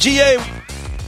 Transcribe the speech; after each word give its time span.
GA, 0.00 0.38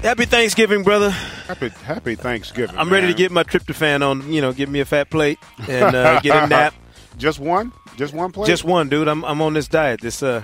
happy 0.02 0.26
Thanksgiving, 0.26 0.82
brother. 0.82 1.08
Happy 1.10 1.70
Happy 1.70 2.14
Thanksgiving. 2.14 2.76
I'm 2.76 2.90
ready 2.90 3.06
to 3.06 3.14
get 3.14 3.32
my 3.32 3.42
tryptophan 3.42 4.06
on. 4.06 4.30
You 4.30 4.42
know, 4.42 4.52
give 4.52 4.68
me 4.68 4.80
a 4.80 4.84
fat 4.84 5.08
plate 5.08 5.38
and 5.66 5.96
uh, 5.96 6.20
get 6.20 6.44
a 6.44 6.46
nap. 6.48 6.74
just 7.16 7.38
one, 7.40 7.72
just 7.96 8.12
one 8.12 8.32
plate. 8.32 8.48
Just 8.48 8.64
one, 8.64 8.90
dude. 8.90 9.08
I'm 9.08 9.24
I'm 9.24 9.40
on 9.40 9.54
this 9.54 9.66
diet. 9.66 10.02
This 10.02 10.22
uh, 10.22 10.42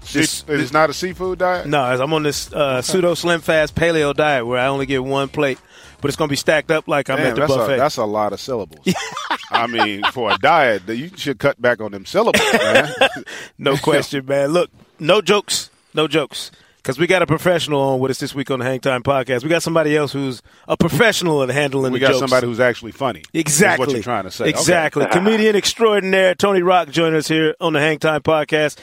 this, 0.00 0.14
It's, 0.16 0.44
it's 0.48 0.72
not 0.72 0.88
a 0.88 0.94
seafood 0.94 1.40
diet. 1.40 1.66
no, 1.66 1.82
I'm 1.82 2.12
on 2.14 2.22
this 2.22 2.50
uh, 2.54 2.80
pseudo 2.80 3.12
slim 3.12 3.42
fast 3.42 3.74
paleo 3.74 4.14
diet 4.14 4.46
where 4.46 4.58
I 4.58 4.68
only 4.68 4.86
get 4.86 5.04
one 5.04 5.28
plate, 5.28 5.58
but 6.00 6.08
it's 6.08 6.16
gonna 6.16 6.30
be 6.30 6.36
stacked 6.36 6.70
up 6.70 6.88
like 6.88 7.10
I'm 7.10 7.18
Damn, 7.18 7.26
at 7.26 7.34
the 7.34 7.40
that's 7.42 7.54
buffet. 7.54 7.74
a 7.74 7.76
that's 7.76 7.96
a 7.98 8.06
lot 8.06 8.32
of 8.32 8.40
syllables. 8.40 8.86
I 9.50 9.66
mean, 9.66 10.04
for 10.12 10.30
a 10.32 10.38
diet, 10.38 10.86
that 10.86 10.96
you 10.96 11.10
should 11.16 11.38
cut 11.38 11.60
back 11.60 11.82
on 11.82 11.92
them 11.92 12.06
syllables, 12.06 12.42
man. 12.54 12.90
no 13.58 13.76
question, 13.76 14.24
man. 14.24 14.48
Look, 14.54 14.70
no 14.98 15.20
jokes, 15.20 15.68
no 15.92 16.08
jokes. 16.08 16.50
Because 16.82 16.98
we 16.98 17.06
got 17.06 17.20
a 17.20 17.26
professional 17.26 17.78
on 17.80 18.00
with 18.00 18.10
us 18.10 18.18
this 18.18 18.34
week 18.34 18.50
on 18.50 18.58
the 18.60 18.64
Hang 18.64 18.80
Time 18.80 19.02
podcast. 19.02 19.42
We 19.42 19.50
got 19.50 19.62
somebody 19.62 19.94
else 19.94 20.12
who's 20.12 20.40
a 20.66 20.78
professional 20.78 21.42
at 21.42 21.50
handling 21.50 21.92
we 21.92 21.98
the 21.98 22.06
got 22.06 22.12
jokes. 22.12 22.20
somebody 22.20 22.46
who's 22.46 22.58
actually 22.58 22.92
funny. 22.92 23.20
is 23.20 23.26
Exactly. 23.40 23.86
what 23.86 23.92
you're 23.92 24.02
trying 24.02 24.24
to 24.24 24.30
say. 24.30 24.44
Okay. 24.44 24.50
Exactly. 24.50 25.06
Comedian 25.12 25.56
extraordinaire 25.56 26.34
Tony 26.34 26.62
Rock 26.62 26.88
joining 26.88 27.16
us 27.18 27.28
here 27.28 27.54
on 27.60 27.74
the 27.74 27.80
Hang 27.80 27.98
Time 27.98 28.22
podcast. 28.22 28.78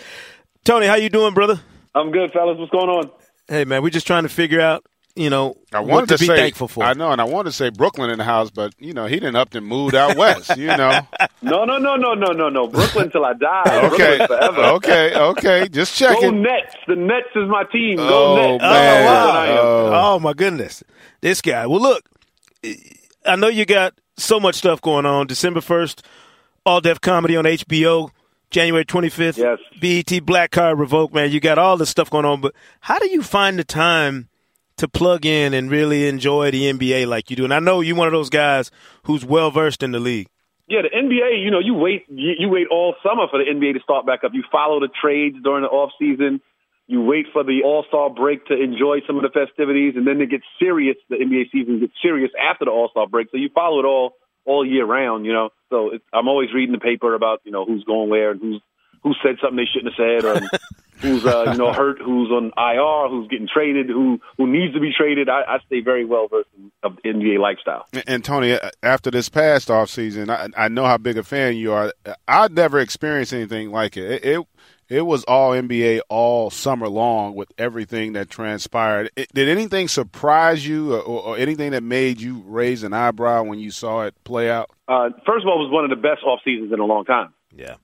Tony, 0.64 0.86
how 0.86 0.96
you 0.96 1.10
doing, 1.10 1.34
brother? 1.34 1.60
I'm 1.96 2.12
good, 2.12 2.32
fellas. 2.32 2.58
What's 2.60 2.72
going 2.72 2.90
on? 2.90 3.10
Hey, 3.48 3.66
man, 3.66 3.82
we're 3.82 3.90
just 3.90 4.06
trying 4.06 4.24
to 4.24 4.30
figure 4.30 4.62
out, 4.62 4.86
you 5.18 5.30
know, 5.30 5.56
I 5.74 5.80
what 5.80 5.90
wanted 5.90 6.10
to, 6.10 6.18
to, 6.18 6.20
be 6.22 6.28
say, 6.28 6.36
thankful 6.36 6.68
for. 6.68 6.84
I 6.84 6.94
know, 6.94 7.12
and 7.12 7.20
I 7.20 7.24
wanted 7.24 7.50
to 7.50 7.56
say 7.56 7.70
Brooklyn 7.70 8.10
in 8.10 8.18
the 8.20 8.24
house, 8.24 8.50
but 8.52 8.74
you 8.80 8.94
know, 8.94 9.06
he 9.08 9.16
didn't 9.16 9.36
up 9.36 9.54
and 9.56 9.66
moved 9.66 9.96
out 9.96 10.16
west. 10.16 10.56
You 10.58 10.68
know, 10.68 11.02
No, 11.42 11.66
no, 11.66 11.78
no, 11.78 11.96
no, 11.96 12.14
no, 12.14 12.32
no, 12.32 12.50
no. 12.50 12.68
Brooklyn 12.68 13.10
till 13.12 13.26
I 13.26 13.34
die. 13.34 13.88
okay, 13.94 14.26
forever. 14.26 14.62
okay, 14.76 15.16
okay. 15.16 15.68
Just 15.70 16.00
Go 16.00 16.14
checking. 16.14 16.42
Nets. 16.42 16.76
The 16.88 16.96
Nets 16.96 17.28
is 17.36 17.50
my 17.50 17.64
team. 17.66 17.98
Go 17.98 18.08
Oh, 18.08 18.36
Nets. 18.36 18.64
Oh, 18.64 18.70
man. 18.72 19.06
wow. 19.06 19.46
Oh. 19.60 19.92
Oh, 20.16 20.20
my 20.20 20.34
goodness. 20.34 20.84
This 21.22 21.42
guy. 21.42 21.66
Well, 21.68 21.82
look, 21.82 22.04
I 23.26 23.36
know 23.36 23.48
you 23.48 23.66
got 23.66 23.94
so 24.18 24.40
much 24.40 24.56
stuff 24.56 24.82
going 24.82 25.06
on. 25.06 25.28
December 25.28 25.60
1st, 25.60 26.02
All 26.66 26.82
Def 26.82 27.02
Comedy 27.02 27.36
on 27.36 27.46
HBO. 27.46 28.10
January 28.50 28.86
25th, 28.86 29.38
Yes. 29.38 29.60
BET 29.82 30.26
Black 30.26 30.52
Card 30.52 30.80
revoked, 30.80 31.14
man. 31.14 31.32
You 31.32 31.42
got 31.42 31.58
all 31.58 31.76
this 31.76 31.90
stuff 31.90 32.10
going 32.10 32.24
on, 32.24 32.40
but 32.40 32.54
how 32.80 32.98
do 32.98 33.10
you 33.10 33.22
find 33.22 33.60
the 33.60 33.66
time 33.66 34.30
to 34.78 34.88
plug 34.88 35.26
in 35.26 35.54
and 35.54 35.70
really 35.70 36.08
enjoy 36.08 36.52
the 36.52 36.72
NBA 36.72 37.08
like 37.08 37.30
you 37.30 37.36
do? 37.36 37.44
And 37.44 37.54
I 37.54 37.60
know 37.60 37.82
you're 37.82 37.96
one 37.96 38.08
of 38.08 38.14
those 38.14 38.30
guys 38.30 38.72
who's 39.04 39.26
well 39.26 39.52
versed 39.52 39.84
in 39.84 39.92
the 39.92 40.00
league. 40.00 40.28
Yeah, 40.68 40.82
the 40.82 40.90
NBA. 40.90 41.44
You 41.44 41.52
know, 41.52 41.60
you 41.60 41.74
wait. 41.74 42.06
You, 42.10 42.34
you 42.40 42.50
wait 42.50 42.68
all 42.70 42.96
summer 43.02 43.28
for 43.32 43.40
the 43.40 43.50
NBA 43.50 43.74
to 43.74 43.80
start 43.80 44.06
back 44.06 44.24
up. 44.24 44.32
You 44.34 44.44
follow 44.52 44.80
the 44.80 44.90
trades 44.90 45.38
during 45.42 45.64
the 45.64 45.70
off 45.70 45.92
season. 45.98 46.42
You 46.88 47.02
wait 47.02 47.28
for 47.34 47.44
the 47.44 47.64
All 47.66 47.84
Star 47.88 48.10
break 48.10 48.46
to 48.48 48.54
enjoy 48.54 49.00
some 49.06 49.18
of 49.18 49.24
the 49.24 49.30
festivities, 49.30 49.96
and 49.98 50.08
then 50.08 50.22
it 50.22 50.30
gets 50.30 50.46
serious. 50.58 50.96
The 51.10 51.18
NBA 51.18 51.52
season 51.52 51.82
gets 51.82 51.94
serious 52.02 52.32
after 52.40 52.66
the 52.66 52.72
All 52.72 52.90
Star 52.90 53.08
break. 53.08 53.28
So 53.32 53.38
you 53.38 53.50
follow 53.54 53.80
it 53.80 53.86
all 53.86 54.14
all 54.46 54.66
year 54.66 54.86
round. 54.86 55.26
You 55.26 55.34
know, 55.34 55.50
so 55.70 55.92
it's, 55.94 56.04
I'm 56.14 56.30
always 56.30 56.54
reading 56.54 56.72
the 56.72 56.80
paper 56.80 57.14
about 57.14 57.42
you 57.44 57.52
know 57.52 57.66
who's 57.66 57.84
going 57.84 58.10
where 58.10 58.32
and 58.32 58.42
who's 58.42 58.62
who 59.04 59.14
said 59.22 59.36
something 59.42 59.58
they 59.58 59.66
shouldn't 59.66 59.94
have 59.96 60.00
said, 60.00 60.26
or 60.26 60.42
who's 61.02 61.26
uh, 61.26 61.52
you 61.52 61.58
know 61.58 61.74
hurt, 61.74 62.00
who's 62.00 62.30
on 62.32 62.52
IR, 62.58 63.10
who's 63.10 63.28
getting 63.28 63.48
traded, 63.52 63.88
who 63.88 64.20
who 64.38 64.48
needs 64.48 64.74
to 64.74 64.80
be 64.80 64.92
traded. 64.96 65.30
I, 65.30 65.42
I 65.48 65.60
stay 65.66 65.82
very 65.82 66.06
well 66.06 66.28
versed 66.28 66.50
in 66.58 66.72
of 66.84 66.96
the 66.98 67.10
NBA 67.10 67.40
lifestyle. 67.40 67.88
And 68.08 68.24
Tony, 68.24 68.58
after 68.84 69.12
this 69.12 69.30
past 69.30 69.70
offseason, 69.70 70.30
I, 70.30 70.66
I 70.66 70.68
know 70.68 70.86
how 70.86 70.98
big 70.98 71.18
a 71.18 71.24
fan 71.24 71.56
you 71.56 71.74
are. 71.74 71.94
I'd 72.28 72.54
never 72.54 72.80
experienced 72.80 73.34
anything 73.34 73.72
like 73.72 73.98
it. 73.98 74.12
It, 74.12 74.26
it. 74.26 74.48
it 74.90 75.02
was 75.02 75.24
all 75.26 75.52
NBA 75.52 76.02
all 76.10 76.50
summer 76.50 76.88
long 76.88 77.36
with 77.36 77.52
everything 77.58 78.14
that 78.14 78.30
transpired. 78.30 79.12
It, 79.16 79.34
did 79.34 79.50
anything 79.50 79.88
surprise 79.88 80.68
you, 80.68 80.96
or, 80.96 81.02
or 81.02 81.38
anything 81.38 81.72
that 81.72 81.84
made 81.84 82.22
you 82.22 82.44
raise 82.46 82.84
an 82.84 82.94
eyebrow 82.94 83.44
when 83.44 83.60
you 83.60 83.72
saw 83.72 84.04
it 84.04 84.16
play 84.24 84.50
out? 84.50 84.70
Uh, 84.88 85.10
first 85.26 85.44
of 85.44 85.48
all, 85.48 85.60
it 85.60 85.66
was 85.66 85.72
one 85.72 85.84
of 85.84 85.90
the 85.90 85.96
best 85.96 86.24
off 86.24 86.40
seasons 86.46 86.72
in 86.72 86.80
a 86.80 86.86
long 86.86 87.06
time. 87.06 87.34
Yeah. 87.56 87.76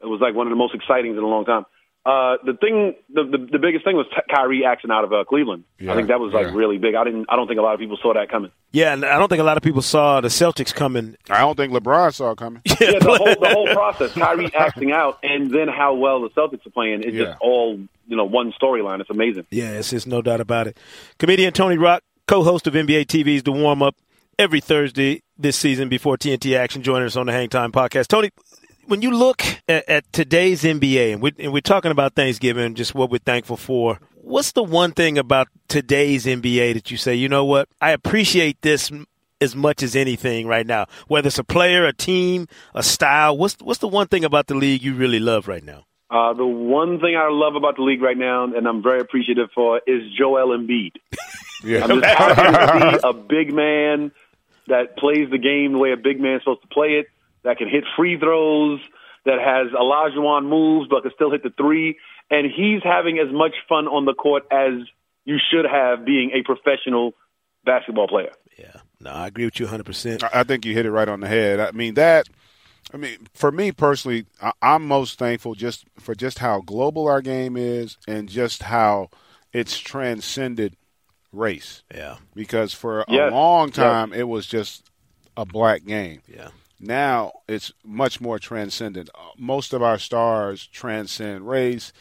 It 0.00 0.06
was 0.06 0.20
like 0.20 0.34
one 0.34 0.46
of 0.46 0.50
the 0.50 0.56
most 0.56 0.74
exciting 0.74 1.12
in 1.12 1.18
a 1.18 1.26
long 1.26 1.44
time. 1.44 1.64
Uh, 2.06 2.36
the 2.46 2.54
thing, 2.54 2.94
the, 3.12 3.24
the 3.24 3.38
the 3.52 3.58
biggest 3.58 3.84
thing 3.84 3.94
was 3.94 4.06
Ty- 4.14 4.34
Kyrie 4.34 4.64
acting 4.64 4.90
out 4.90 5.04
of 5.04 5.12
uh, 5.12 5.24
Cleveland. 5.24 5.64
Yeah, 5.78 5.92
I 5.92 5.96
think 5.96 6.08
that 6.08 6.18
was 6.18 6.32
like 6.32 6.46
yeah. 6.46 6.54
really 6.54 6.78
big. 6.78 6.94
I 6.94 7.04
didn't. 7.04 7.26
I 7.28 7.36
don't 7.36 7.46
think 7.46 7.58
a 7.60 7.62
lot 7.62 7.74
of 7.74 7.80
people 7.80 7.98
saw 8.00 8.14
that 8.14 8.30
coming. 8.30 8.50
Yeah, 8.72 8.94
and 8.94 9.04
I 9.04 9.18
don't 9.18 9.28
think 9.28 9.40
a 9.40 9.44
lot 9.44 9.58
of 9.58 9.62
people 9.62 9.82
saw 9.82 10.22
the 10.22 10.28
Celtics 10.28 10.74
coming. 10.74 11.16
I 11.28 11.40
don't 11.40 11.56
think 11.56 11.74
LeBron 11.74 12.14
saw 12.14 12.30
it 12.30 12.38
coming. 12.38 12.62
Yeah, 12.80 12.98
the 12.98 13.14
whole 13.18 13.34
the 13.40 13.50
whole 13.52 13.66
process, 13.74 14.12
Kyrie 14.14 14.50
acting 14.54 14.92
out, 14.92 15.18
and 15.22 15.50
then 15.50 15.68
how 15.68 15.94
well 15.94 16.22
the 16.22 16.30
Celtics 16.30 16.66
are 16.66 16.70
playing. 16.70 17.02
is 17.02 17.14
Yeah. 17.14 17.24
just 17.24 17.40
all 17.42 17.78
you 18.06 18.16
know, 18.16 18.24
one 18.24 18.52
storyline. 18.60 19.00
It's 19.00 19.10
amazing. 19.10 19.46
Yes, 19.50 19.90
there's 19.90 20.06
no 20.06 20.22
doubt 20.22 20.40
about 20.40 20.66
it. 20.66 20.78
Comedian 21.18 21.52
Tony 21.52 21.76
Rock, 21.78 22.02
co-host 22.26 22.66
of 22.66 22.74
NBA 22.74 23.06
TV's 23.06 23.42
The 23.44 23.52
Warm 23.52 23.82
Up, 23.82 23.94
every 24.38 24.60
Thursday 24.60 25.22
this 25.38 25.56
season 25.56 25.88
before 25.88 26.16
TNT 26.16 26.56
Action, 26.56 26.82
joining 26.82 27.06
us 27.06 27.14
on 27.16 27.26
the 27.26 27.32
Hang 27.32 27.48
Time 27.50 27.70
podcast. 27.72 28.08
Tony, 28.08 28.30
when 28.90 29.02
you 29.02 29.12
look 29.12 29.42
at, 29.68 29.88
at 29.88 30.12
today's 30.12 30.64
NBA, 30.64 31.12
and, 31.12 31.22
we, 31.22 31.32
and 31.38 31.52
we're 31.52 31.60
talking 31.60 31.92
about 31.92 32.14
Thanksgiving, 32.14 32.74
just 32.74 32.92
what 32.92 33.08
we're 33.08 33.18
thankful 33.18 33.56
for, 33.56 34.00
what's 34.16 34.50
the 34.52 34.64
one 34.64 34.90
thing 34.90 35.16
about 35.16 35.46
today's 35.68 36.26
NBA 36.26 36.74
that 36.74 36.90
you 36.90 36.96
say, 36.96 37.14
you 37.14 37.28
know 37.28 37.44
what, 37.44 37.68
I 37.80 37.92
appreciate 37.92 38.60
this 38.62 38.90
as 39.40 39.54
much 39.54 39.84
as 39.84 39.94
anything 39.94 40.48
right 40.48 40.66
now, 40.66 40.86
whether 41.06 41.28
it's 41.28 41.38
a 41.38 41.44
player, 41.44 41.86
a 41.86 41.92
team, 41.92 42.48
a 42.74 42.82
style. 42.82 43.38
What's 43.38 43.56
what's 43.60 43.78
the 43.78 43.88
one 43.88 44.08
thing 44.08 44.24
about 44.24 44.48
the 44.48 44.54
league 44.54 44.82
you 44.82 44.94
really 44.94 45.20
love 45.20 45.46
right 45.48 45.64
now? 45.64 45.86
Uh, 46.10 46.34
the 46.34 46.44
one 46.44 46.98
thing 47.00 47.16
I 47.16 47.28
love 47.30 47.54
about 47.54 47.76
the 47.76 47.82
league 47.82 48.02
right 48.02 48.18
now, 48.18 48.44
and 48.44 48.66
I'm 48.66 48.82
very 48.82 49.00
appreciative 49.00 49.50
for, 49.54 49.80
is 49.86 50.02
Joel 50.18 50.48
Embiid. 50.58 50.92
Yeah. 51.62 51.84
I'm 51.84 52.00
just 52.00 52.06
happy 52.06 52.40
to 52.40 53.00
see 53.00 53.06
a 53.06 53.12
big 53.12 53.52
man 53.52 54.12
that 54.68 54.96
plays 54.96 55.28
the 55.30 55.36
game 55.36 55.74
the 55.74 55.78
way 55.78 55.92
a 55.92 55.96
big 55.98 56.18
man's 56.18 56.40
supposed 56.40 56.62
to 56.62 56.68
play 56.68 56.92
it, 56.92 57.08
that 57.42 57.58
can 57.58 57.68
hit 57.68 57.84
free 57.96 58.18
throws, 58.18 58.80
that 59.24 59.38
has 59.38 59.72
Olajuwon 59.72 60.48
moves 60.48 60.88
but 60.88 61.02
can 61.02 61.12
still 61.14 61.30
hit 61.30 61.42
the 61.42 61.50
three, 61.56 61.98
and 62.30 62.46
he's 62.46 62.82
having 62.82 63.18
as 63.18 63.32
much 63.32 63.54
fun 63.68 63.86
on 63.86 64.04
the 64.04 64.14
court 64.14 64.44
as 64.50 64.72
you 65.24 65.36
should 65.50 65.64
have 65.64 66.04
being 66.04 66.30
a 66.32 66.42
professional 66.42 67.12
basketball 67.64 68.08
player. 68.08 68.32
Yeah, 68.58 68.76
no, 69.00 69.10
I 69.10 69.26
agree 69.28 69.44
with 69.46 69.60
you 69.60 69.66
100%. 69.66 70.22
I 70.24 70.40
I 70.40 70.42
think 70.44 70.64
you 70.64 70.74
hit 70.74 70.86
it 70.86 70.90
right 70.90 71.08
on 71.08 71.20
the 71.20 71.28
head. 71.28 71.60
I 71.60 71.70
mean 71.72 71.94
that. 71.94 72.28
I 72.92 72.96
mean, 72.96 73.28
for 73.34 73.52
me 73.52 73.70
personally, 73.72 74.26
I- 74.42 74.52
I'm 74.62 74.86
most 74.88 75.18
thankful 75.18 75.54
just 75.54 75.84
for 75.98 76.14
just 76.14 76.38
how 76.40 76.60
global 76.60 77.06
our 77.06 77.20
game 77.22 77.56
is 77.56 77.96
and 78.08 78.28
just 78.28 78.64
how 78.64 79.10
it's 79.52 79.78
transcended 79.78 80.76
race. 81.32 81.84
Yeah, 81.94 82.16
Because 82.34 82.72
for 82.74 83.04
Yes. 83.08 83.30
a 83.30 83.34
long 83.34 83.70
time, 83.70 84.12
it 84.12 84.26
was 84.26 84.46
just 84.46 84.90
a 85.36 85.44
black 85.44 85.84
game. 85.84 86.22
yeah. 86.26 86.48
Now 86.80 87.32
it's 87.46 87.72
much 87.84 88.20
more 88.20 88.38
transcendent. 88.38 89.10
Uh, 89.14 89.18
Most 89.38 89.72
of 89.72 89.82
our 89.82 89.98
stars 89.98 90.66
transcend 90.66 91.46
race. 91.46 91.92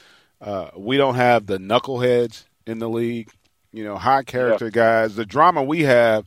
Uh, 0.41 0.69
we 0.75 0.95
don't 0.97 1.15
have 1.15 1.45
the 1.45 1.57
knuckleheads 1.57 2.45
in 2.65 2.79
the 2.79 2.89
league. 2.89 3.29
You 3.71 3.83
know, 3.83 3.97
high 3.97 4.23
character 4.23 4.71
guys. 4.71 5.15
The 5.15 5.25
drama 5.25 5.61
we 5.61 5.83
have 5.83 6.25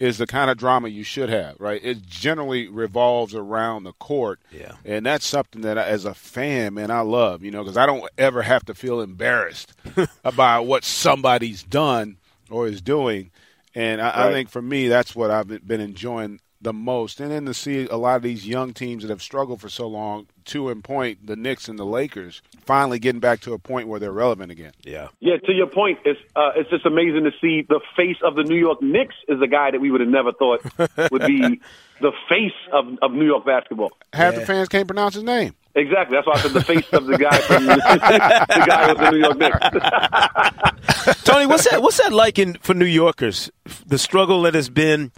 is 0.00 0.18
the 0.18 0.26
kind 0.26 0.50
of 0.50 0.58
drama 0.58 0.88
you 0.88 1.04
should 1.04 1.28
have, 1.28 1.54
right? 1.60 1.80
It 1.84 2.04
generally 2.04 2.66
revolves 2.66 3.36
around 3.36 3.84
the 3.84 3.92
court. 3.92 4.40
Yeah. 4.50 4.72
And 4.84 5.06
that's 5.06 5.24
something 5.24 5.62
that, 5.62 5.78
I, 5.78 5.84
as 5.84 6.04
a 6.04 6.12
fan, 6.12 6.74
man, 6.74 6.90
I 6.90 7.02
love, 7.02 7.44
you 7.44 7.52
know, 7.52 7.62
because 7.62 7.76
I 7.76 7.86
don't 7.86 8.04
ever 8.18 8.42
have 8.42 8.64
to 8.64 8.74
feel 8.74 9.00
embarrassed 9.00 9.72
about 10.24 10.66
what 10.66 10.82
somebody's 10.82 11.62
done 11.62 12.16
or 12.50 12.66
is 12.66 12.80
doing. 12.82 13.30
And 13.76 14.02
I, 14.02 14.28
I 14.28 14.32
think 14.32 14.50
for 14.50 14.60
me, 14.60 14.88
that's 14.88 15.14
what 15.14 15.30
I've 15.30 15.64
been 15.64 15.80
enjoying 15.80 16.40
the 16.62 16.72
most. 16.72 17.20
And 17.20 17.30
then 17.30 17.44
to 17.46 17.54
see 17.54 17.86
a 17.88 17.96
lot 17.96 18.16
of 18.16 18.22
these 18.22 18.46
young 18.46 18.72
teams 18.72 19.02
that 19.02 19.10
have 19.10 19.20
struggled 19.22 19.60
for 19.60 19.68
so 19.68 19.86
long, 19.88 20.26
to 20.46 20.68
and 20.70 20.82
point, 20.82 21.26
the 21.26 21.36
Knicks 21.36 21.68
and 21.68 21.78
the 21.78 21.84
Lakers, 21.84 22.40
finally 22.64 22.98
getting 22.98 23.20
back 23.20 23.40
to 23.40 23.52
a 23.52 23.58
point 23.58 23.88
where 23.88 23.98
they're 24.00 24.12
relevant 24.12 24.50
again. 24.52 24.72
Yeah. 24.82 25.08
Yeah, 25.20 25.36
to 25.38 25.52
your 25.52 25.66
point, 25.66 25.98
it's 26.04 26.20
uh, 26.34 26.52
it's 26.56 26.70
just 26.70 26.86
amazing 26.86 27.24
to 27.24 27.32
see 27.40 27.62
the 27.68 27.80
face 27.96 28.16
of 28.24 28.34
the 28.36 28.42
New 28.44 28.56
York 28.58 28.80
Knicks 28.82 29.14
is 29.28 29.40
a 29.42 29.46
guy 29.46 29.70
that 29.72 29.80
we 29.80 29.90
would 29.90 30.00
have 30.00 30.08
never 30.10 30.32
thought 30.32 30.60
would 31.10 31.26
be 31.26 31.60
the 32.00 32.12
face 32.28 32.52
of, 32.72 32.86
of 33.02 33.12
New 33.12 33.26
York 33.26 33.44
basketball. 33.44 33.90
Half 34.12 34.34
Yeah. 34.34 34.40
the 34.40 34.46
fans 34.46 34.68
can't 34.68 34.86
pronounce 34.88 35.14
his 35.14 35.24
name. 35.24 35.54
Exactly. 35.74 36.16
That's 36.16 36.26
why 36.26 36.34
I 36.34 36.38
said 36.40 36.52
the 36.52 36.62
face 36.64 36.86
of 36.92 37.06
the 37.06 37.16
guy 37.18 37.38
from 37.38 37.64
the 37.66 38.64
guy 38.66 38.88
with 38.92 38.98
the 38.98 39.10
New 39.10 39.18
York 39.18 39.38
Knicks. 39.38 41.22
Tony, 41.24 41.46
what's 41.46 41.68
that? 41.70 41.80
What's 41.82 41.98
that 41.98 42.12
like 42.12 42.38
in 42.38 42.54
for 42.54 42.74
New 42.74 42.84
Yorkers? 42.84 43.50
The 43.86 43.98
struggle 43.98 44.42
that 44.42 44.54
has 44.54 44.68
been, 44.68 45.12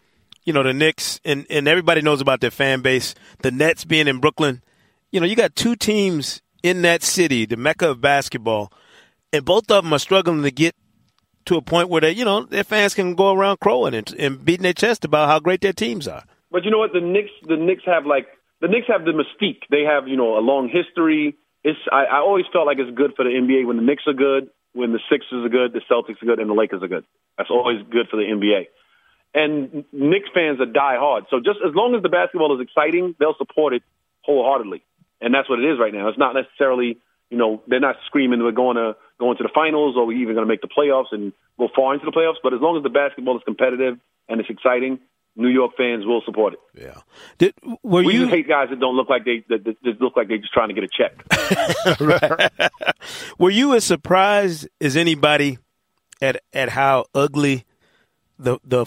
you 0.44 0.52
know, 0.52 0.62
the 0.62 0.72
Knicks 0.72 1.20
and 1.24 1.46
and 1.50 1.66
everybody 1.66 2.02
knows 2.02 2.20
about 2.20 2.40
their 2.40 2.50
fan 2.50 2.82
base. 2.82 3.14
The 3.40 3.50
Nets 3.50 3.84
being 3.84 4.08
in 4.08 4.20
Brooklyn, 4.20 4.62
you 5.10 5.20
know, 5.20 5.26
you 5.26 5.36
got 5.36 5.56
two 5.56 5.76
teams 5.76 6.42
in 6.62 6.82
that 6.82 7.02
city, 7.02 7.46
the 7.46 7.56
mecca 7.56 7.90
of 7.90 8.00
basketball, 8.00 8.72
and 9.32 9.44
both 9.44 9.70
of 9.70 9.84
them 9.84 9.92
are 9.92 9.98
struggling 9.98 10.42
to 10.42 10.50
get 10.50 10.74
to 11.46 11.56
a 11.56 11.62
point 11.62 11.88
where 11.88 12.00
they, 12.00 12.12
you 12.12 12.24
know, 12.24 12.44
their 12.44 12.64
fans 12.64 12.94
can 12.94 13.14
go 13.14 13.32
around 13.32 13.60
crowing 13.60 13.94
and, 13.94 14.12
and 14.18 14.44
beating 14.44 14.62
their 14.62 14.72
chest 14.72 15.04
about 15.04 15.28
how 15.28 15.38
great 15.38 15.60
their 15.60 15.72
teams 15.72 16.08
are. 16.08 16.24
But 16.50 16.64
you 16.64 16.70
know 16.70 16.78
what? 16.78 16.92
The 16.92 17.00
Knicks, 17.00 17.30
the 17.42 17.56
Knicks 17.56 17.82
have 17.86 18.06
like 18.06 18.26
the 18.60 18.68
Knicks 18.68 18.86
have 18.88 19.04
the 19.04 19.12
mystique. 19.12 19.62
They 19.70 19.82
have 19.82 20.08
you 20.08 20.16
know 20.16 20.38
a 20.38 20.42
long 20.44 20.68
history. 20.68 21.36
it's 21.62 21.78
I, 21.90 22.04
I 22.04 22.18
always 22.18 22.44
felt 22.52 22.66
like 22.66 22.78
it's 22.78 22.96
good 22.96 23.12
for 23.16 23.24
the 23.24 23.30
NBA 23.30 23.66
when 23.66 23.76
the 23.76 23.82
Knicks 23.82 24.04
are 24.06 24.14
good, 24.14 24.50
when 24.72 24.92
the 24.92 25.00
Sixers 25.10 25.44
are 25.44 25.48
good, 25.48 25.72
the 25.72 25.82
Celtics 25.90 26.22
are 26.22 26.26
good, 26.26 26.38
and 26.38 26.48
the 26.48 26.54
Lakers 26.54 26.82
are 26.82 26.88
good. 26.88 27.04
That's 27.36 27.50
always 27.50 27.82
good 27.90 28.08
for 28.10 28.16
the 28.16 28.24
NBA. 28.24 28.66
And 29.34 29.84
Knicks 29.92 30.28
fans 30.32 30.60
are 30.60 30.66
die 30.66 30.96
hard. 30.96 31.24
So 31.28 31.38
just 31.38 31.58
as 31.66 31.74
long 31.74 31.94
as 31.96 32.02
the 32.02 32.08
basketball 32.08 32.54
is 32.54 32.64
exciting, 32.64 33.16
they'll 33.18 33.36
support 33.36 33.74
it 33.74 33.82
wholeheartedly. 34.22 34.84
And 35.20 35.34
that's 35.34 35.48
what 35.50 35.58
it 35.58 35.64
is 35.64 35.78
right 35.78 35.92
now. 35.92 36.08
It's 36.08 36.18
not 36.18 36.34
necessarily, 36.34 36.98
you 37.30 37.38
know, 37.38 37.62
they're 37.66 37.80
not 37.80 37.96
screaming 38.06 38.42
we're 38.42 38.52
going 38.52 38.76
to 38.76 38.94
go 39.18 39.32
into 39.32 39.42
the 39.42 39.50
finals 39.52 39.96
or 39.96 40.06
we're 40.06 40.18
even 40.18 40.34
going 40.34 40.46
to 40.46 40.52
make 40.52 40.60
the 40.60 40.68
playoffs 40.68 41.12
and 41.12 41.32
go 41.58 41.68
far 41.74 41.94
into 41.94 42.06
the 42.06 42.12
playoffs. 42.12 42.38
But 42.42 42.54
as 42.54 42.60
long 42.60 42.76
as 42.76 42.82
the 42.84 42.90
basketball 42.90 43.36
is 43.36 43.42
competitive 43.44 43.98
and 44.28 44.40
it's 44.40 44.50
exciting, 44.50 45.00
New 45.36 45.48
York 45.48 45.72
fans 45.76 46.06
will 46.06 46.22
support 46.24 46.54
it. 46.54 46.60
Yeah. 46.74 47.00
Did, 47.38 47.54
were 47.82 48.04
we 48.04 48.14
you 48.14 48.20
just 48.20 48.30
hate 48.30 48.46
guys 48.48 48.68
that 48.70 48.78
don't 48.78 48.94
look 48.96 49.08
like 49.08 49.24
they 49.24 49.44
that, 49.48 49.64
that 49.64 49.82
just 49.82 50.00
look 50.00 50.16
like 50.16 50.28
they're 50.28 50.38
just 50.38 50.52
trying 50.52 50.68
to 50.68 50.74
get 50.74 50.84
a 50.84 50.88
check. 50.88 52.60
were 53.38 53.50
you 53.50 53.74
as 53.74 53.84
surprised 53.84 54.68
as 54.80 54.96
anybody 54.96 55.58
at 56.22 56.40
at 56.52 56.68
how 56.68 57.06
ugly 57.14 57.64
the 58.38 58.58
the 58.64 58.86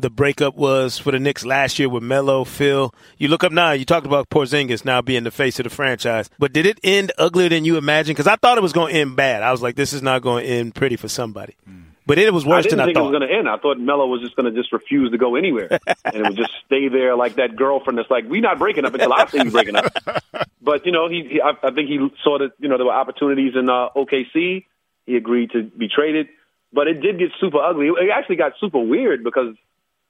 the 0.00 0.10
breakup 0.10 0.56
was 0.56 0.98
for 0.98 1.10
the 1.12 1.18
Knicks 1.18 1.44
last 1.44 1.78
year 1.78 1.88
with 1.88 2.02
Melo, 2.02 2.44
Phil. 2.44 2.92
You 3.18 3.28
look 3.28 3.44
up 3.44 3.52
now, 3.52 3.72
you 3.72 3.84
talked 3.84 4.06
about 4.06 4.28
Porzingis 4.30 4.84
now 4.84 5.02
being 5.02 5.24
the 5.24 5.30
face 5.30 5.58
of 5.58 5.64
the 5.64 5.70
franchise, 5.70 6.28
but 6.38 6.52
did 6.52 6.66
it 6.66 6.78
end 6.82 7.12
uglier 7.18 7.48
than 7.48 7.64
you 7.64 7.76
imagined? 7.76 8.16
Because 8.16 8.26
I 8.26 8.36
thought 8.36 8.58
it 8.58 8.62
was 8.62 8.72
going 8.72 8.92
to 8.92 9.00
end 9.00 9.16
bad. 9.16 9.42
I 9.42 9.50
was 9.50 9.62
like, 9.62 9.76
this 9.76 9.92
is 9.92 10.02
not 10.02 10.22
going 10.22 10.44
to 10.44 10.50
end 10.50 10.74
pretty 10.74 10.96
for 10.96 11.08
somebody. 11.08 11.56
Mm. 11.68 11.84
But 12.06 12.18
it 12.18 12.34
was 12.34 12.44
worse 12.44 12.66
I 12.66 12.70
than 12.70 12.80
I 12.80 12.86
thought. 12.86 12.94
thought. 12.94 13.00
it 13.00 13.02
was 13.04 13.18
going 13.18 13.28
to 13.28 13.34
end. 13.36 13.48
I 13.48 13.56
thought 13.58 13.78
Melo 13.78 14.06
was 14.06 14.20
just 14.20 14.34
going 14.34 14.52
to 14.52 14.58
just 14.58 14.72
refuse 14.72 15.12
to 15.12 15.18
go 15.18 15.36
anywhere, 15.36 15.68
and 16.04 16.16
it 16.16 16.22
would 16.22 16.36
just 16.36 16.50
stay 16.66 16.88
there 16.88 17.14
like 17.14 17.36
that 17.36 17.54
girlfriend 17.54 17.98
that's 17.98 18.10
like, 18.10 18.24
"We're 18.24 18.40
not 18.40 18.58
breaking 18.58 18.84
up 18.84 18.94
until 18.94 19.12
I 19.12 19.26
see 19.26 19.38
you 19.44 19.50
breaking 19.50 19.76
up." 19.76 19.92
But 20.62 20.84
you 20.86 20.92
know, 20.92 21.08
he, 21.08 21.26
he 21.30 21.40
I, 21.40 21.50
I 21.62 21.70
think 21.70 21.88
he 21.88 21.98
saw 22.24 22.38
that 22.38 22.50
you 22.58 22.68
know 22.68 22.76
there 22.76 22.86
were 22.86 22.92
opportunities 22.92 23.52
in 23.54 23.70
uh, 23.70 23.88
OKC. 23.96 24.64
He 25.06 25.16
agreed 25.16 25.52
to 25.52 25.62
be 25.62 25.88
traded, 25.88 26.28
but 26.72 26.86
it 26.86 27.00
did 27.00 27.18
get 27.18 27.30
super 27.40 27.58
ugly. 27.58 27.86
It 27.86 28.10
actually 28.12 28.36
got 28.36 28.52
super 28.60 28.80
weird 28.80 29.22
because 29.22 29.54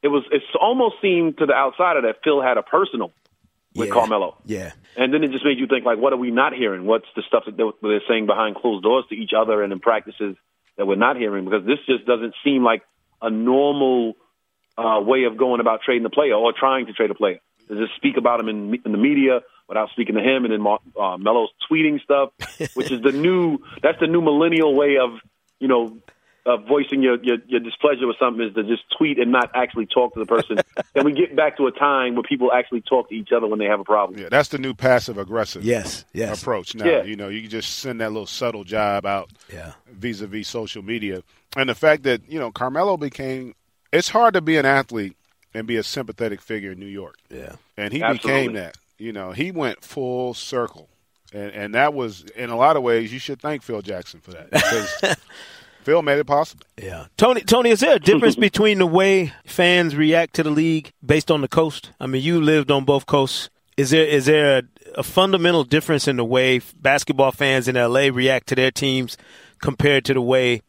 it 0.02 0.08
was 0.08 0.24
it 0.30 0.42
almost 0.60 0.96
seemed 1.02 1.38
to 1.38 1.46
the 1.46 1.54
outsider 1.54 2.02
that 2.02 2.16
Phil 2.24 2.42
had 2.42 2.56
a 2.56 2.62
personal 2.62 3.12
with 3.74 3.88
yeah. 3.88 3.94
Carmelo. 3.94 4.36
Yeah. 4.44 4.72
And 4.96 5.14
then 5.14 5.22
it 5.22 5.30
just 5.30 5.44
made 5.44 5.58
you 5.58 5.66
think 5.66 5.84
like, 5.84 5.98
what 5.98 6.12
are 6.12 6.16
we 6.16 6.30
not 6.30 6.52
hearing? 6.52 6.86
What's 6.86 7.06
the 7.14 7.22
stuff 7.28 7.44
that 7.46 7.56
they're, 7.56 8.00
saying 8.08 8.26
behind 8.26 8.56
closed 8.56 8.82
doors 8.82 9.04
to 9.10 9.14
each 9.14 9.30
other 9.36 9.62
and 9.62 9.72
in 9.72 9.80
practices 9.80 10.36
that 10.76 10.86
we're 10.86 10.96
not 10.96 11.16
hearing? 11.16 11.44
Because 11.44 11.64
this 11.64 11.78
just 11.86 12.06
doesn't 12.06 12.34
seem 12.42 12.64
like 12.64 12.82
a 13.22 13.30
normal 13.30 14.14
uh, 14.76 15.00
way 15.00 15.24
of 15.24 15.36
going 15.36 15.60
about 15.60 15.82
trading 15.82 16.04
a 16.04 16.10
player 16.10 16.34
or 16.34 16.52
trying 16.52 16.86
to 16.86 16.92
trade 16.92 17.10
a 17.10 17.14
player. 17.14 17.38
To 17.68 17.76
just 17.76 17.94
speak 17.96 18.16
about 18.16 18.40
him 18.40 18.48
in, 18.48 18.74
in 18.84 18.90
the 18.90 18.98
media 18.98 19.42
without 19.68 19.90
speaking 19.90 20.16
to 20.16 20.20
him, 20.20 20.44
and 20.44 20.52
then 20.52 20.66
uh, 21.00 21.16
Melo's 21.18 21.50
tweeting 21.70 22.02
stuff, 22.02 22.32
which 22.74 22.90
is 22.90 23.00
the 23.00 23.12
new 23.12 23.58
that's 23.80 24.00
the 24.00 24.08
new 24.08 24.20
millennial 24.20 24.74
way 24.74 24.96
of 24.98 25.10
you 25.60 25.68
know 25.68 25.96
uh, 26.46 26.56
voicing 26.56 27.02
your, 27.02 27.22
your 27.22 27.36
your 27.46 27.60
displeasure 27.60 28.06
with 28.06 28.16
something 28.18 28.46
is 28.46 28.54
to 28.54 28.62
just 28.62 28.82
tweet 28.96 29.18
and 29.18 29.30
not 29.30 29.50
actually 29.54 29.86
talk 29.86 30.14
to 30.14 30.20
the 30.20 30.26
person. 30.26 30.58
then 30.94 31.04
we 31.04 31.12
get 31.12 31.36
back 31.36 31.56
to 31.58 31.66
a 31.66 31.72
time 31.72 32.14
where 32.14 32.22
people 32.22 32.52
actually 32.52 32.80
talk 32.80 33.08
to 33.10 33.14
each 33.14 33.30
other 33.32 33.46
when 33.46 33.58
they 33.58 33.66
have 33.66 33.80
a 33.80 33.84
problem. 33.84 34.18
Yeah, 34.18 34.28
that's 34.30 34.48
the 34.48 34.58
new 34.58 34.74
passive 34.74 35.18
aggressive 35.18 35.64
yes, 35.64 36.04
yes. 36.12 36.40
approach 36.40 36.74
now. 36.74 36.86
Yeah. 36.86 37.02
You 37.02 37.16
know, 37.16 37.28
you 37.28 37.42
can 37.42 37.50
just 37.50 37.78
send 37.78 38.00
that 38.00 38.12
little 38.12 38.26
subtle 38.26 38.64
job 38.64 39.04
out 39.06 39.30
Yeah. 39.52 39.72
vis-a-vis 39.90 40.48
social 40.48 40.82
media. 40.82 41.22
And 41.56 41.68
the 41.68 41.74
fact 41.74 42.04
that, 42.04 42.22
you 42.28 42.38
know, 42.38 42.50
Carmelo 42.50 42.96
became 42.96 43.54
it's 43.92 44.08
hard 44.08 44.34
to 44.34 44.40
be 44.40 44.56
an 44.56 44.66
athlete 44.66 45.16
and 45.52 45.66
be 45.66 45.76
a 45.76 45.82
sympathetic 45.82 46.40
figure 46.40 46.72
in 46.72 46.78
New 46.78 46.86
York. 46.86 47.16
Yeah. 47.28 47.56
And 47.76 47.92
he 47.92 48.02
Absolutely. 48.02 48.30
became 48.30 48.52
that. 48.54 48.76
You 48.98 49.12
know, 49.12 49.32
he 49.32 49.50
went 49.50 49.82
full 49.84 50.34
circle. 50.34 50.88
And 51.32 51.52
and 51.52 51.74
that 51.74 51.94
was 51.94 52.24
in 52.34 52.50
a 52.50 52.56
lot 52.56 52.76
of 52.76 52.82
ways 52.82 53.12
you 53.12 53.18
should 53.18 53.40
thank 53.40 53.62
Phil 53.62 53.82
Jackson 53.82 54.20
for 54.20 54.32
that 54.32 54.50
because 54.50 55.16
Phil 55.82 56.02
made 56.02 56.18
it 56.18 56.26
possible. 56.26 56.64
Yeah. 56.76 57.06
Tony, 57.16 57.40
Tony, 57.40 57.70
is 57.70 57.80
there 57.80 57.96
a 57.96 57.98
difference 57.98 58.36
between 58.48 58.78
the 58.78 58.86
way 58.86 59.32
fans 59.44 59.96
react 59.96 60.34
to 60.34 60.42
the 60.42 60.50
league 60.50 60.92
based 61.04 61.30
on 61.30 61.40
the 61.40 61.48
coast? 61.48 61.90
I 61.98 62.06
mean, 62.06 62.22
you 62.22 62.40
lived 62.40 62.70
on 62.70 62.84
both 62.84 63.06
coasts. 63.06 63.50
Is 63.76 63.90
there 63.90 64.04
is 64.04 64.26
there 64.26 64.58
a, 64.58 64.62
a 64.96 65.02
fundamental 65.02 65.64
difference 65.64 66.06
in 66.06 66.16
the 66.16 66.24
way 66.24 66.60
basketball 66.76 67.32
fans 67.32 67.66
in 67.66 67.76
LA 67.76 68.08
react 68.12 68.48
to 68.48 68.54
their 68.54 68.70
teams 68.70 69.16
compared 69.60 70.04
to 70.06 70.14
the 70.14 70.20
way 70.20 70.62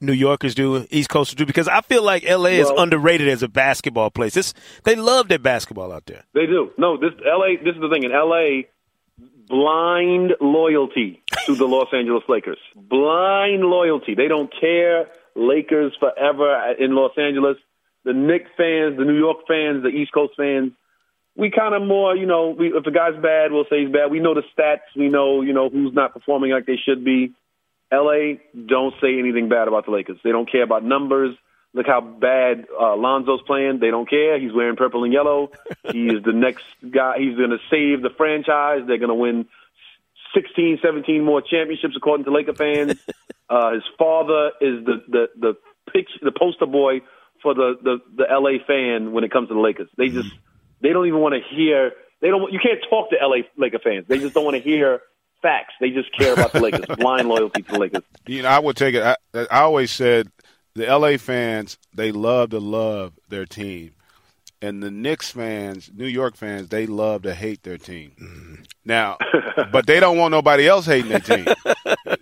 New 0.00 0.12
Yorkers 0.12 0.54
do, 0.54 0.86
East 0.90 1.08
Coasters 1.08 1.36
do? 1.36 1.46
Because 1.46 1.68
I 1.68 1.80
feel 1.82 2.02
like 2.02 2.24
LA 2.28 2.56
is 2.58 2.70
underrated 2.76 3.28
as 3.28 3.42
a 3.42 3.48
basketball 3.48 4.10
place. 4.10 4.36
It's, 4.36 4.52
they 4.82 4.96
love 4.96 5.28
their 5.28 5.38
basketball 5.38 5.92
out 5.92 6.06
there. 6.06 6.24
They 6.34 6.46
do. 6.46 6.72
No, 6.76 6.96
this 6.96 7.12
LA. 7.24 7.62
This 7.62 7.76
is 7.76 7.80
the 7.80 7.88
thing 7.88 8.02
in 8.02 8.10
LA. 8.10 8.62
Blind 9.48 10.32
loyalty 10.40 11.22
to 11.46 11.54
the 11.54 11.64
Los 11.64 11.88
Angeles 11.92 12.24
Lakers. 12.28 12.58
Blind 12.74 13.62
loyalty. 13.62 14.14
They 14.14 14.28
don't 14.28 14.52
care. 14.60 15.06
Lakers 15.34 15.96
forever 15.98 16.74
in 16.78 16.94
Los 16.94 17.12
Angeles. 17.16 17.56
The 18.04 18.12
Knicks 18.12 18.50
fans, 18.56 18.96
the 18.96 19.04
New 19.04 19.18
York 19.18 19.38
fans, 19.48 19.82
the 19.82 19.88
East 19.88 20.12
Coast 20.12 20.34
fans. 20.36 20.72
We 21.36 21.50
kind 21.50 21.74
of 21.74 21.86
more, 21.86 22.16
you 22.16 22.26
know, 22.26 22.50
we, 22.50 22.68
if 22.68 22.86
a 22.86 22.90
guy's 22.90 23.20
bad, 23.20 23.52
we'll 23.52 23.66
say 23.68 23.84
he's 23.84 23.92
bad. 23.92 24.10
We 24.10 24.20
know 24.20 24.34
the 24.34 24.42
stats. 24.56 24.88
We 24.96 25.08
know, 25.08 25.42
you 25.42 25.52
know, 25.52 25.68
who's 25.68 25.92
not 25.92 26.14
performing 26.14 26.50
like 26.50 26.66
they 26.66 26.78
should 26.82 27.04
be. 27.04 27.32
LA 27.92 28.38
don't 28.66 28.94
say 29.00 29.18
anything 29.18 29.48
bad 29.48 29.68
about 29.68 29.86
the 29.86 29.92
Lakers. 29.92 30.18
They 30.24 30.32
don't 30.32 30.50
care 30.50 30.62
about 30.62 30.82
numbers. 30.82 31.36
Look 31.74 31.86
how 31.86 32.00
bad 32.00 32.66
uh, 32.72 32.96
Lonzo's 32.96 33.42
playing. 33.46 33.80
They 33.80 33.90
don't 33.90 34.08
care. 34.08 34.40
He's 34.40 34.52
wearing 34.52 34.76
purple 34.76 35.04
and 35.04 35.12
yellow. 35.12 35.50
he 35.92 36.06
is 36.06 36.24
the 36.24 36.32
next 36.34 36.64
guy. 36.90 37.18
He's 37.18 37.36
going 37.36 37.50
to 37.50 37.58
save 37.70 38.02
the 38.02 38.10
franchise. 38.16 38.82
They're 38.86 38.98
going 38.98 39.10
to 39.10 39.14
win 39.14 39.46
16, 40.34 40.78
17 40.82 41.24
more 41.24 41.42
championships 41.42 41.94
according 41.96 42.24
to 42.24 42.32
Laker 42.32 42.54
fans. 42.54 42.98
Uh, 43.48 43.74
his 43.74 43.84
father 43.96 44.50
is 44.60 44.84
the 44.84 45.04
the 45.06 45.26
the 45.38 45.54
picture, 45.92 46.18
the 46.20 46.32
poster 46.32 46.66
boy 46.66 47.00
for 47.40 47.54
the, 47.54 47.76
the 47.80 47.98
the 48.16 48.24
LA 48.28 48.58
fan 48.66 49.12
when 49.12 49.22
it 49.22 49.30
comes 49.30 49.46
to 49.46 49.54
the 49.54 49.60
Lakers. 49.60 49.88
They 49.96 50.08
just 50.08 50.32
they 50.80 50.88
don't 50.88 51.06
even 51.06 51.20
want 51.20 51.34
to 51.34 51.54
hear. 51.54 51.92
They 52.20 52.26
don't. 52.26 52.52
You 52.52 52.58
can't 52.58 52.80
talk 52.90 53.10
to 53.10 53.16
LA 53.22 53.42
Laker 53.56 53.78
fans. 53.78 54.06
They 54.08 54.18
just 54.18 54.34
don't 54.34 54.44
want 54.44 54.56
to 54.56 54.62
hear 54.62 55.00
facts. 55.42 55.74
They 55.80 55.90
just 55.90 56.12
care 56.12 56.32
about 56.32 56.52
the 56.52 56.60
Lakers. 56.60 56.86
Blind 56.98 57.28
loyalty 57.28 57.62
to 57.62 57.72
the 57.72 57.78
Lakers. 57.78 58.02
You 58.26 58.42
know, 58.42 58.48
I 58.48 58.58
would 58.58 58.76
take 58.76 58.96
it. 58.96 59.02
I, 59.04 59.16
I 59.32 59.60
always 59.60 59.92
said 59.92 60.28
the 60.74 60.86
LA 60.86 61.16
fans 61.16 61.78
they 61.94 62.12
love 62.12 62.50
to 62.50 62.58
love 62.58 63.12
their 63.28 63.46
team, 63.46 63.92
and 64.62 64.82
the 64.82 64.90
Knicks 64.90 65.30
fans, 65.30 65.90
New 65.94 66.06
York 66.06 66.36
fans, 66.36 66.68
they 66.68 66.86
love 66.86 67.22
to 67.22 67.34
hate 67.34 67.62
their 67.62 67.78
team. 67.78 68.12
Mm-hmm. 68.20 68.54
Now, 68.84 69.18
but 69.72 69.86
they 69.86 70.00
don't 70.00 70.16
want 70.18 70.32
nobody 70.32 70.66
else 70.66 70.86
hating 70.86 71.10
their 71.10 71.20
team. 71.20 71.46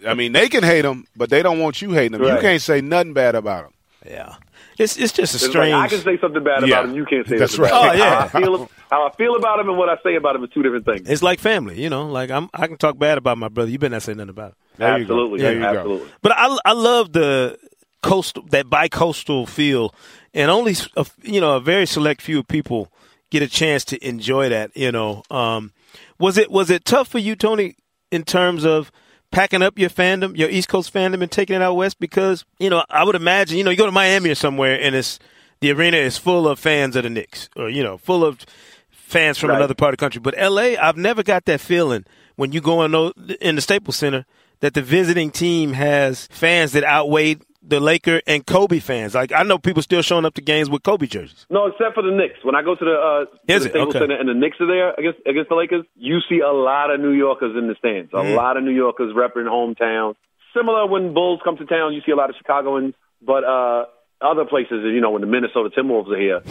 I 0.06 0.14
mean, 0.14 0.32
they 0.32 0.48
can 0.48 0.62
hate 0.64 0.82
them, 0.82 1.06
but 1.16 1.30
they 1.30 1.42
don't 1.42 1.60
want 1.60 1.80
you 1.82 1.92
hating 1.92 2.12
them. 2.18 2.22
You 2.22 2.40
can't 2.40 2.60
say 2.62 2.80
nothing 2.80 3.12
bad 3.14 3.34
about 3.34 3.64
them. 3.64 3.72
Yeah. 4.06 4.34
It's, 4.76 4.96
it's 4.98 5.12
just 5.12 5.34
a 5.34 5.36
It's 5.36 5.46
strange. 5.46 5.72
like 5.72 5.84
I 5.84 5.88
can 5.88 6.00
say 6.04 6.18
something 6.20 6.42
bad 6.42 6.58
about 6.58 6.68
Yeah. 6.68 6.84
him. 6.84 6.94
You 6.94 7.04
can't 7.06 7.26
say 7.26 7.38
That's 7.38 7.54
something 7.54 7.72
right. 7.72 7.96
bad. 7.96 8.00
Oh, 8.00 8.04
yeah. 8.04 8.28
How 8.28 8.38
I, 8.38 8.42
feel, 8.42 8.70
how 8.90 9.06
I 9.08 9.12
feel 9.12 9.36
about 9.36 9.60
him 9.60 9.68
and 9.68 9.78
what 9.78 9.88
I 9.88 9.96
say 10.02 10.16
about 10.16 10.36
him 10.36 10.42
are 10.42 10.46
two 10.48 10.62
different 10.62 10.84
things. 10.84 11.08
it's 11.08 11.22
like 11.22 11.38
family, 11.38 11.80
you 11.80 11.88
know. 11.88 12.06
Like 12.08 12.30
I'm, 12.30 12.50
I 12.52 12.66
can 12.66 12.76
talk 12.76 12.98
bad 12.98 13.16
about 13.18 13.38
my 13.38 13.48
brother. 13.48 13.70
You 13.70 13.78
better 13.78 13.92
not 13.92 14.02
say 14.02 14.12
nothing 14.14 14.30
about 14.30 14.50
it. 14.50 14.56
There 14.76 14.98
you 14.98 15.04
go. 15.04 15.14
absolutely, 15.14 15.40
There 15.40 15.54
you 15.54 15.60
go. 15.60 15.66
absolutely. 15.68 16.08
But 16.22 16.32
I, 16.36 16.58
I 16.64 16.72
love 16.72 17.12
the 17.12 17.56
coastal, 18.04 18.44
that 18.50 18.68
bi-coastal 18.68 19.46
feel, 19.46 19.94
and 20.34 20.50
only 20.50 20.74
a, 20.96 21.06
you 21.22 21.40
know 21.40 21.56
a 21.56 21.60
very 21.60 21.86
select 21.86 22.20
few 22.22 22.42
people 22.42 22.92
get 23.30 23.42
a 23.42 23.48
chance 23.48 23.84
to 23.86 24.06
enjoy 24.06 24.48
that. 24.50 24.76
You 24.76 24.92
know, 24.92 25.22
um, 25.30 25.72
was 26.18 26.36
it 26.38 26.50
was 26.50 26.70
it 26.70 26.84
tough 26.84 27.08
for 27.08 27.18
you, 27.18 27.34
Tony, 27.34 27.76
in 28.10 28.22
terms 28.24 28.64
of 28.64 28.92
packing 29.30 29.62
up 29.62 29.78
your 29.78 29.90
fandom, 29.90 30.36
your 30.36 30.50
East 30.50 30.68
Coast 30.68 30.92
fandom, 30.92 31.22
and 31.22 31.30
taking 31.30 31.56
it 31.56 31.62
out 31.62 31.74
west? 31.74 31.98
Because 31.98 32.44
you 32.58 32.68
know, 32.70 32.84
I 32.90 33.04
would 33.04 33.16
imagine 33.16 33.56
you 33.56 33.64
know 33.64 33.70
you 33.70 33.76
go 33.76 33.86
to 33.86 33.92
Miami 33.92 34.30
or 34.30 34.34
somewhere, 34.34 34.78
and 34.80 34.94
it's 34.94 35.18
the 35.60 35.72
arena 35.72 35.96
is 35.96 36.18
full 36.18 36.46
of 36.46 36.58
fans 36.58 36.96
of 36.96 37.04
the 37.04 37.10
Knicks, 37.10 37.48
or 37.56 37.70
you 37.70 37.82
know, 37.82 37.96
full 37.96 38.22
of 38.24 38.44
fans 38.90 39.38
from 39.38 39.50
Right. 39.50 39.56
another 39.56 39.74
part 39.74 39.94
of 39.94 39.98
the 39.98 40.02
country. 40.04 40.20
But 40.20 40.34
LA, 40.38 40.76
I've 40.78 40.96
never 40.98 41.22
got 41.22 41.46
that 41.46 41.60
feeling 41.60 42.04
when 42.36 42.52
you 42.52 42.60
go 42.60 42.82
in, 42.84 42.94
in 43.40 43.54
the 43.56 43.62
Staples 43.62 43.96
Center 43.96 44.26
that 44.60 44.74
the 44.74 44.82
visiting 44.82 45.30
team 45.30 45.72
has 45.72 46.26
fans 46.30 46.72
that 46.72 46.84
outweigh 46.84 47.36
the 47.66 47.80
Laker 47.80 48.20
and 48.26 48.44
Kobe 48.46 48.78
fans. 48.78 49.14
Like 49.14 49.32
I 49.32 49.42
know 49.42 49.58
people 49.58 49.82
still 49.82 50.02
showing 50.02 50.24
up 50.24 50.34
to 50.34 50.42
games 50.42 50.68
with 50.68 50.82
Kobe 50.82 51.06
jerseys. 51.06 51.46
No, 51.48 51.66
except 51.66 51.94
for 51.94 52.02
the 52.02 52.10
Knicks. 52.10 52.44
When 52.44 52.54
I 52.54 52.62
go 52.62 52.74
to 52.74 52.84
the, 52.84 52.92
uh, 52.92 53.24
to 53.24 53.30
the 53.46 53.54
it? 53.54 53.60
Staples 53.70 53.88
Okay. 53.96 53.98
Center 54.00 54.16
and 54.16 54.28
the 54.28 54.34
Knicks 54.34 54.60
are 54.60 54.66
there 54.66 54.92
against 54.94 55.20
against 55.26 55.48
the 55.48 55.54
Lakers, 55.54 55.84
you 55.96 56.18
see 56.28 56.40
a 56.40 56.52
lot 56.52 56.90
of 56.90 57.00
New 57.00 57.12
Yorkers 57.12 57.56
in 57.56 57.68
the 57.68 57.74
stands. 57.76 58.12
A 58.12 58.16
Mm. 58.16 58.36
lot 58.36 58.56
of 58.56 58.64
New 58.64 58.70
Yorkers 58.72 59.14
repping 59.14 59.46
hometown. 59.48 60.14
Similar 60.54 60.86
when 60.86 61.14
Bulls 61.14 61.40
come 61.42 61.56
to 61.56 61.64
town, 61.64 61.94
you 61.94 62.02
see 62.04 62.12
a 62.12 62.16
lot 62.16 62.30
of 62.30 62.36
Chicagoans. 62.36 62.94
But 63.22 63.44
uh, 63.44 63.86
other 64.20 64.44
places, 64.44 64.84
you 64.84 65.00
know, 65.00 65.10
when 65.10 65.22
the 65.22 65.26
Minnesota 65.26 65.70
Timberwolves 65.70 66.10
are 66.12 66.18
here, 66.20 66.42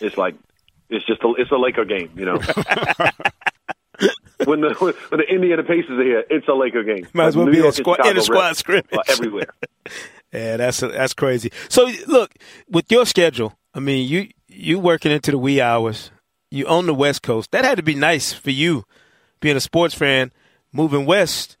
it's 0.00 0.16
like 0.16 0.34
it's 0.88 1.04
just 1.04 1.22
a, 1.22 1.34
it's 1.38 1.50
a 1.50 1.56
Laker 1.56 1.84
game, 1.84 2.10
you 2.16 2.24
know. 2.24 2.36
when 4.44 4.60
the 4.62 4.74
when 5.10 5.20
the 5.20 5.26
Indiana 5.28 5.62
Pacers 5.62 5.90
are 5.98 6.02
here, 6.02 6.24
it's 6.30 6.48
a 6.48 6.54
Laker 6.54 6.82
game. 6.82 7.06
Might 7.12 7.26
as 7.26 7.36
well 7.36 7.46
New 7.46 7.52
be 7.52 7.58
a 7.58 7.62
York 7.62 7.76
and 7.76 7.84
squad- 7.84 8.06
in 8.06 8.16
a 8.16 8.22
squad 8.22 8.56
scrimmage. 8.56 8.86
everywhere. 9.08 9.48
Yeah, 10.32 10.56
that's 10.56 10.80
that's 10.80 11.14
crazy. 11.14 11.52
So 11.68 11.90
look, 12.06 12.34
with 12.70 12.90
your 12.90 13.06
schedule, 13.06 13.56
I 13.74 13.80
mean, 13.80 14.08
you 14.08 14.28
you 14.48 14.78
working 14.78 15.12
into 15.12 15.30
the 15.30 15.38
wee 15.38 15.60
hours. 15.60 16.10
You 16.50 16.66
own 16.66 16.86
the 16.86 16.94
West 16.94 17.22
Coast. 17.22 17.50
That 17.52 17.64
had 17.64 17.76
to 17.76 17.82
be 17.82 17.94
nice 17.94 18.32
for 18.32 18.50
you, 18.50 18.84
being 19.40 19.56
a 19.56 19.60
sports 19.60 19.94
fan, 19.94 20.32
moving 20.72 21.06
west 21.06 21.56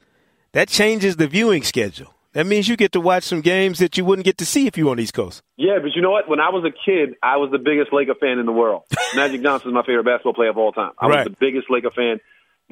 that 0.52 0.68
changes 0.68 1.16
the 1.16 1.26
viewing 1.26 1.62
schedule. 1.62 2.14
That 2.34 2.46
means 2.46 2.66
you 2.66 2.76
get 2.76 2.92
to 2.92 3.00
watch 3.00 3.24
some 3.24 3.42
games 3.42 3.78
that 3.80 3.98
you 3.98 4.06
wouldn't 4.06 4.24
get 4.24 4.38
to 4.38 4.46
see 4.46 4.66
if 4.66 4.78
you 4.78 4.86
were 4.86 4.92
on 4.92 4.96
the 4.96 5.02
East 5.02 5.12
Coast. 5.12 5.42
Yeah, 5.58 5.78
but 5.82 5.94
you 5.94 6.00
know 6.00 6.12
what? 6.12 6.28
When 6.28 6.40
I 6.40 6.48
was 6.48 6.64
a 6.64 6.70
kid, 6.70 7.14
I 7.22 7.36
was 7.36 7.50
the 7.50 7.58
biggest 7.58 7.92
Laker 7.92 8.14
fan 8.14 8.38
in 8.38 8.46
the 8.46 8.52
world. 8.52 8.84
Magic 9.14 9.42
Johnson 9.42 9.68
is 9.68 9.74
my 9.74 9.82
favorite 9.82 10.04
basketball 10.04 10.32
player 10.32 10.48
of 10.48 10.56
all 10.56 10.72
time. 10.72 10.92
I 10.98 11.08
right. 11.08 11.26
was 11.26 11.34
the 11.34 11.36
biggest 11.38 11.70
Laker 11.70 11.90
fan. 11.90 12.20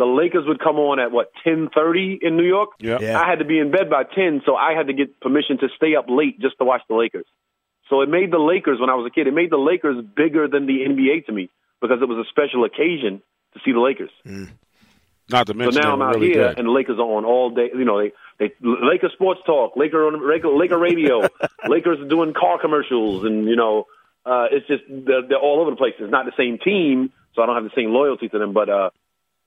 The 0.00 0.06
Lakers 0.06 0.44
would 0.46 0.60
come 0.60 0.76
on 0.76 0.98
at 0.98 1.12
what 1.12 1.30
ten 1.44 1.68
thirty 1.74 2.18
in 2.22 2.38
New 2.38 2.46
York. 2.48 2.70
Yep. 2.78 3.02
Yeah. 3.02 3.20
I 3.20 3.28
had 3.28 3.40
to 3.40 3.44
be 3.44 3.58
in 3.58 3.70
bed 3.70 3.90
by 3.90 4.04
ten, 4.04 4.40
so 4.46 4.56
I 4.56 4.72
had 4.72 4.86
to 4.86 4.94
get 4.94 5.20
permission 5.20 5.58
to 5.58 5.68
stay 5.76 5.94
up 5.94 6.06
late 6.08 6.40
just 6.40 6.56
to 6.56 6.64
watch 6.64 6.80
the 6.88 6.94
Lakers. 6.94 7.26
So 7.90 8.00
it 8.00 8.08
made 8.08 8.32
the 8.32 8.38
Lakers 8.38 8.80
when 8.80 8.88
I 8.88 8.94
was 8.94 9.06
a 9.06 9.10
kid. 9.14 9.26
It 9.26 9.34
made 9.34 9.50
the 9.50 9.58
Lakers 9.58 10.02
bigger 10.16 10.48
than 10.48 10.64
the 10.64 10.78
NBA 10.88 11.26
to 11.26 11.32
me 11.32 11.50
because 11.82 11.98
it 12.00 12.08
was 12.08 12.16
a 12.16 12.28
special 12.30 12.64
occasion 12.64 13.20
to 13.52 13.60
see 13.62 13.72
the 13.72 13.80
Lakers. 13.80 14.10
Mm. 14.26 14.48
Not 15.28 15.46
to 15.48 15.54
mention, 15.54 15.82
So 15.82 15.88
now 15.88 15.92
I'm 15.92 16.00
out 16.00 16.14
really 16.14 16.28
here, 16.28 16.48
good. 16.48 16.58
and 16.60 16.66
the 16.68 16.72
Lakers 16.72 16.98
are 16.98 17.02
on 17.18 17.26
all 17.26 17.50
day. 17.50 17.68
You 17.74 17.84
know, 17.84 18.00
they 18.00 18.12
they 18.38 18.54
Laker 18.62 19.10
sports 19.12 19.40
talk, 19.44 19.76
Laker 19.76 20.06
on 20.06 20.26
Laker, 20.26 20.48
Laker 20.48 20.78
radio, 20.78 21.28
Lakers 21.68 22.08
doing 22.08 22.32
car 22.32 22.58
commercials, 22.58 23.24
and 23.26 23.46
you 23.46 23.56
know, 23.56 23.84
uh, 24.24 24.46
it's 24.50 24.66
just 24.66 24.82
they're, 24.88 25.28
they're 25.28 25.38
all 25.38 25.60
over 25.60 25.70
the 25.70 25.76
place. 25.76 25.92
It's 25.98 26.10
not 26.10 26.24
the 26.24 26.32
same 26.38 26.56
team, 26.56 27.12
so 27.34 27.42
I 27.42 27.46
don't 27.46 27.54
have 27.54 27.64
the 27.64 27.76
same 27.76 27.90
loyalty 27.90 28.28
to 28.30 28.38
them. 28.38 28.54
But 28.54 28.70
uh, 28.70 28.90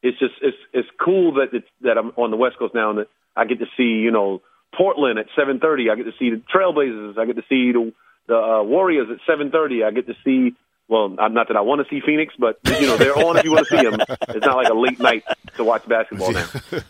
it's 0.03 0.19
just 0.19 0.33
it's 0.41 0.57
it's 0.73 0.89
cool 1.03 1.35
that 1.35 1.53
it's, 1.53 1.67
that 1.81 1.97
I'm 1.97 2.09
on 2.17 2.29
the 2.29 2.37
West 2.37 2.59
Coast 2.59 2.75
now, 2.75 2.89
and 2.91 2.99
that 2.99 3.07
I 3.35 3.45
get 3.45 3.59
to 3.59 3.65
see 3.77 3.83
you 3.83 4.11
know 4.11 4.41
Portland 4.77 5.17
at 5.17 5.27
7:30. 5.37 5.89
I 5.89 5.95
get 5.95 6.03
to 6.03 6.11
see 6.19 6.29
the 6.29 6.41
Trailblazers. 6.53 7.17
I 7.17 7.25
get 7.25 7.37
to 7.37 7.43
see 7.47 7.71
the 7.71 7.93
the 8.27 8.35
uh, 8.35 8.63
Warriors 8.63 9.07
at 9.09 9.17
7:30. 9.27 9.85
I 9.85 9.91
get 9.91 10.05
to 10.07 10.15
see. 10.23 10.55
Well, 10.89 11.07
not 11.07 11.47
that 11.47 11.55
I 11.55 11.61
want 11.61 11.81
to 11.81 11.89
see 11.89 12.01
Phoenix, 12.05 12.33
but 12.37 12.59
you 12.65 12.85
know 12.85 12.97
they're 12.97 13.17
on 13.17 13.37
if 13.37 13.45
you 13.45 13.53
want 13.53 13.67
to 13.67 13.77
see 13.77 13.83
them. 13.83 14.01
It's 14.29 14.45
not 14.45 14.57
like 14.57 14.67
a 14.67 14.73
late 14.73 14.99
night 14.99 15.23
to 15.55 15.63
watch 15.63 15.87
basketball 15.87 16.33
now. 16.33 16.47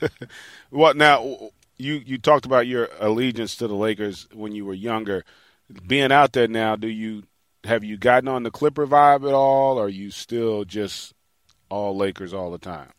What 0.72 0.98
now? 0.98 1.51
You 1.77 2.01
you 2.03 2.17
talked 2.17 2.46
about 2.46 2.65
your 2.65 2.89
allegiance 3.00 3.55
to 3.58 3.67
the 3.67 3.75
Lakers 3.75 4.27
when 4.34 4.53
you 4.53 4.65
were 4.65 4.74
younger. 4.74 5.24
Being 5.86 6.12
out 6.12 6.34
there 6.34 6.48
now, 6.48 6.75
do 6.75 6.88
you 6.88 7.24
have 7.63 7.84
you 7.84 7.98
gotten 7.98 8.27
on 8.27 8.41
the 8.41 8.51
Clipper 8.51 8.88
vibe 8.88 9.27
at 9.27 9.34
all? 9.36 9.77
Or 9.77 9.86
are 9.86 9.89
you 9.89 10.10
still 10.10 10.65
just 10.65 11.13
all 11.70 11.96
Lakers 11.96 12.34
all 12.34 12.50
the 12.50 12.58
time? 12.58 12.89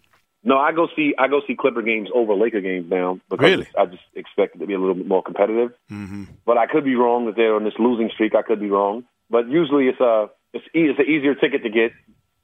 No, 0.47 0.59
I 0.59 0.73
go 0.73 0.89
see 0.95 1.15
I 1.19 1.29
go 1.29 1.41
see 1.47 1.57
Clipper 1.57 1.83
games 1.83 2.09
over 2.15 2.35
Laker 2.35 2.61
games 2.61 2.91
now 2.91 3.19
because 3.31 3.45
Really? 3.45 3.67
I 3.79 3.87
just 3.87 4.03
expect 4.15 4.57
it 4.57 4.59
to 4.59 4.67
be 4.67 4.75
a 4.75 4.79
little 4.79 4.95
bit 4.95 5.07
more 5.07 5.23
competitive. 5.23 5.73
Mm-hmm. 5.91 6.25
But 6.45 6.59
I 6.59 6.67
could 6.67 6.85
be 6.85 6.95
wrong 6.97 7.27
that 7.27 7.37
they're 7.37 7.55
on 7.57 7.65
this 7.65 7.75
losing 7.79 8.11
streak. 8.11 8.35
I 8.35 8.43
could 8.43 8.61
be 8.61 8.69
wrong. 8.71 9.05
But 9.31 9.49
usually 9.49 9.89
it's 9.89 10.01
a 10.01 10.29
it's 10.53 10.65
e- 10.75 10.87
it's 10.91 10.99
an 10.99 11.07
easier 11.07 11.35
ticket 11.35 11.63
to 11.63 11.71
get, 11.71 11.93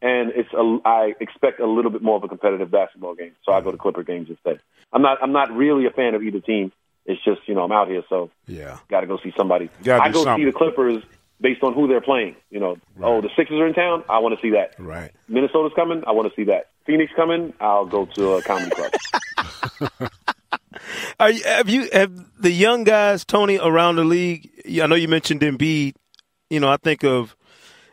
and 0.00 0.33
it's 0.35 0.52
a 0.54 0.78
I 0.85 1.12
expect 1.21 1.61
a 1.61 1.66
little 1.66 1.90
bit 1.90 2.00
more 2.02 2.16
of 2.16 2.25
a 2.25 2.28
competitive 2.28 2.71
basketball 2.71 3.14
game. 3.14 3.33
So 3.45 3.52
I 3.52 3.61
go 3.61 3.71
to 3.71 3.76
Clipper 3.76 4.02
games 4.02 4.28
instead. 4.30 4.61
I'm 4.92 5.02
not 5.02 5.19
I'm 5.23 5.33
not 5.33 5.52
really 5.54 5.85
a 5.87 5.90
fan 5.90 6.14
of 6.14 6.23
either 6.23 6.40
team. 6.40 6.73
It's 7.04 7.23
just 7.23 7.42
you 7.47 7.54
know 7.54 7.62
I'm 7.64 7.73
out 7.73 7.88
here, 7.88 8.02
so 8.09 8.30
Yeah. 8.47 8.78
got 8.88 9.00
to 9.02 9.07
go 9.07 9.19
see 9.23 9.33
somebody. 9.37 9.69
I 9.83 10.11
go 10.11 10.25
something. 10.25 10.37
see 10.38 10.45
the 10.50 10.57
Clippers 10.57 11.02
based 11.40 11.62
on 11.62 11.75
who 11.75 11.87
they're 11.87 12.00
playing. 12.00 12.37
You 12.50 12.61
know, 12.61 12.76
oh 13.02 13.21
the 13.21 13.28
Sixers 13.37 13.59
are 13.61 13.66
in 13.66 13.75
town. 13.75 14.04
I 14.09 14.19
want 14.21 14.35
to 14.37 14.40
see 14.42 14.50
that. 14.52 14.75
Right. 14.78 15.12
Minnesota's 15.28 15.73
coming. 15.76 16.02
I 16.07 16.12
want 16.12 16.30
to 16.33 16.35
see 16.37 16.45
that. 16.45 16.69
Phoenix 16.87 17.12
coming. 17.14 17.52
I'll 17.60 17.87
go 17.87 18.06
to 18.06 18.32
a 18.34 18.42
comedy 18.42 18.70
club. 18.70 20.10
Are 21.20 21.30
you, 21.30 21.42
have 21.44 21.68
you 21.68 21.88
have 21.92 22.40
the 22.40 22.50
young 22.50 22.84
guys, 22.84 23.25
Tony, 23.25 23.58
around 23.58 23.96
the 23.96 24.04
league? 24.04 24.50
I 24.80 24.87
know 24.87 24.94
you 24.94 25.08
mentioned 25.08 25.40
Embiid. 25.42 25.94
You 26.49 26.60
know, 26.60 26.68
I 26.68 26.76
think 26.78 27.04
of 27.04 27.37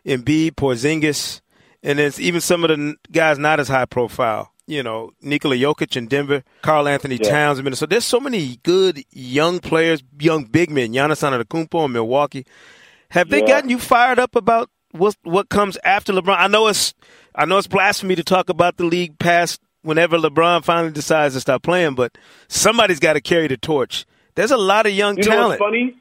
Embiid, 0.06 0.52
Porzingis, 0.56 1.42
and 1.84 2.00
then 2.00 2.12
even 2.18 2.40
some 2.42 2.64
of 2.64 2.70
the 2.70 2.96
guys 3.12 3.38
not 3.38 3.60
as 3.60 3.68
high 3.68 3.86
profile. 3.86 4.52
You 4.66 4.84
know, 4.84 5.12
Nikola 5.22 5.56
Jokic 5.56 5.96
in 5.96 6.08
Denver, 6.08 6.44
Karl 6.62 6.88
Anthony 6.88 7.16
Yeah. 7.16 7.30
Towns 7.30 7.60
in 7.60 7.64
Minnesota. 7.66 7.92
There's 7.92 8.06
so 8.06 8.20
many 8.20 8.58
good 8.64 9.04
young 9.12 9.60
players, 9.60 10.04
young 10.20 10.44
big 10.46 10.70
men. 10.72 10.92
Giannis 10.94 11.24
Antetokounmpo 11.24 11.86
in 11.86 11.94
Milwaukee. 11.94 12.46
Have 13.12 13.30
they 13.30 13.40
Yeah. 13.40 13.48
gotten 13.48 13.70
you 13.70 13.80
fired 13.80 14.20
up 14.20 14.36
about 14.36 14.70
what 14.98 15.16
what 15.24 15.50
comes 15.50 15.78
after 15.84 16.14
LeBron? 16.14 16.36
I 16.38 16.48
know 16.48 16.68
it's 16.68 16.94
I 17.36 17.46
know 17.46 17.58
it's 17.58 17.68
blasphemy 17.68 18.16
to 18.16 18.24
talk 18.24 18.50
about 18.50 18.78
the 18.78 18.86
league 18.86 19.18
past 19.20 19.62
whenever 19.84 20.18
LeBron 20.18 20.64
finally 20.64 20.92
decides 20.92 21.34
to 21.36 21.40
stop 21.42 21.64
playing, 21.64 21.96
but 21.96 22.18
somebody's 22.48 23.00
got 23.00 23.14
to 23.14 23.22
carry 23.22 23.48
the 23.48 23.58
torch. 23.58 24.06
There's 24.36 24.52
a 24.52 24.58
lot 24.58 24.86
of 24.86 24.92
young 24.94 25.18
You 25.18 25.24
know 25.24 25.30
talent. 25.30 25.50
what's 25.60 25.60
funny? 25.60 25.96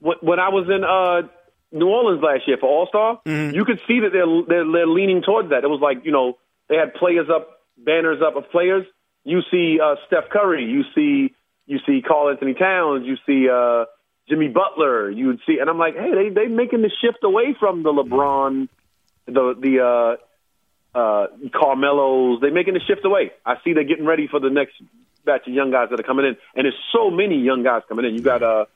When, 0.00 0.16
when 0.20 0.38
I 0.40 0.48
was 0.48 0.66
in 0.68 0.84
uh, 0.84 1.28
New 1.72 1.88
Orleans 1.88 2.22
last 2.22 2.46
year 2.46 2.56
for 2.60 2.68
All 2.68 2.86
Star, 2.88 3.20
Mm-hmm. 3.26 3.54
you 3.54 3.64
could 3.64 3.80
see 3.86 4.00
that 4.00 4.10
they're, 4.12 4.26
they're 4.48 4.70
they're 4.72 4.86
leaning 4.86 5.22
towards 5.22 5.50
that. 5.50 5.64
It 5.64 5.68
was 5.68 5.80
like 5.80 6.04
you 6.04 6.12
know 6.12 6.38
they 6.68 6.76
had 6.76 6.94
players 6.94 7.28
up, 7.34 7.48
banners 7.76 8.20
up 8.26 8.36
of 8.36 8.50
players. 8.50 8.86
You 9.24 9.40
see 9.50 9.78
uh, 9.82 9.96
Steph 10.06 10.30
Curry, 10.30 10.64
you 10.64 10.82
see 10.94 11.34
you 11.66 11.78
see 11.86 12.00
Karl 12.06 12.30
Anthony 12.30 12.54
Towns, 12.54 13.04
you 13.06 13.16
see 13.26 13.48
uh, 13.48 13.84
Jimmy 14.28 14.48
Butler, 14.48 15.10
you 15.10 15.28
would 15.28 15.40
see, 15.46 15.58
and 15.60 15.70
I'm 15.70 15.78
like, 15.78 15.94
hey, 15.94 16.10
they 16.14 16.28
they 16.28 16.46
making 16.46 16.82
the 16.82 16.90
shift 17.00 17.18
away 17.22 17.54
from 17.58 17.82
the 17.82 17.92
LeBron, 17.92 18.68
the 19.26 19.54
the 19.58 20.18
uh, 20.94 20.98
uh, 20.98 21.26
Carmelo's. 21.54 22.40
They're 22.40 22.52
making 22.52 22.74
the 22.74 22.80
shift 22.80 23.04
away. 23.04 23.32
I 23.44 23.56
see 23.64 23.72
they're 23.72 23.84
getting 23.84 24.06
ready 24.06 24.28
for 24.28 24.40
the 24.40 24.50
next 24.50 24.74
batch 25.24 25.46
of 25.46 25.54
young 25.54 25.70
guys 25.70 25.88
that 25.90 26.00
are 26.00 26.04
coming 26.04 26.26
in, 26.26 26.36
and 26.54 26.64
there's 26.64 26.78
so 26.92 27.10
many 27.10 27.36
young 27.36 27.62
guys 27.62 27.82
coming 27.88 28.04
in. 28.04 28.14
You 28.14 28.20
got 28.20 28.42
uh, 28.42 28.66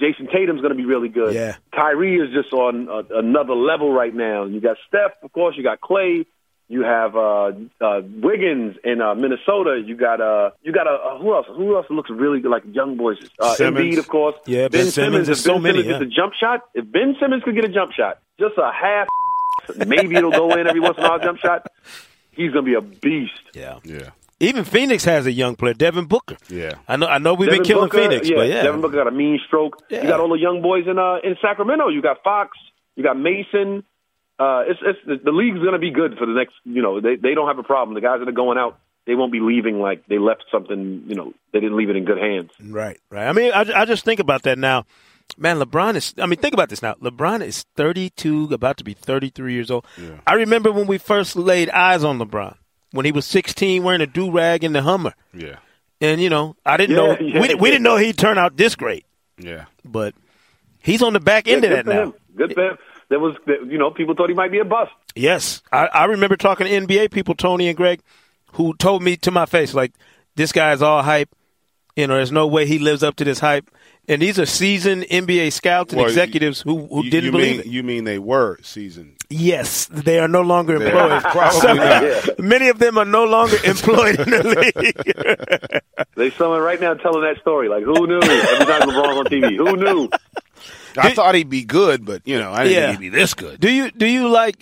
Jayson 0.00 0.30
Tatum's 0.30 0.60
going 0.60 0.72
to 0.72 0.78
be 0.78 0.84
really 0.84 1.08
good. 1.08 1.34
Yeah. 1.34 1.56
Kyrie 1.74 2.16
is 2.16 2.32
just 2.32 2.52
on 2.52 2.88
uh, 2.88 3.02
another 3.10 3.54
level 3.54 3.92
right 3.92 4.14
now. 4.14 4.44
You 4.44 4.60
got 4.60 4.76
Steph, 4.88 5.12
of 5.22 5.32
course. 5.32 5.56
You 5.56 5.62
got 5.62 5.80
Clay. 5.80 6.26
You 6.70 6.82
have 6.82 7.16
uh, 7.16 7.52
uh, 7.80 8.02
Wiggins 8.22 8.76
in 8.84 9.00
uh, 9.00 9.14
Minnesota. 9.14 9.82
You 9.82 9.96
got 9.96 10.20
uh, 10.20 10.50
you 10.62 10.70
got 10.72 10.86
uh, 10.86 10.90
uh, 11.02 11.18
who 11.18 11.34
else? 11.34 11.46
Who 11.56 11.74
else 11.76 11.86
looks 11.88 12.10
really 12.10 12.40
good? 12.40 12.50
Like 12.50 12.62
young 12.72 12.96
boys. 12.98 13.16
Uh, 13.40 13.54
Simmons. 13.54 13.94
Embiid, 13.94 13.98
of 13.98 14.08
course. 14.08 14.34
Yeah, 14.46 14.68
Ben 14.68 14.86
Simmons. 14.90 15.20
If 15.22 15.26
There's 15.26 15.42
so 15.42 15.54
Ben 15.54 15.62
many, 15.62 15.78
Simmons 15.82 15.86
yeah. 15.94 15.98
gets 16.04 16.12
a 16.12 16.14
jump 16.20 16.34
shot. 16.34 16.60
If 16.74 16.92
Ben 16.92 17.16
Simmons 17.18 17.42
could 17.42 17.54
get 17.54 17.64
a 17.64 17.68
jump 17.70 17.92
shot, 17.92 18.18
just 18.38 18.54
a 18.58 18.70
half, 18.70 19.08
maybe 19.86 20.16
it'll 20.16 20.30
go 20.30 20.52
in 20.58 20.66
every 20.66 20.80
once 20.80 20.98
in 20.98 21.04
a 21.04 21.08
while. 21.08 21.18
Jump 21.18 21.38
shot. 21.38 21.66
He's 22.32 22.50
gonna 22.52 22.62
be 22.66 22.74
a 22.74 22.82
beast. 22.82 23.32
Yeah. 23.54 23.78
Yeah, 23.82 24.10
Even 24.38 24.64
Phoenix 24.64 25.04
has 25.06 25.24
a 25.26 25.32
young 25.32 25.56
player, 25.56 25.72
Devin 25.74 26.04
Booker. 26.04 26.36
yeah. 26.50 26.74
I 26.86 26.96
know. 26.96 27.06
I 27.06 27.16
know 27.16 27.32
we've 27.32 27.48
Devin 27.48 27.62
been 27.62 27.66
killing 27.66 27.84
Booker, 27.88 27.98
Phoenix, 28.02 28.28
yeah, 28.28 28.36
but 28.36 28.48
yeah, 28.48 28.62
Devin 28.62 28.80
Booker 28.82 28.96
got 28.96 29.08
a 29.08 29.10
mean 29.10 29.40
stroke. 29.46 29.82
Yeah. 29.88 30.02
You 30.02 30.08
got 30.08 30.20
all 30.20 30.28
the 30.28 30.38
young 30.38 30.60
boys 30.60 30.84
in 30.86 30.98
uh 30.98 31.16
in 31.24 31.36
Sacramento. 31.40 31.88
You 31.88 32.02
got 32.02 32.22
Fox. 32.22 32.58
You 32.94 33.02
got 33.04 33.18
Mason. 33.18 33.84
Uh, 34.38 34.62
it's 34.68 34.80
it's 34.82 34.98
the, 35.06 35.16
the 35.24 35.32
league's 35.32 35.58
going 35.58 35.72
to 35.72 35.78
be 35.78 35.90
good 35.90 36.16
for 36.18 36.26
the 36.26 36.32
next. 36.32 36.54
You 36.64 36.82
know, 36.82 37.00
they 37.00 37.16
they 37.16 37.34
don't 37.34 37.48
have 37.48 37.58
a 37.58 37.62
problem. 37.64 37.94
The 37.94 38.00
guys 38.00 38.20
that 38.20 38.28
are 38.28 38.32
going 38.32 38.56
out, 38.58 38.78
they 39.06 39.14
won't 39.14 39.32
be 39.32 39.40
leaving 39.40 39.80
like 39.80 40.06
they 40.06 40.18
left 40.18 40.44
something. 40.52 41.04
You 41.06 41.14
know, 41.14 41.34
they 41.52 41.60
didn't 41.60 41.76
leave 41.76 41.90
it 41.90 41.96
in 41.96 42.04
good 42.04 42.18
hands. 42.18 42.50
Right, 42.62 43.00
right. 43.10 43.26
I 43.28 43.32
mean, 43.32 43.52
I, 43.52 43.82
I 43.82 43.84
just 43.84 44.04
think 44.04 44.20
about 44.20 44.42
that 44.44 44.58
now. 44.58 44.84
Man, 45.36 45.58
LeBron 45.58 45.94
is. 45.96 46.14
I 46.18 46.26
mean, 46.26 46.38
think 46.38 46.54
about 46.54 46.68
this 46.70 46.82
now. 46.82 46.94
LeBron 46.94 47.42
is 47.44 47.64
32, 47.76 48.48
about 48.52 48.76
to 48.78 48.84
be 48.84 48.94
33 48.94 49.52
years 49.52 49.70
old. 49.70 49.84
Yeah. 50.00 50.20
I 50.26 50.34
remember 50.34 50.72
when 50.72 50.86
we 50.86 50.98
first 50.98 51.36
laid 51.36 51.68
eyes 51.70 52.02
on 52.04 52.18
LeBron 52.18 52.56
when 52.92 53.04
he 53.04 53.12
was 53.12 53.26
16, 53.26 53.82
wearing 53.82 54.00
a 54.00 54.06
do 54.06 54.30
rag 54.30 54.64
in 54.64 54.72
the 54.72 54.80
Hummer, 54.82 55.12
Yeah, 55.34 55.56
and 56.00 56.20
you 56.22 56.30
know, 56.30 56.56
I 56.64 56.78
didn't 56.78 56.96
Yeah, 56.96 57.02
know 57.02 57.18
yeah, 57.20 57.40
we, 57.42 57.54
we 57.56 57.70
didn't 57.70 57.82
know 57.82 57.96
he'd 57.98 58.16
turn 58.16 58.38
out 58.38 58.56
this 58.56 58.74
great, 58.76 59.04
yeah. 59.36 59.66
but 59.84 60.14
he's 60.80 61.02
on 61.02 61.12
the 61.12 61.20
back 61.20 61.46
end 61.48 61.62
Yeah, 61.64 61.70
of 61.70 61.84
that 61.84 61.92
now. 61.94 62.02
him. 62.04 62.14
Good 62.34 62.54
for 62.54 62.70
him. 62.70 62.78
There 63.08 63.18
was, 63.20 63.36
you 63.46 63.78
know, 63.78 63.90
people 63.90 64.14
thought 64.14 64.28
he 64.28 64.34
might 64.34 64.50
be 64.52 64.58
a 64.58 64.64
bust. 64.64 64.92
Yes, 65.14 65.62
I, 65.72 65.86
I 65.86 66.04
remember 66.06 66.36
talking 66.36 66.66
to 66.66 66.72
NBA 66.72 67.10
people, 67.10 67.34
Tony 67.34 67.68
and 67.68 67.76
Greg, 67.76 68.00
who 68.52 68.74
told 68.74 69.02
me 69.02 69.16
to 69.18 69.30
my 69.30 69.46
face 69.46 69.72
like, 69.74 69.92
"This 70.36 70.52
guy's 70.52 70.82
all 70.82 71.02
hype. 71.02 71.30
You 71.96 72.06
know, 72.06 72.14
there's 72.16 72.30
no 72.32 72.46
way 72.46 72.66
he 72.66 72.78
lives 72.78 73.02
up 73.02 73.16
to 73.16 73.24
this 73.24 73.38
hype." 73.40 73.70
And 74.10 74.22
these 74.22 74.38
are 74.38 74.46
seasoned 74.46 75.04
NBA 75.10 75.52
scouts 75.52 75.92
and 75.92 76.00
Well, 76.00 76.08
executives 76.08 76.62
who, 76.62 76.86
who 76.86 77.04
You- 77.04 77.10
didn't 77.10 77.24
you 77.26 77.32
believe 77.32 77.50
mean, 77.58 77.60
it. 77.60 77.66
You 77.66 77.82
mean 77.82 78.04
they 78.04 78.18
were 78.18 78.58
seasoned? 78.62 79.16
Yes, 79.28 79.84
they 79.86 80.18
are 80.18 80.28
no 80.28 80.40
longer 80.40 80.76
employed. 80.76 81.22
probably 81.24 81.60
Some- 81.60 81.76
not. 81.76 82.38
Many 82.38 82.68
of 82.70 82.78
them 82.78 82.96
are 82.96 83.04
no 83.04 83.24
longer 83.24 83.56
employed 83.64 84.18
in 84.20 84.30
the 84.30 84.72
league. 84.74 86.06
They 86.16 86.30
someone 86.30 86.60
right 86.62 86.80
now 86.80 86.94
telling 86.94 87.20
that 87.22 87.38
story. 87.42 87.68
Like, 87.68 87.84
who 87.84 88.06
knew? 88.06 88.20
Every 88.20 88.64
time 88.66 88.88
LeBron's 88.88 89.18
on 89.18 89.24
TV, 89.26 89.56
who 89.56 89.76
knew? 89.76 90.08
I 90.96 91.14
thought 91.14 91.34
he'd 91.34 91.50
be 91.50 91.64
good, 91.64 92.04
but 92.04 92.22
you 92.26 92.38
know, 92.38 92.52
I 92.52 92.64
didn't 92.64 92.72
Yeah. 92.82 92.86
think 92.90 93.00
he'd 93.00 93.10
be 93.12 93.16
this 93.18 93.34
good. 93.34 93.60
do 93.60 93.70
you 93.70 93.90
do 93.90 94.06
you 94.06 94.28
like? 94.28 94.58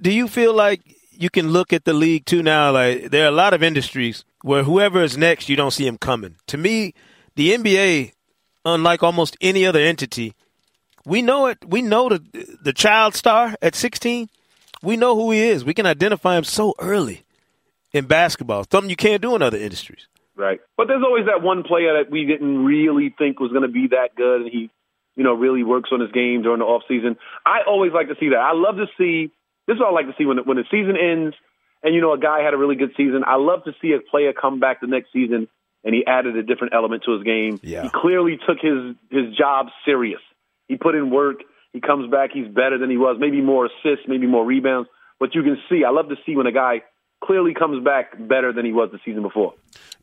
Do 0.00 0.10
you 0.12 0.28
feel 0.28 0.54
like 0.54 0.80
you 1.12 1.28
can 1.30 1.50
look 1.50 1.72
at 1.72 1.84
the 1.84 1.92
league 1.92 2.24
too 2.24 2.42
now? 2.42 2.70
Like 2.72 3.10
there 3.10 3.24
are 3.24 3.28
a 3.28 3.32
lot 3.42 3.52
of 3.54 3.62
industries 3.62 4.24
where 4.42 4.62
whoever 4.62 5.02
is 5.02 5.16
next, 5.18 5.48
you 5.48 5.56
don't 5.56 5.72
see 5.72 5.86
him 5.86 5.98
coming. 5.98 6.36
To 6.46 6.56
me, 6.56 6.94
the 7.34 7.52
NBA, 7.54 8.12
unlike 8.64 9.02
almost 9.02 9.36
any 9.40 9.66
other 9.66 9.80
entity, 9.80 10.34
we 11.04 11.22
know 11.22 11.46
it. 11.46 11.58
We 11.66 11.82
know 11.82 12.08
the 12.08 12.20
the 12.62 12.72
child 12.72 13.14
star 13.14 13.56
at 13.60 13.74
16. 13.74 14.28
We 14.82 14.96
know 14.96 15.16
who 15.16 15.32
he 15.32 15.40
is. 15.40 15.64
We 15.64 15.74
can 15.74 15.86
identify 15.86 16.36
him 16.38 16.44
so 16.44 16.74
early 16.78 17.24
in 17.92 18.04
basketball. 18.06 18.64
Something 18.70 18.90
you 18.90 18.96
can't 18.96 19.20
do 19.20 19.34
in 19.34 19.42
other 19.42 19.58
industries. 19.58 20.06
Right. 20.36 20.60
But 20.76 20.86
there's 20.86 21.02
always 21.02 21.26
that 21.26 21.42
one 21.42 21.64
player 21.64 21.94
that 22.00 22.12
we 22.12 22.24
didn't 22.24 22.64
really 22.64 23.12
think 23.18 23.40
was 23.40 23.50
going 23.50 23.62
to 23.62 23.68
be 23.68 23.88
that 23.88 24.14
good, 24.14 24.42
and 24.42 24.50
he, 24.52 24.70
you 25.18 25.24
know, 25.24 25.34
really 25.34 25.64
works 25.64 25.90
on 25.92 26.00
his 26.00 26.12
game 26.12 26.40
during 26.42 26.60
the 26.60 26.64
off 26.64 26.82
season. 26.88 27.16
I 27.44 27.66
always 27.66 27.92
like 27.92 28.08
to 28.08 28.14
see 28.18 28.30
that. 28.30 28.38
I 28.38 28.52
love 28.54 28.76
to 28.76 28.86
see. 28.96 29.30
This 29.66 29.74
is 29.74 29.80
what 29.80 29.90
I 29.90 29.92
like 29.92 30.06
to 30.06 30.14
see 30.16 30.24
when 30.24 30.38
the, 30.38 30.42
when 30.44 30.56
the 30.56 30.64
season 30.70 30.96
ends, 30.96 31.36
and 31.82 31.94
you 31.94 32.00
know, 32.00 32.14
a 32.14 32.18
guy 32.18 32.40
had 32.42 32.54
a 32.54 32.56
really 32.56 32.76
good 32.76 32.92
season. 32.96 33.22
I 33.26 33.36
love 33.36 33.64
to 33.64 33.72
see 33.82 33.92
a 33.92 34.00
player 34.00 34.32
come 34.32 34.60
back 34.60 34.80
the 34.80 34.86
next 34.86 35.12
season 35.12 35.48
and 35.84 35.94
he 35.94 36.04
added 36.06 36.36
a 36.36 36.42
different 36.42 36.74
element 36.74 37.02
to 37.04 37.12
his 37.12 37.22
game. 37.22 37.60
Yeah. 37.62 37.82
He 37.82 37.88
clearly 37.88 38.38
took 38.46 38.58
his 38.60 38.96
his 39.10 39.36
job 39.36 39.66
serious. 39.84 40.20
He 40.66 40.76
put 40.76 40.94
in 40.94 41.10
work. 41.10 41.36
He 41.72 41.80
comes 41.80 42.10
back. 42.10 42.30
He's 42.32 42.48
better 42.48 42.78
than 42.78 42.90
he 42.90 42.96
was. 42.96 43.16
Maybe 43.18 43.40
more 43.40 43.66
assists, 43.66 44.06
maybe 44.06 44.26
more 44.26 44.44
rebounds. 44.44 44.88
But 45.20 45.34
you 45.34 45.42
can 45.42 45.58
see. 45.68 45.84
I 45.84 45.90
love 45.90 46.08
to 46.08 46.16
see 46.26 46.36
when 46.36 46.46
a 46.46 46.52
guy 46.52 46.82
clearly 47.22 47.54
comes 47.54 47.84
back 47.84 48.16
better 48.18 48.52
than 48.52 48.64
he 48.64 48.72
was 48.72 48.90
the 48.92 48.98
season 49.04 49.22
before. 49.22 49.54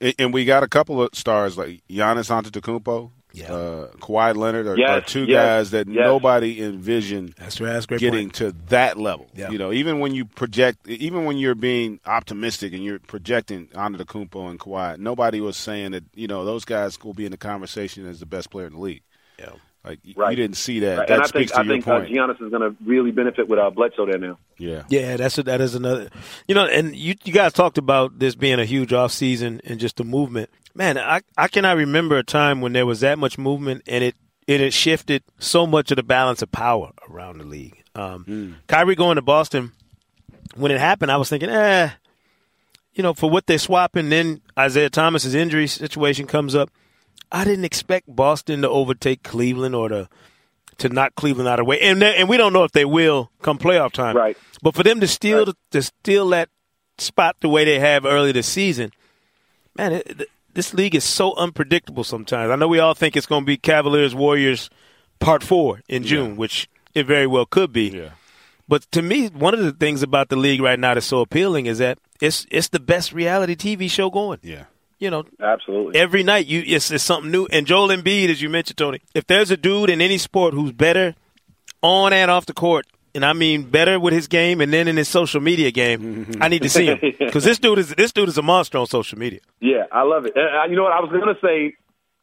And, 0.02 0.16
and 0.20 0.34
we 0.34 0.46
got 0.46 0.64
a 0.64 0.68
couple 0.68 1.02
of 1.02 1.10
stars 1.14 1.58
like 1.58 1.82
Giannis 1.90 2.30
Antetokounmpo, 2.30 3.12
Yeah. 3.36 3.54
uh, 3.54 3.88
Kawhi 4.00 4.36
Leonard 4.36 4.68
are, 4.68 4.78
Yes, 4.78 4.90
are 4.90 5.02
two 5.02 5.26
yes, 5.26 5.44
guys 5.44 5.72
that 5.72 5.88
yes. 5.88 6.04
nobody 6.06 6.62
envisioned 6.64 7.34
That's 7.38 7.60
right. 7.60 7.74
That's 7.74 7.86
great 7.86 8.00
getting 8.00 8.28
point. 8.30 8.36
to 8.36 8.52
that 8.70 8.98
level. 8.98 9.28
Yeah. 9.36 9.52
You 9.52 9.58
know, 9.58 9.72
even 9.74 10.00
when 10.00 10.16
you 10.16 10.26
project, 10.26 10.88
even 10.88 11.26
when 11.26 11.38
you're 11.38 11.56
being 11.56 12.00
optimistic 12.06 12.74
and 12.74 12.84
you're 12.84 13.00
projecting 13.00 13.68
Antetokounmpo 13.68 14.50
and 14.50 14.60
Kawhi, 14.60 14.98
nobody 14.98 15.42
was 15.42 15.58
saying 15.58 15.92
that 15.92 16.04
you 16.14 16.28
know 16.28 16.46
those 16.46 16.66
guys 16.66 17.02
will 17.04 17.14
be 17.14 17.26
in 17.26 17.32
the 17.32 17.38
conversation 17.38 18.06
as 18.08 18.20
the 18.20 18.26
best 18.26 18.50
player 18.50 18.68
in 18.68 18.74
the 18.74 18.80
league. 18.80 19.04
Yeah. 19.40 19.50
Like 19.84 20.00
Right. 20.16 20.32
you 20.32 20.36
didn't 20.36 20.58
see 20.58 20.80
that. 20.80 20.98
Right. 20.98 21.08
That 21.08 21.14
and 21.14 21.24
I 21.24 21.26
speaks 21.28 21.52
think 21.52 21.60
I 21.60 21.64
your 21.64 21.76
think 21.76 21.88
uh, 21.88 22.00
point. 22.00 22.12
Giannis 22.12 22.42
is 22.44 22.50
going 22.50 22.62
to 22.64 22.76
really 22.84 23.12
benefit 23.12 23.48
with 23.48 23.60
uh, 23.60 23.70
Bledsoe 23.70 24.08
there 24.08 24.18
now. 24.18 24.40
yeah. 24.58 24.82
Yeah, 24.90 25.16
that's 25.18 25.38
a, 25.38 25.44
that 25.44 25.62
is 25.62 25.76
another. 25.76 26.10
You 26.48 26.56
know, 26.56 26.66
and 26.66 26.96
you 26.96 27.14
you 27.24 27.32
guys 27.32 27.54
talked 27.54 27.78
about 27.78 28.18
this 28.18 28.34
being 28.34 28.60
a 28.60 28.66
huge 28.66 28.94
off 28.94 29.12
season 29.12 29.62
and 29.66 29.80
just 29.80 29.98
the 29.98 30.04
movement. 30.04 30.50
Man, 30.76 30.98
I 30.98 31.22
I 31.38 31.48
cannot 31.48 31.78
remember 31.78 32.18
a 32.18 32.24
time 32.24 32.60
when 32.62 32.74
there 32.74 32.86
was 32.86 33.00
that 33.00 33.18
much 33.18 33.38
movement 33.38 33.84
and 33.88 34.04
it 34.04 34.16
it 34.46 34.60
had 34.60 34.74
shifted 34.74 35.24
so 35.40 35.66
much 35.66 35.90
of 35.92 35.96
the 35.98 36.04
balance 36.04 36.42
of 36.42 36.52
power 36.52 36.92
around 37.10 37.38
the 37.40 37.46
league. 37.46 37.82
Um, 37.96 38.58
Kyrie 38.68 38.96
going 38.96 39.16
to 39.16 39.22
Boston 39.22 39.72
when 40.56 40.72
it 40.72 40.80
happened, 40.80 41.12
I 41.12 41.18
was 41.18 41.30
thinking, 41.30 41.50
eh, 41.50 41.90
you 42.94 43.02
know, 43.04 43.14
for 43.14 43.30
what 43.30 43.46
they're 43.48 43.58
swapping. 43.58 44.10
Then 44.10 44.42
Isaiah 44.60 44.90
Thomas's 44.90 45.34
injury 45.34 45.68
situation 45.68 46.28
comes 46.28 46.54
up. 46.56 46.70
I 47.32 47.44
didn't 47.44 47.66
expect 47.66 48.14
Boston 48.14 48.62
to 48.62 48.70
overtake 48.70 49.24
Cleveland 49.24 49.76
or 49.76 49.90
to 49.90 50.10
to 50.78 50.90
knock 50.90 51.16
Cleveland 51.16 51.48
out 51.48 51.58
of 51.60 51.66
the 51.66 51.70
way, 51.70 51.80
and 51.80 52.02
they- 52.02 52.16
and 52.18 52.28
we 52.28 52.36
don't 52.36 52.52
know 52.52 52.66
if 52.66 52.74
they 52.74 52.84
will 52.84 53.32
come 53.42 53.58
playoff 53.58 53.94
time. 53.94 54.18
Right. 54.18 54.38
But 54.62 54.76
for 54.76 54.84
them 54.84 55.00
to 55.00 55.08
steal 55.08 55.46
Right. 55.46 55.56
to 55.72 55.82
steal 55.82 56.28
that 56.30 56.50
spot 56.98 57.38
the 57.40 57.48
way 57.48 57.64
they 57.64 57.80
have 57.80 58.06
early 58.06 58.34
this 58.34 58.48
season, 58.48 58.92
man, 59.78 59.94
it, 59.94 60.30
this 60.56 60.74
league 60.74 60.96
is 60.96 61.04
so 61.04 61.36
unpredictable 61.36 62.04
sometimes. 62.04 62.50
I 62.50 62.56
know 62.56 62.68
we 62.68 62.80
all 62.80 62.96
think 62.96 63.16
it's 63.16 63.28
going 63.28 63.44
to 63.44 63.46
be 63.46 63.58
Cavaliers 63.58 64.16
Warriors 64.16 64.70
Part 65.20 65.44
Four 65.44 65.82
in 65.88 66.04
June, 66.04 66.36
which 66.38 66.68
it 66.96 67.06
very 67.06 67.28
well 67.28 67.46
could 67.46 67.72
be. 67.72 67.90
Yeah. 67.90 68.10
But 68.68 68.90
to 68.94 69.02
me, 69.02 69.28
one 69.28 69.54
of 69.54 69.60
the 69.60 69.74
things 69.74 70.02
about 70.02 70.30
the 70.30 70.36
league 70.36 70.62
right 70.62 70.80
now 70.80 70.96
that's 70.96 71.06
so 71.06 71.20
appealing 71.20 71.68
is 71.68 71.78
that 71.78 72.00
it's 72.20 72.48
it's 72.50 72.70
the 72.70 72.80
best 72.80 73.14
reality 73.14 73.56
TV 73.56 73.90
show 73.92 74.10
going. 74.10 74.40
Yeah. 74.42 74.64
You 74.98 75.10
know, 75.10 75.26
Absolutely. 75.42 76.00
every 76.00 76.24
night 76.24 76.48
you 76.48 76.64
it's, 76.66 76.90
it's 76.90 77.04
something 77.04 77.30
new. 77.30 77.48
And 77.52 77.68
Joel 77.68 77.90
Embiid, 77.90 78.30
as 78.30 78.42
you 78.42 78.50
mentioned, 78.50 78.78
Tony, 78.78 79.02
if 79.14 79.28
there's 79.28 79.52
a 79.52 79.58
dude 79.58 79.90
in 79.90 80.02
any 80.02 80.18
sport 80.18 80.54
who's 80.54 80.72
better 80.72 81.16
on 81.84 82.14
and 82.14 82.32
off 82.32 82.46
the 82.46 82.54
court, 82.54 82.88
and 83.16 83.26
I 83.26 83.34
mean 83.34 83.64
better 83.64 84.00
with 84.00 84.14
his 84.14 84.28
game 84.28 84.62
and 84.62 84.72
then 84.72 84.88
in 84.88 84.98
his 84.98 85.08
social 85.08 85.42
media 85.42 85.72
game, 85.72 86.32
I 86.42 86.48
need 86.50 86.62
to 86.62 86.70
see 86.70 86.86
him 86.86 87.00
because 87.20 87.44
this 87.44 87.58
dude 87.58 87.80
is 87.80 87.90
this 87.96 88.12
dude 88.12 88.30
is 88.30 88.38
a 88.38 88.42
monster 88.42 88.78
on 88.78 88.86
social 88.86 89.18
media. 89.18 89.40
Yeah, 89.60 89.86
I 89.92 90.04
love 90.04 90.26
it. 90.26 90.34
And, 90.36 90.46
uh, 90.46 90.64
you 90.70 90.76
know 90.76 90.84
what? 90.84 90.94
I 90.94 91.00
was 91.00 91.10
going 91.12 91.34
to 91.34 91.42
say 91.42 91.76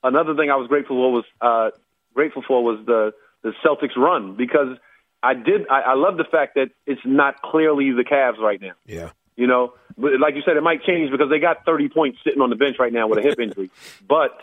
another 0.05 0.35
thing 0.37 0.51
I 0.51 0.57
was 0.57 0.69
grateful 0.69 0.97
for 0.97 1.13
was 1.13 1.25
uh, 1.41 1.71
grateful 2.15 2.43
for 2.47 2.63
was 2.63 2.79
the 2.87 3.13
the 3.43 3.53
Celtics 3.65 3.97
run 3.97 4.37
because 4.37 4.77
I 5.23 5.35
did 5.35 5.67
I, 5.69 5.81
I 5.81 5.95
love 5.95 6.17
the 6.17 6.25
fact 6.25 6.55
that 6.55 6.71
it's 6.87 7.01
not 7.05 7.43
clearly 7.43 7.91
the 7.91 8.05
Cavs 8.05 8.39
right 8.39 8.61
now. 8.61 8.75
Yeah, 8.87 9.11
You 9.37 9.47
know, 9.47 9.75
but 9.97 10.21
like 10.21 10.35
you 10.37 10.43
said, 10.45 10.57
it 10.57 10.63
might 10.63 10.83
change 10.85 11.11
because 11.11 11.31
they 11.31 11.39
got 11.39 11.65
30 11.65 11.89
points 11.89 12.19
sitting 12.25 12.41
on 12.41 12.51
the 12.51 12.57
bench 12.57 12.77
right 12.79 12.93
now 12.93 13.09
with 13.09 13.19
a 13.19 13.23
hip 13.23 13.39
injury. 13.41 13.71
But 14.07 14.43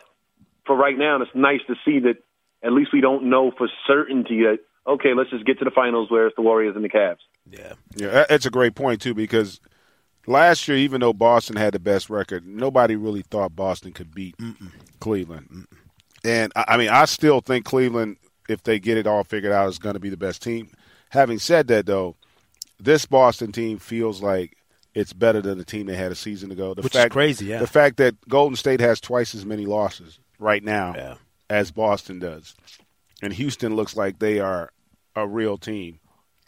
for 0.65 0.75
right 0.75 0.97
now, 0.97 1.21
it's 1.21 1.31
nice 1.33 1.61
to 1.67 1.75
see 1.85 1.99
that 1.99 2.17
at 2.61 2.73
least 2.73 2.91
we 2.91 3.01
don't 3.01 3.29
know 3.29 3.51
for 3.51 3.69
certainty 3.87 4.41
that 4.43 4.59
okay, 4.89 5.13
let's 5.13 5.29
just 5.29 5.45
get 5.45 5.59
to 5.59 5.65
the 5.65 5.71
finals 5.71 6.09
where 6.11 6.27
it's 6.27 6.35
the 6.35 6.41
Warriors 6.41 6.75
and 6.75 6.83
the 6.83 6.89
Cavs. 6.89 7.17
yeah, 7.49 7.73
Yeah, 7.95 8.07
that- 8.09 8.29
that's 8.29 8.45
a 8.45 8.49
great 8.51 8.75
point 8.75 9.01
too 9.01 9.13
because 9.13 9.59
last 10.27 10.67
year, 10.67 10.77
even 10.77 11.01
though 11.01 11.13
Boston 11.13 11.55
had 11.55 11.73
the 11.73 11.79
best 11.79 12.09
record, 12.09 12.45
nobody 12.45 12.95
really 12.95 13.21
thought 13.21 13.55
Boston 13.55 13.91
could 13.93 14.13
beat 14.13 14.35
Cleveland. 14.99 15.67
And 16.23 16.51
I 16.55 16.65
I 16.69 16.77
mean, 16.77 16.89
I 16.89 17.05
still 17.05 17.41
think 17.41 17.65
Cleveland, 17.65 18.17
if 18.49 18.63
they 18.63 18.79
get 18.79 18.97
it 18.97 19.07
all 19.07 19.23
figured 19.23 19.51
out, 19.53 19.69
is 19.69 19.79
going 19.79 19.93
to 19.93 19.99
be 19.99 20.09
the 20.09 20.17
best 20.17 20.41
team. 20.41 20.71
Having 21.09 21.39
said 21.39 21.67
that, 21.69 21.85
though, 21.85 22.15
this 22.79 23.05
Boston 23.05 23.51
team 23.51 23.77
feels 23.79 24.21
like 24.21 24.55
it's 24.93 25.13
better 25.13 25.41
than 25.41 25.57
the 25.57 25.63
team 25.65 25.85
they 25.85 25.95
had 25.95 26.11
a 26.11 26.15
season 26.15 26.51
ago. 26.51 26.73
The 26.73 26.81
Which 26.81 26.93
is 26.95 27.01
fact, 27.01 27.13
crazy, 27.13 27.45
yeah. 27.45 27.59
The 27.59 27.67
fact 27.67 27.97
that 27.97 28.15
Golden 28.27 28.55
State 28.55 28.79
has 28.81 28.99
twice 28.99 29.33
as 29.33 29.45
many 29.45 29.65
losses 29.65 30.19
right 30.39 30.63
now 30.63 30.93
Yeah. 30.95 31.15
as 31.49 31.71
Boston 31.71 32.19
does, 32.19 32.55
and 33.21 33.31
Houston 33.33 33.75
looks 33.75 33.95
like 33.95 34.19
they 34.19 34.39
are 34.39 34.71
a 35.23 35.27
real 35.27 35.57
team 35.57 35.99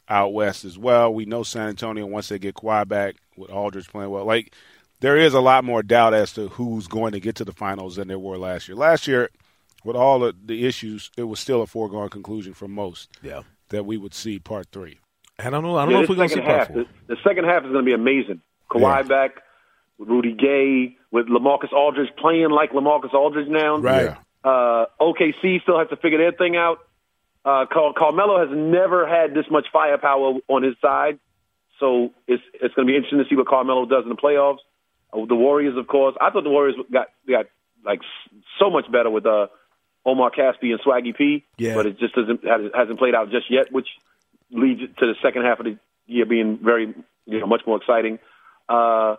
out 0.09 0.33
west 0.33 0.65
as 0.65 0.77
well. 0.77 1.13
We 1.13 1.25
know 1.25 1.43
San 1.43 1.69
Antonio 1.69 2.05
once 2.05 2.29
they 2.29 2.39
get 2.39 2.55
Kawhi 2.55 2.87
back 2.87 3.15
with 3.37 3.49
Aldridge 3.49 3.87
playing 3.89 4.09
well. 4.09 4.25
Like 4.25 4.53
there 4.99 5.17
is 5.17 5.33
a 5.33 5.39
lot 5.41 5.63
more 5.63 5.81
doubt 5.83 6.13
as 6.13 6.33
to 6.33 6.47
who's 6.49 6.87
going 6.87 7.13
to 7.13 7.19
get 7.19 7.35
to 7.35 7.45
the 7.45 7.53
finals 7.53 7.95
than 7.95 8.07
there 8.07 8.19
were 8.19 8.37
last 8.37 8.67
year. 8.67 8.75
Last 8.77 9.07
year, 9.07 9.29
with 9.83 9.95
all 9.95 10.23
of 10.23 10.35
the 10.47 10.65
issues, 10.67 11.09
it 11.17 11.23
was 11.23 11.39
still 11.39 11.61
a 11.61 11.67
foregone 11.67 12.09
conclusion 12.09 12.53
for 12.53 12.67
most 12.67 13.09
yeah. 13.23 13.41
that 13.69 13.85
we 13.85 13.97
would 13.97 14.13
see 14.13 14.37
part 14.37 14.67
three. 14.71 14.99
I 15.39 15.49
don't 15.49 15.63
know. 15.63 15.75
I 15.77 15.85
don't 15.85 15.91
Yeah, 15.91 15.97
know 15.97 16.03
if 16.03 16.09
we're 16.09 16.15
going 16.17 16.29
to 16.29 16.35
see 16.35 16.41
second 16.41 16.55
part 16.55 16.67
four. 16.67 16.83
the, 17.07 17.15
the 17.15 17.21
second 17.27 17.45
half 17.45 17.63
is 17.63 17.71
going 17.71 17.83
to 17.83 17.89
be 17.89 17.93
amazing. 17.95 18.41
Kawhi 18.69 18.97
Yeah. 18.97 19.01
back, 19.03 19.31
with 19.97 20.07
Rudy 20.09 20.33
Gay, 20.33 20.97
with 21.09 21.27
Lamarcus 21.27 21.71
Aldridge 21.73 22.09
playing 22.17 22.49
like 22.51 22.71
Lamarcus 22.71 23.13
Aldridge 23.13 23.47
now. 23.47 23.77
Right. 23.77 24.05
Yeah. 24.05 24.17
Uh, 24.43 24.85
OKC 24.99 25.61
still 25.63 25.79
has 25.79 25.87
to 25.89 25.95
figure 25.95 26.17
their 26.19 26.31
thing 26.31 26.57
out. 26.57 26.79
Uh, 27.43 27.65
Car- 27.65 27.93
Carmelo 27.97 28.39
has 28.39 28.49
never 28.55 29.07
had 29.07 29.33
this 29.33 29.45
much 29.49 29.65
firepower 29.73 30.39
on 30.47 30.63
his 30.63 30.75
side, 30.81 31.19
so 31.79 32.11
it's 32.27 32.43
it's 32.53 32.73
going 32.75 32.87
to 32.87 32.91
be 32.91 32.95
interesting 32.95 33.19
to 33.19 33.25
see 33.29 33.35
what 33.35 33.47
Carmelo 33.47 33.85
does 33.85 34.03
in 34.03 34.09
the 34.09 34.15
playoffs. 34.15 34.59
Uh, 35.11 35.25
the 35.25 35.35
Warriors, 35.35 35.75
of 35.77 35.87
course, 35.87 36.15
I 36.21 36.29
thought 36.29 36.43
the 36.43 36.49
Warriors 36.51 36.75
got 36.91 37.07
got 37.27 37.47
like 37.83 38.01
so 38.59 38.69
much 38.69 38.91
better 38.91 39.09
with 39.09 39.25
uh, 39.25 39.47
Omri 40.05 40.29
Casspi 40.37 40.71
and 40.71 40.79
Swaggy 40.81 41.15
P, 41.17 41.43
Yeah. 41.57 41.73
but 41.75 41.87
it 41.87 41.97
just 41.99 42.13
doesn't 42.13 42.45
hasn't 42.45 42.75
hasn't 42.75 42.99
played 42.99 43.15
out 43.15 43.31
just 43.31 43.49
yet, 43.49 43.71
which 43.71 43.87
leads 44.51 44.81
to 44.81 45.05
the 45.07 45.15
second 45.23 45.43
half 45.43 45.59
of 45.59 45.65
the 45.65 45.77
year 46.05 46.25
being 46.27 46.59
very 46.61 46.93
you 47.25 47.39
know 47.39 47.47
much 47.47 47.61
more 47.65 47.77
exciting. 47.77 48.19
Uh, 48.69 49.15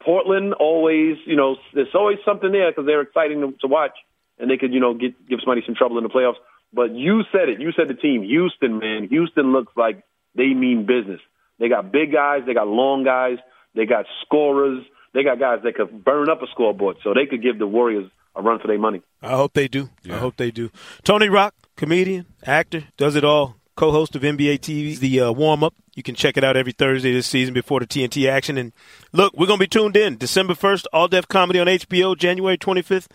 Portland 0.00 0.52
always, 0.54 1.16
you 1.26 1.34
know, 1.36 1.56
there's 1.72 1.94
always 1.94 2.18
something 2.24 2.52
there 2.52 2.70
because 2.70 2.86
they're 2.86 3.00
exciting 3.00 3.40
to, 3.40 3.52
to 3.62 3.66
watch, 3.66 3.96
and 4.38 4.50
they 4.50 4.58
could, 4.58 4.72
you 4.72 4.80
know, 4.80 4.94
get 4.94 5.14
give 5.28 5.40
somebody 5.40 5.62
some 5.66 5.74
trouble 5.74 5.98
in 5.98 6.04
the 6.04 6.10
playoffs. 6.10 6.36
But 6.74 6.94
you 6.94 7.22
said 7.30 7.48
it. 7.48 7.60
You 7.60 7.70
said 7.76 7.88
the 7.88 7.94
team, 7.94 8.22
Houston, 8.22 8.78
man. 8.78 9.06
Houston 9.08 9.52
looks 9.52 9.72
like 9.76 10.02
they 10.34 10.48
mean 10.54 10.86
business. 10.86 11.20
They 11.60 11.68
got 11.68 11.92
big 11.92 12.12
guys. 12.12 12.42
They 12.46 12.54
got 12.54 12.66
long 12.66 13.04
guys. 13.04 13.38
They 13.74 13.86
got 13.86 14.06
scorers. 14.24 14.84
They 15.12 15.22
got 15.22 15.38
guys 15.38 15.60
that 15.62 15.76
could 15.76 16.04
burn 16.04 16.28
up 16.28 16.42
a 16.42 16.46
scoreboard, 16.50 16.96
so 17.04 17.14
they 17.14 17.26
could 17.26 17.42
give 17.42 17.58
the 17.60 17.66
Warriors 17.68 18.10
a 18.34 18.42
run 18.42 18.58
for 18.58 18.66
their 18.66 18.78
money. 18.78 19.02
I 19.22 19.36
hope 19.36 19.52
they 19.52 19.68
do. 19.68 19.90
I 20.10 20.16
hope 20.16 20.36
they 20.36 20.50
do. 20.50 20.70
Tony 21.04 21.28
Rock, 21.28 21.54
comedian, 21.76 22.26
actor, 22.44 22.84
does 22.96 23.14
it 23.14 23.24
all. 23.24 23.56
Co-host 23.76 24.14
of 24.14 24.22
NBA 24.22 24.60
TV's 24.60 25.00
The 25.00 25.20
uh, 25.20 25.32
Warm 25.32 25.64
Up. 25.64 25.74
You 25.96 26.02
can 26.04 26.14
check 26.14 26.36
it 26.36 26.44
out 26.44 26.56
every 26.56 26.70
Thursday 26.72 27.12
this 27.12 27.26
season 27.26 27.54
before 27.54 27.80
the 27.80 27.86
TNT 27.86 28.28
action. 28.28 28.56
And 28.56 28.72
look, 29.12 29.32
we're 29.36 29.46
gonna 29.46 29.58
be 29.58 29.66
tuned 29.66 29.96
in 29.96 30.16
December 30.16 30.54
first, 30.54 30.86
All 30.92 31.08
Def 31.08 31.26
Comedy 31.26 31.58
on 31.58 31.66
HBO, 31.66 32.16
January 32.16 32.56
twenty 32.56 32.82
fifth. 32.82 33.08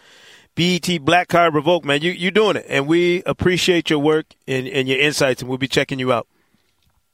BET 0.60 1.06
Black 1.06 1.30
Card 1.30 1.54
Revoke, 1.56 1.86
man, 1.86 2.02
you 2.02 2.12
you 2.12 2.32
doing 2.32 2.58
it, 2.58 2.66
and 2.68 2.86
we 2.86 3.24
appreciate 3.24 3.90
your 3.90 4.00
work 4.00 4.26
and, 4.46 4.68
and 4.68 4.90
your 4.90 5.00
insights, 5.00 5.42
and 5.42 5.48
we'll 5.48 5.58
be 5.58 5.70
checking 5.70 6.00
you 6.00 6.12
out. 6.12 6.28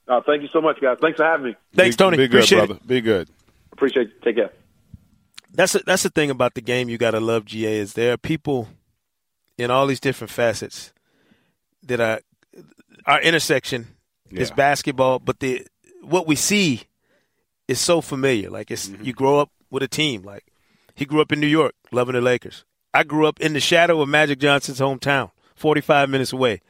Uh, 0.08 0.20
thank 0.26 0.42
you 0.42 0.48
so 0.52 0.62
much, 0.62 0.82
guys. 0.82 0.98
Thanks 1.00 1.18
for 1.18 1.26
having 1.26 1.46
me. 1.48 1.56
Thanks, 1.76 1.96
Be- 1.96 2.04
Tony. 2.04 2.18
Be 2.18 2.28
good, 2.28 2.38
appreciate 2.38 2.58
brother. 2.58 2.74
it. 2.76 2.88
Be 2.88 3.02
good. 3.02 3.30
Appreciate 3.72 4.08
it. 4.08 4.22
Take 4.24 4.36
care. 4.38 4.52
That's 5.54 5.76
a, 5.76 5.80
that's 5.86 6.02
the 6.02 6.10
thing 6.10 6.32
about 6.32 6.56
the 6.56 6.62
game 6.62 6.90
you 6.90 6.98
gotta 6.98 7.20
love. 7.20 7.46
GA 7.46 7.78
is 7.78 7.94
there 7.94 8.14
are 8.14 8.18
people 8.18 8.68
in 9.60 9.70
all 9.70 9.86
these 9.86 10.00
different 10.00 10.32
facets 10.32 10.92
that 11.84 12.00
are 12.00 12.22
our 13.06 13.22
intersection 13.22 13.88
is 14.32 14.50
basketball, 14.50 15.20
but 15.20 15.40
the 15.40 15.68
what 16.02 16.26
we 16.26 16.36
see 16.36 16.82
is 17.68 17.80
so 17.80 18.02
familiar. 18.02 18.50
Like 18.50 18.72
it's 18.72 18.88
Mm-hmm. 18.90 19.04
you 19.04 19.14
grow 19.14 19.40
up 19.40 19.52
with 19.70 19.84
a 19.84 19.88
team. 19.88 20.24
Like 20.24 20.46
he 20.96 21.06
grew 21.06 21.22
up 21.22 21.32
in 21.32 21.40
New 21.40 21.48
York, 21.48 21.76
loving 21.92 22.16
the 22.16 22.22
Lakers. 22.22 22.66
I 22.96 23.04
grew 23.04 23.28
up 23.28 23.40
in 23.40 23.54
the 23.54 23.60
shadow 23.60 24.02
of 24.02 24.10
Magic 24.10 24.40
Johnson's 24.40 24.80
hometown, 24.80 25.32
forty 25.56 25.82
five 25.82 26.10
minutes 26.10 26.34
away, 26.34 26.62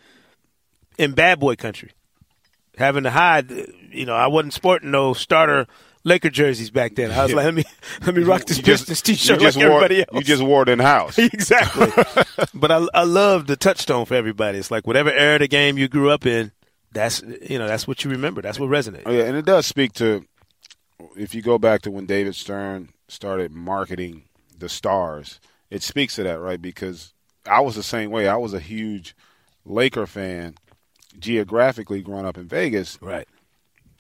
in 0.97 1.13
bad 1.13 1.39
boy 1.39 1.55
country, 1.55 1.91
having 2.77 3.03
to 3.03 3.11
hide. 3.11 3.51
You 3.91 4.05
know, 4.05 4.15
I 4.15 4.27
wasn't 4.27 4.53
sporting 4.53 4.91
no 4.91 5.13
starter 5.13 5.67
Laker 6.03 6.29
jerseys 6.29 6.69
back 6.69 6.95
then. 6.95 7.11
I 7.11 7.23
was 7.23 7.33
like, 7.33 7.45
let 7.45 7.53
me 7.53 7.63
let 8.05 8.15
me 8.15 8.23
rock 8.23 8.45
this 8.45 8.57
You 8.57 8.63
just- 8.63 8.88
Pistons 8.88 9.01
t-shirt 9.01 9.39
you 9.41 9.47
just 9.47 9.57
like 9.57 9.65
wore, 9.67 9.83
everybody 9.83 9.99
else. 10.01 10.09
You 10.13 10.21
just 10.21 10.43
wore 10.43 10.63
it 10.63 10.69
in 10.69 10.79
house. 10.79 11.17
exactly. 11.17 11.88
but 12.53 12.71
I 12.71 12.88
I 12.93 13.03
love 13.03 13.47
the 13.47 13.55
touchstone 13.55 14.05
for 14.05 14.13
everybody. 14.15 14.57
It's 14.59 14.71
like 14.71 14.85
whatever 14.88 15.11
era 15.11 15.35
of 15.35 15.39
the 15.41 15.47
game 15.47 15.77
you 15.77 15.88
grew 15.88 16.09
up 16.11 16.25
in, 16.25 16.51
that's 16.91 17.21
you 17.21 17.59
know 17.59 17.67
that's 17.67 17.88
what 17.88 18.03
you 18.03 18.11
remember. 18.11 18.41
That's 18.41 18.59
what 18.59 18.69
resonates. 18.69 19.03
Oh, 19.05 19.11
yeah, 19.11 19.23
and 19.23 19.35
it 19.35 19.45
does 19.45 19.65
speak 19.65 19.93
to 19.93 20.25
if 21.17 21.33
you 21.35 21.41
go 21.41 21.57
back 21.57 21.81
to 21.83 21.91
when 21.91 22.05
David 22.05 22.35
Stern 22.35 22.89
started 23.07 23.51
marketing 23.51 24.23
the 24.57 24.69
stars 24.69 25.39
it 25.69 25.84
speaks 25.84 26.15
to 26.15 26.23
that, 26.23 26.39
right? 26.39 26.62
Because 26.62 27.13
I 27.45 27.62
was 27.62 27.75
the 27.75 27.84
same 27.84 28.12
way. 28.12 28.28
I 28.28 28.36
was 28.38 28.54
a 28.54 28.60
huge 28.60 29.15
Laker 29.65 30.06
fan 30.06 30.56
geographically 31.19 32.01
growing 32.01 32.25
up 32.25 32.38
in 32.38 32.47
Vegas, 32.47 32.97
Right. 33.01 33.28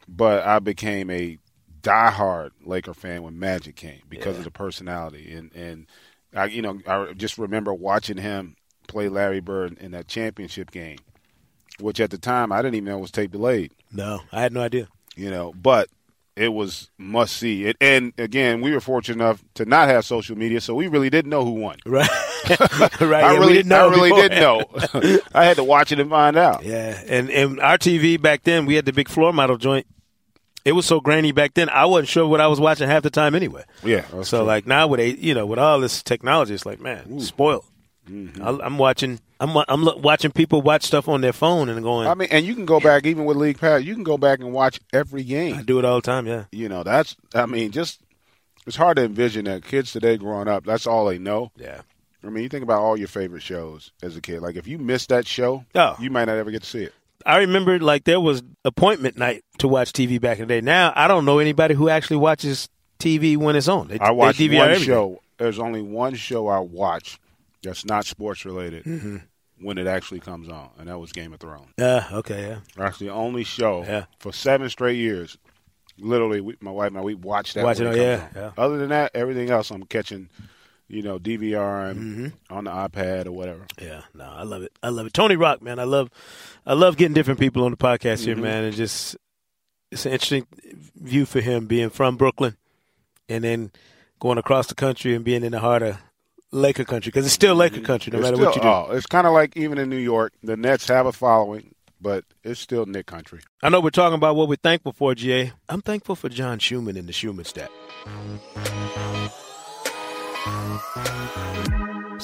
but 0.07 0.45
I 0.45 0.59
became 0.59 1.09
a 1.09 1.37
diehard 1.81 2.51
Laker 2.63 2.93
fan 2.93 3.23
when 3.23 3.39
Magic 3.39 3.75
came 3.75 4.01
because 4.09 4.33
Yeah. 4.35 4.39
of 4.39 4.43
the 4.45 4.51
personality 4.51 5.31
and 5.33 5.53
and 5.55 5.87
I 6.35 6.45
you 6.45 6.61
know 6.61 6.79
I 6.87 7.13
just 7.13 7.37
remember 7.37 7.73
watching 7.73 8.17
him 8.17 8.55
play 8.87 9.07
Larry 9.07 9.39
Bird 9.39 9.77
in 9.79 9.91
that 9.91 10.07
championship 10.07 10.71
game, 10.71 10.97
which 11.79 11.99
at 11.99 12.09
the 12.09 12.17
time 12.17 12.51
I 12.51 12.61
didn't 12.61 12.75
even 12.75 12.85
know 12.89 12.97
was 12.97 13.11
tape 13.11 13.31
delayed. 13.31 13.71
No, 13.91 14.21
I 14.31 14.41
had 14.41 14.51
no 14.51 14.61
idea. 14.61 14.87
You 15.15 15.29
know, 15.29 15.53
but 15.53 15.87
it 16.35 16.49
was 16.49 16.89
must 16.97 17.37
see. 17.37 17.65
It, 17.65 17.77
and 17.79 18.13
again, 18.17 18.61
we 18.61 18.71
were 18.71 18.81
fortunate 18.81 19.23
enough 19.23 19.43
to 19.55 19.65
not 19.65 19.87
have 19.87 20.05
social 20.05 20.37
media, 20.37 20.59
so 20.59 20.75
we 20.75 20.87
really 20.87 21.09
didn't 21.09 21.29
know 21.29 21.43
who 21.43 21.51
won. 21.51 21.77
Right. 21.85 22.09
right. 23.01 23.23
I 23.23 23.33
yeah, 23.33 23.39
really, 23.39 23.53
didn't 23.53 23.69
know 23.69 23.87
I 23.87 23.89
really 23.89 24.09
before. 24.09 24.29
didn't 24.29 24.39
know. 24.39 25.19
I 25.33 25.45
had 25.45 25.57
to 25.57 25.63
watch 25.63 25.91
it 25.91 25.99
and 25.99 26.11
find 26.11 26.37
out. 26.37 26.63
Yeah, 26.63 27.01
and 27.07 27.31
and 27.31 27.59
our 27.59 27.79
TV 27.79 28.21
back 28.21 28.43
then, 28.43 28.67
we 28.67 28.75
had 28.75 28.85
the 28.85 28.93
big 28.93 29.09
floor 29.09 29.33
model 29.33 29.57
joint. 29.57 29.87
It 30.63 30.73
was 30.73 30.85
so 30.85 30.99
grainy 30.99 31.31
back 31.31 31.55
then. 31.55 31.69
I 31.69 31.85
wasn't 31.85 32.09
sure 32.09 32.27
what 32.27 32.41
I 32.41 32.47
was 32.47 32.59
watching 32.59 32.87
half 32.87 33.01
the 33.01 33.09
time 33.09 33.33
anyway. 33.33 33.63
Yeah. 33.83 34.05
So 34.21 34.39
true. 34.39 34.47
like 34.47 34.67
now 34.67 34.85
with 34.85 34.99
a 34.99 35.09
you 35.09 35.33
know 35.33 35.47
with 35.47 35.57
all 35.57 35.79
this 35.79 36.03
technology, 36.03 36.53
it's 36.53 36.65
like 36.67 36.79
man, 36.79 37.19
spoiled. 37.19 37.65
Mm-hmm. 38.09 38.43
I, 38.43 38.65
I'm 38.65 38.77
watching. 38.77 39.19
I'm 39.39 39.55
I'm 39.67 40.01
watching 40.01 40.31
people 40.31 40.61
watch 40.61 40.83
stuff 40.83 41.07
on 41.09 41.21
their 41.21 41.33
phone 41.33 41.69
and 41.69 41.81
going. 41.83 42.07
I 42.07 42.13
mean, 42.13 42.29
and 42.31 42.45
you 42.45 42.55
can 42.55 42.65
go 42.65 42.79
back 42.79 43.05
even 43.05 43.25
with 43.25 43.37
League 43.37 43.59
Pass. 43.59 43.83
You 43.83 43.93
can 43.93 44.03
go 44.03 44.17
back 44.17 44.39
and 44.39 44.53
watch 44.53 44.79
every 44.93 45.23
game. 45.23 45.55
I 45.55 45.61
do 45.63 45.79
it 45.79 45.85
all 45.85 45.97
the 45.97 46.01
time. 46.01 46.25
Yeah. 46.27 46.45
You 46.51 46.69
know, 46.69 46.83
that's. 46.83 47.15
I 47.33 47.45
mean, 47.45 47.71
just 47.71 47.99
it's 48.65 48.75
hard 48.77 48.97
to 48.97 49.03
envision 49.03 49.45
that 49.45 49.63
kids 49.65 49.91
today 49.91 50.17
growing 50.17 50.47
up. 50.47 50.65
That's 50.65 50.87
all 50.87 51.05
they 51.05 51.17
know. 51.17 51.51
Yeah. 51.57 51.81
I 52.23 52.29
mean, 52.29 52.43
you 52.43 52.49
think 52.49 52.63
about 52.63 52.81
all 52.81 52.97
your 52.97 53.07
favorite 53.07 53.43
shows 53.43 53.91
as 54.01 54.15
a 54.15 54.21
kid. 54.21 54.41
Like 54.41 54.55
if 54.55 54.67
you 54.67 54.77
missed 54.79 55.09
that 55.09 55.27
show, 55.27 55.65
Oh. 55.75 55.95
you 55.99 56.09
might 56.09 56.25
not 56.25 56.37
ever 56.37 56.49
get 56.49 56.63
to 56.63 56.69
see 56.69 56.83
it. 56.83 56.93
I 57.25 57.37
remember 57.39 57.79
like 57.79 58.03
there 58.05 58.19
was 58.21 58.41
appointment 58.63 59.17
night 59.17 59.43
to 59.59 59.67
watch 59.67 59.91
TV 59.91 60.19
back 60.21 60.39
in 60.39 60.47
the 60.47 60.55
day. 60.55 60.61
Now 60.61 60.93
I 60.95 61.07
don't 61.07 61.25
know 61.25 61.39
anybody 61.39 61.73
who 61.75 61.89
actually 61.89 62.17
watches 62.17 62.69
TV 62.99 63.35
when 63.37 63.55
it's 63.55 63.67
on. 63.67 63.89
They, 63.89 63.99
I 63.99 64.11
watched 64.11 64.39
one 64.39 64.53
everything. 64.53 64.83
show. 64.85 65.21
There's 65.37 65.59
only 65.59 65.81
one 65.81 66.15
show 66.15 66.47
I 66.47 66.59
watch 66.59 67.19
that's 67.65 67.85
not 67.85 68.05
sports 68.05 68.45
related 68.45 68.83
Mm-hmm. 68.85 69.17
when 69.59 69.77
it 69.77 69.87
actually 69.87 70.19
comes 70.21 70.47
on, 70.49 70.69
and 70.79 70.87
that 70.87 70.97
was 70.99 71.11
Game 71.11 71.33
of 71.33 71.39
Thrones. 71.39 71.73
Uh, 71.79 72.03
okay, 72.13 72.47
yeah. 72.49 72.59
That's 72.77 72.97
the 72.99 73.09
only 73.09 73.43
show 73.43 73.83
Yeah. 73.83 74.05
for 74.19 74.31
seven 74.33 74.69
straight 74.69 74.97
years. 74.97 75.37
Literally, 75.97 76.41
we, 76.41 76.55
my 76.59 76.71
wife 76.71 76.89
and 76.89 76.97
I 76.97 77.01
we 77.01 77.15
watched 77.15 77.53
that. 77.55 77.63
Watch 77.63 77.79
it, 77.79 77.87
it 77.87 77.97
yeah, 77.97 78.27
yeah. 78.35 78.51
Other 78.57 78.77
than 78.77 78.89
that, 78.89 79.11
everything 79.13 79.49
else 79.49 79.71
I'm 79.71 79.83
catching, 79.83 80.29
you 80.89 81.01
know, 81.01 81.17
DVR 81.19 81.89
and 81.91 81.99
Mm-hmm. 81.99 82.53
on 82.53 82.65
the 82.65 82.71
iPad 82.71 83.27
or 83.27 83.31
whatever. 83.31 83.65
Yeah, 83.81 84.01
no, 84.13 84.25
I 84.25 84.43
love 84.43 84.61
it. 84.63 84.73
I 84.83 84.89
love 84.89 85.05
it. 85.07 85.13
Tony 85.13 85.37
Rock, 85.37 85.61
man, 85.61 85.79
I 85.79 85.83
love, 85.85 86.09
I 86.65 86.73
love 86.73 86.97
getting 86.97 87.13
different 87.13 87.39
people 87.39 87.63
on 87.63 87.71
the 87.71 87.77
podcast 87.77 88.19
Mm-hmm. 88.19 88.25
here, 88.25 88.35
man. 88.37 88.63
And 88.65 88.75
just, 88.75 89.15
it's 89.89 90.05
an 90.05 90.11
interesting 90.11 90.47
view 90.95 91.25
for 91.25 91.39
him 91.39 91.65
being 91.65 91.89
from 91.89 92.17
Brooklyn, 92.17 92.57
and 93.29 93.43
then 93.45 93.71
going 94.19 94.37
across 94.37 94.67
the 94.67 94.75
country 94.75 95.15
and 95.15 95.23
being 95.23 95.43
in 95.43 95.53
the 95.53 95.59
heart 95.61 95.81
of 95.81 95.97
Laker 96.51 96.85
country 96.85 97.09
because 97.09 97.25
it's 97.25 97.33
still 97.35 97.51
mm-hmm. 97.53 97.59
Laker 97.75 97.81
country 97.81 98.11
no 98.11 98.19
It's 98.19 98.23
matter 98.25 98.35
still- 98.37 98.45
what 98.47 98.55
you 98.55 98.61
do. 98.61 98.67
Oh, 98.67 98.87
it's 98.91 99.05
kind 99.05 99.27
of 99.27 99.33
like 99.33 99.55
even 99.57 99.77
in 99.77 99.89
New 99.89 99.97
York, 99.97 100.33
the 100.43 100.55
Nets 100.55 100.87
have 100.87 101.05
a 101.05 101.11
following, 101.11 101.73
but 101.99 102.23
it's 102.43 102.59
still 102.59 102.85
Knick 102.85 103.07
country. 103.07 103.41
I 103.63 103.69
know 103.69 103.79
we're 103.81 103.89
talking 103.89 104.15
about 104.15 104.35
what 104.35 104.47
we're 104.47 104.55
thankful 104.55 104.93
for, 104.93 105.15
GA. 105.15 105.51
I'm 105.69 105.81
thankful 105.81 106.15
for 106.15 106.29
John 106.29 106.59
Schuhmann 106.59 106.97
and 106.97 107.07
the 107.07 107.13
Schuhmann 107.13 107.45
stat. 107.45 107.71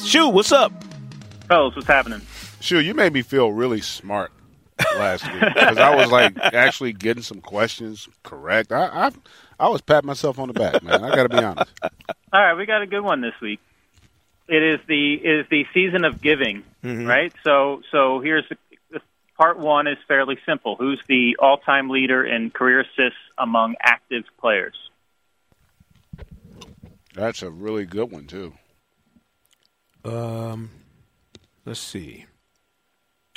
Shu, 0.06 0.30
what's 0.30 0.52
up? 0.52 0.72
Fellas, 1.48 1.76
what's 1.76 1.88
happening? 1.88 2.22
Sure, 2.60 2.80
you 2.80 2.94
made 2.94 3.14
me 3.14 3.22
feel 3.22 3.52
really 3.52 3.82
smart 3.82 4.32
last 4.96 5.26
week 5.32 5.42
because 5.54 5.78
I 5.78 5.96
was 5.96 6.12
like 6.12 6.38
actually 6.54 6.94
getting 6.94 7.24
some 7.24 7.42
questions 7.42 8.08
correct. 8.24 8.72
I 8.72 8.86
I, 8.88 9.12
I 9.60 9.68
was 9.70 9.82
patting 9.82 10.08
myself 10.08 10.40
on 10.40 10.48
the 10.48 10.54
back, 10.54 10.82
man. 10.84 11.04
I 11.04 11.16
got 11.16 11.24
to 11.24 11.30
be 11.30 11.44
honest. 11.44 11.72
All 11.84 12.42
right, 12.42 12.54
we 12.54 12.66
got 12.66 12.82
a 12.82 12.88
good 12.88 13.02
one 13.02 13.22
this 13.22 13.34
week. 13.42 13.60
It 14.52 14.64
is 14.64 14.80
the 14.86 15.14
it 15.14 15.40
is 15.40 15.46
the 15.50 15.66
season 15.74 16.04
of 16.04 16.22
giving, 16.22 16.64
right? 16.84 17.32
So 17.46 17.82
so 17.90 18.20
here's 18.20 18.44
the, 18.50 18.58
the 18.92 19.00
part 19.38 19.58
one 19.58 19.88
is 19.88 19.98
fairly 20.10 20.38
simple. 20.46 20.76
Who's 20.76 21.02
the 21.08 21.38
all-time 21.40 21.90
leader 21.90 22.26
in 22.26 22.50
career 22.52 22.82
assists 22.82 23.18
among 23.38 23.76
active 23.82 24.26
players? 24.42 24.76
That's 27.14 27.42
a 27.44 27.50
really 27.50 27.86
good 27.86 28.12
one 28.12 28.28
too. 28.28 28.52
Um, 30.04 30.70
let's 31.66 31.80
see. 31.80 32.26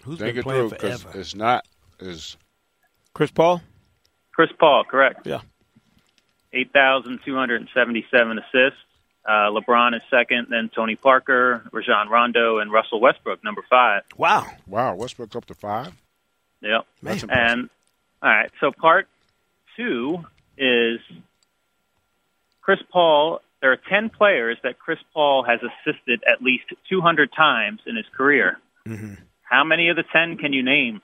Who's 0.03 0.19
Think 0.19 0.33
been 0.33 0.39
it 0.41 0.43
playing 0.43 0.69
through 0.69 0.79
because 0.79 1.03
forever? 1.03 1.21
it's 1.21 1.37
not 1.37 1.65
as 2.01 2.37
Chris 3.13 3.31
Paul. 3.31 3.63
Chris 4.33 4.51
Paul, 4.59 4.83
correct? 4.83 5.29
Yeah. 5.29 5.43
Eight 6.53 6.73
thousand 6.73 7.21
two 7.25 7.37
hundred 7.37 7.61
and 7.61 7.71
seventy-seven 7.73 8.37
assists. 8.39 8.81
Uh, 9.27 9.51
LeBron 9.51 9.95
is 9.95 10.03
second, 10.11 10.49
then 10.51 10.71
Tony 10.75 10.97
Parker, 10.97 11.63
Rajon 11.73 12.09
Rondo, 12.11 12.59
and 12.59 12.71
Russell 12.71 13.01
Westbrook, 13.01 13.43
number 13.43 13.63
five. 13.71 14.03
Wow. 14.19 14.47
wow. 14.67 14.95
Westbrook 14.95 15.35
up 15.35 15.47
to 15.47 15.55
five. 15.55 15.93
Yep. 16.61 16.87
That's 17.03 17.23
impressive. 17.23 17.49
And 17.51 17.71
all 18.23 18.31
right, 18.31 18.51
so 18.61 18.71
part 18.73 19.09
two 19.77 20.25
is 20.59 21.01
Chris 22.61 22.81
Paul. 22.91 23.41
There 23.61 23.73
are 23.73 23.79
ten 23.89 24.11
players 24.11 24.59
that 24.63 24.79
Chris 24.79 24.99
Paul 25.15 25.45
has 25.45 25.61
assisted 25.63 26.23
at 26.31 26.43
least 26.43 26.65
200 26.91 27.31
times 27.35 27.81
in 27.87 27.97
his 27.97 28.07
career. 28.15 28.59
Mm-hmm. 28.87 29.15
How 29.43 29.65
many 29.65 29.89
of 29.89 29.97
the 29.97 30.05
ten 30.13 30.37
can 30.37 30.53
you 30.53 30.63
name? 30.63 31.01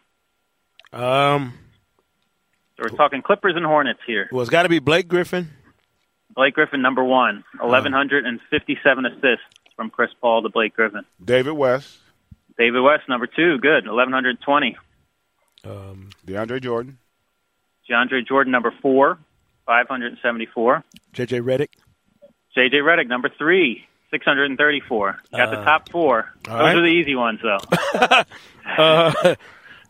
Um, 0.93 1.55
So 2.77 2.83
we're 2.91 2.97
talking 2.97 3.23
Clippers 3.23 3.55
and 3.57 3.65
Hornets 3.65 4.01
here. 4.07 4.29
well, 4.33 4.43
it's 4.43 4.51
got 4.51 4.65
to 4.65 4.69
be 4.69 4.79
Blake 4.79 5.09
Griffin. 5.09 5.51
Blake 6.35 6.55
Griffin, 6.55 6.83
number 6.83 7.05
one, 7.05 7.45
1,157 7.59 9.07
assists 9.07 9.45
from 9.77 9.91
Chris 9.91 10.11
Paul 10.21 10.43
to 10.43 10.49
Blake 10.49 10.75
Griffin. 10.75 11.05
David 11.23 11.53
West, 11.53 11.99
David 12.59 12.81
West, 12.81 13.09
number 13.09 13.27
two, 13.27 13.59
good, 13.59 13.87
1,120. 13.87 14.77
Um, 15.65 16.11
DeAndre 16.27 16.63
Jordan, 16.63 16.99
DeAndre 17.89 18.27
Jordan, 18.27 18.53
number 18.53 18.73
four, 18.83 19.19
574. 19.67 20.85
JJ 21.15 21.43
Redick. 21.43 21.69
JJ 22.57 22.75
Redick, 22.83 23.09
number 23.09 23.31
three, 23.37 23.87
634. 24.11 25.21
Got 25.33 25.51
the 25.51 25.57
top 25.57 25.89
four. 25.91 26.33
Those 26.45 26.55
right. 26.55 26.77
are 26.77 26.81
the 26.81 26.89
easy 26.89 27.15
ones, 27.15 27.41
though. 27.43 28.25
Uh, 28.79 29.35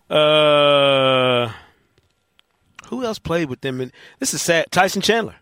uh, 0.08 1.52
who 2.86 3.04
else 3.04 3.18
played 3.18 3.50
with 3.50 3.60
them? 3.60 3.80
In, 3.80 3.92
this 4.20 4.32
is 4.32 4.40
sad. 4.40 4.70
Tyson 4.70 5.02
Chandler. 5.02 5.34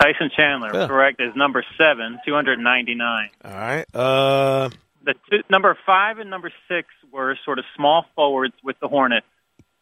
Tyson 0.00 0.30
Chandler, 0.36 0.70
Yeah. 0.74 0.86
correct, 0.86 1.20
is 1.20 1.34
number 1.36 1.64
seven, 1.78 2.18
299. 2.26 3.30
All 3.44 3.50
right. 3.52 3.84
Uh, 3.94 4.68
The 5.04 5.14
two, 5.30 5.42
number 5.48 5.76
five 5.86 6.18
and 6.18 6.28
number 6.30 6.50
six 6.68 6.88
were 7.12 7.36
sort 7.44 7.58
of 7.58 7.64
small 7.76 8.04
forwards 8.14 8.54
with 8.64 8.78
the 8.80 8.88
Hornets 8.88 9.26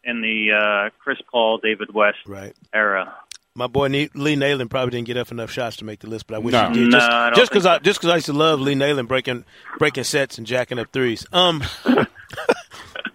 in 0.03 0.21
the 0.21 0.51
uh, 0.53 0.89
Chris 1.03 1.17
Paul, 1.31 1.57
David 1.57 1.93
West 1.93 2.19
right. 2.27 2.53
era. 2.73 3.13
My 3.57 3.67
boy 3.67 3.87
Lee 3.87 4.09
Nailon 4.35 4.69
probably 4.69 4.91
didn't 4.91 5.07
get 5.07 5.15
up 5.17 5.31
enough 5.31 5.49
shots 5.49 5.77
to 5.77 5.85
make 5.85 5.99
the 6.01 6.07
list, 6.09 6.27
but 6.27 6.35
I 6.35 6.39
wish 6.39 6.51
No. 6.53 6.67
he 6.69 6.73
did. 6.75 6.89
No, 6.91 6.99
Just, 6.99 7.09
I 7.09 7.25
don't 7.29 7.35
just 7.35 7.51
because 7.51 7.63
think 7.63 7.73
I 7.73 7.79
just 7.79 7.99
because 8.01 8.11
I 8.11 8.15
used 8.15 8.25
to 8.27 8.33
love 8.33 8.59
Lee 8.59 8.75
Nailon 8.75 9.07
breaking 9.07 9.45
breaking 9.79 10.03
sets 10.03 10.37
and 10.37 10.45
jacking 10.45 10.77
up 10.77 10.91
threes. 10.91 11.25
Um. 11.31 11.63
uh. 11.85 12.05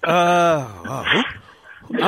wow. 0.05 1.23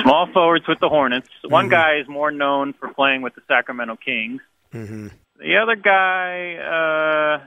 Small 0.03 0.29
forwards 0.33 0.67
with 0.69 0.79
the 0.81 0.89
Hornets. 0.89 1.29
One 1.45 1.65
Mm-hmm. 1.67 1.71
guy 1.73 1.97
is 2.01 2.09
more 2.09 2.31
known 2.31 2.73
for 2.73 2.89
playing 2.93 3.23
with 3.23 3.35
the 3.35 3.43
Sacramento 3.49 3.97
Kings. 3.97 4.41
Mhm. 4.73 5.11
The 5.39 5.57
other 5.57 5.77
guy, 5.77 6.55
uh, 6.57 7.47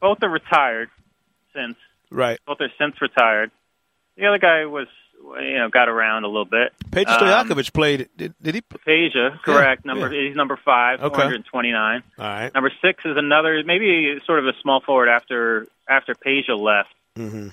both 0.00 0.22
are 0.22 0.28
retired 0.28 0.90
since 1.54 1.76
Right. 2.10 2.38
both 2.46 2.60
are 2.60 2.70
since 2.78 3.00
retired. 3.00 3.50
The 4.16 4.26
other 4.26 4.38
guy 4.38 4.64
was, 4.66 4.88
you 5.40 5.58
know, 5.58 5.68
got 5.68 5.88
around 5.88 6.24
a 6.24 6.28
little 6.28 6.44
bit. 6.44 6.72
Peja 6.90 7.08
Um, 7.08 7.18
Stojakovic 7.48 7.72
played. 7.72 8.08
Did, 8.16 8.34
did 8.40 8.54
he? 8.54 8.60
Peja, 8.60 9.40
correct. 9.42 9.82
Yeah, 9.84 9.92
number 9.92 10.12
yeah. 10.14 10.28
he's 10.28 10.36
number 10.36 10.56
five, 10.56 11.02
Okay. 11.02 11.14
429. 11.22 12.02
All 12.18 12.24
right. 12.24 12.54
Number 12.54 12.70
six 12.82 13.04
is 13.04 13.16
another, 13.16 13.62
maybe 13.64 14.18
sort 14.26 14.38
of 14.38 14.46
a 14.46 14.52
small 14.62 14.80
forward 14.80 15.08
after 15.08 15.66
after 15.88 16.14
Peja 16.14 16.58
left. 16.58 16.90
Mm-hmm. 17.16 17.48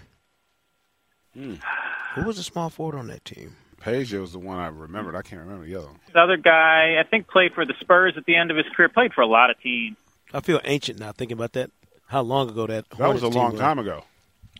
Who 2.15 2.23
was 2.23 2.37
a 2.37 2.43
small 2.43 2.69
forward 2.69 2.97
on 2.97 3.07
that 3.07 3.25
team? 3.25 3.55
Peja 3.83 4.21
was 4.21 4.31
the 4.31 4.39
one 4.39 4.57
I 4.59 4.67
remembered. 4.67 5.15
I 5.15 5.21
can't 5.21 5.41
remember 5.41 5.65
the 5.65 5.75
other 5.75 5.87
one. 5.87 5.99
The 6.13 6.19
other 6.19 6.37
guy, 6.37 6.97
I 6.99 7.03
think, 7.09 7.27
played 7.27 7.53
for 7.53 7.65
the 7.65 7.73
Spurs 7.81 8.13
at 8.17 8.25
the 8.25 8.35
end 8.35 8.49
of 8.51 8.57
his 8.57 8.65
career. 8.75 8.89
Played 8.89 9.13
for 9.13 9.21
a 9.21 9.27
lot 9.27 9.49
of 9.49 9.59
teams. 9.61 9.97
I 10.33 10.39
feel 10.39 10.61
ancient 10.63 10.99
now 10.99 11.11
thinking 11.11 11.35
about 11.37 11.53
that. 11.53 11.69
How 12.07 12.21
long 12.21 12.49
ago 12.49 12.65
that? 12.67 12.89
That 12.91 13.11
was 13.13 13.23
a 13.23 13.29
Hornets 13.29 13.35
long 13.35 13.51
team 13.51 13.59
time 13.59 13.79
ago. 13.79 14.03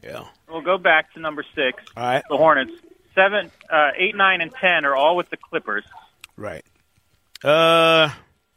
Yeah. 0.03 0.25
We'll 0.49 0.61
go 0.61 0.77
back 0.77 1.13
to 1.13 1.19
number 1.19 1.43
six, 1.55 1.81
All 1.95 2.03
right. 2.03 2.23
the 2.29 2.37
Hornets. 2.37 2.73
Seven, 3.15 3.51
uh, 3.69 3.91
eight, 3.97 4.15
nine, 4.15 4.41
and 4.41 4.51
ten 4.53 4.85
are 4.85 4.95
all 4.95 5.15
with 5.15 5.29
the 5.29 5.37
Clippers. 5.37 5.85
Right. 6.35 6.65
Uh. 7.43 8.09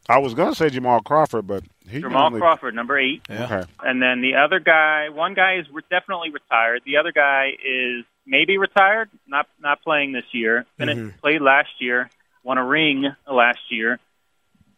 I 0.09 0.19
was 0.19 0.33
gonna 0.33 0.55
say 0.55 0.69
Jamal 0.69 1.01
Crawford, 1.01 1.47
but 1.47 1.63
He 1.89 1.99
Jamal 1.99 2.21
normally- 2.29 2.39
Crawford, 2.39 2.73
number 2.75 2.97
eight. 2.97 3.21
Yeah. 3.29 3.43
Okay. 3.43 3.63
And 3.83 4.01
then 4.01 4.21
the 4.21 4.35
other 4.35 4.59
guy, 4.59 5.09
one 5.09 5.33
guy 5.33 5.57
is 5.57 5.65
re- 5.71 5.83
definitely 5.89 6.29
retired. 6.29 6.81
The 6.85 6.95
other 6.97 7.11
guy 7.11 7.49
is 7.63 8.05
maybe 8.27 8.57
retired, 8.57 9.09
not 9.27 9.47
not 9.59 9.81
playing 9.81 10.11
this 10.11 10.25
year. 10.33 10.65
Finished, 10.77 10.99
Mhm. 10.99 11.21
Played 11.21 11.41
last 11.41 11.69
year, 11.79 12.09
won 12.43 12.57
a 12.59 12.65
ring 12.65 13.05
last 13.31 13.59
year, 13.71 13.99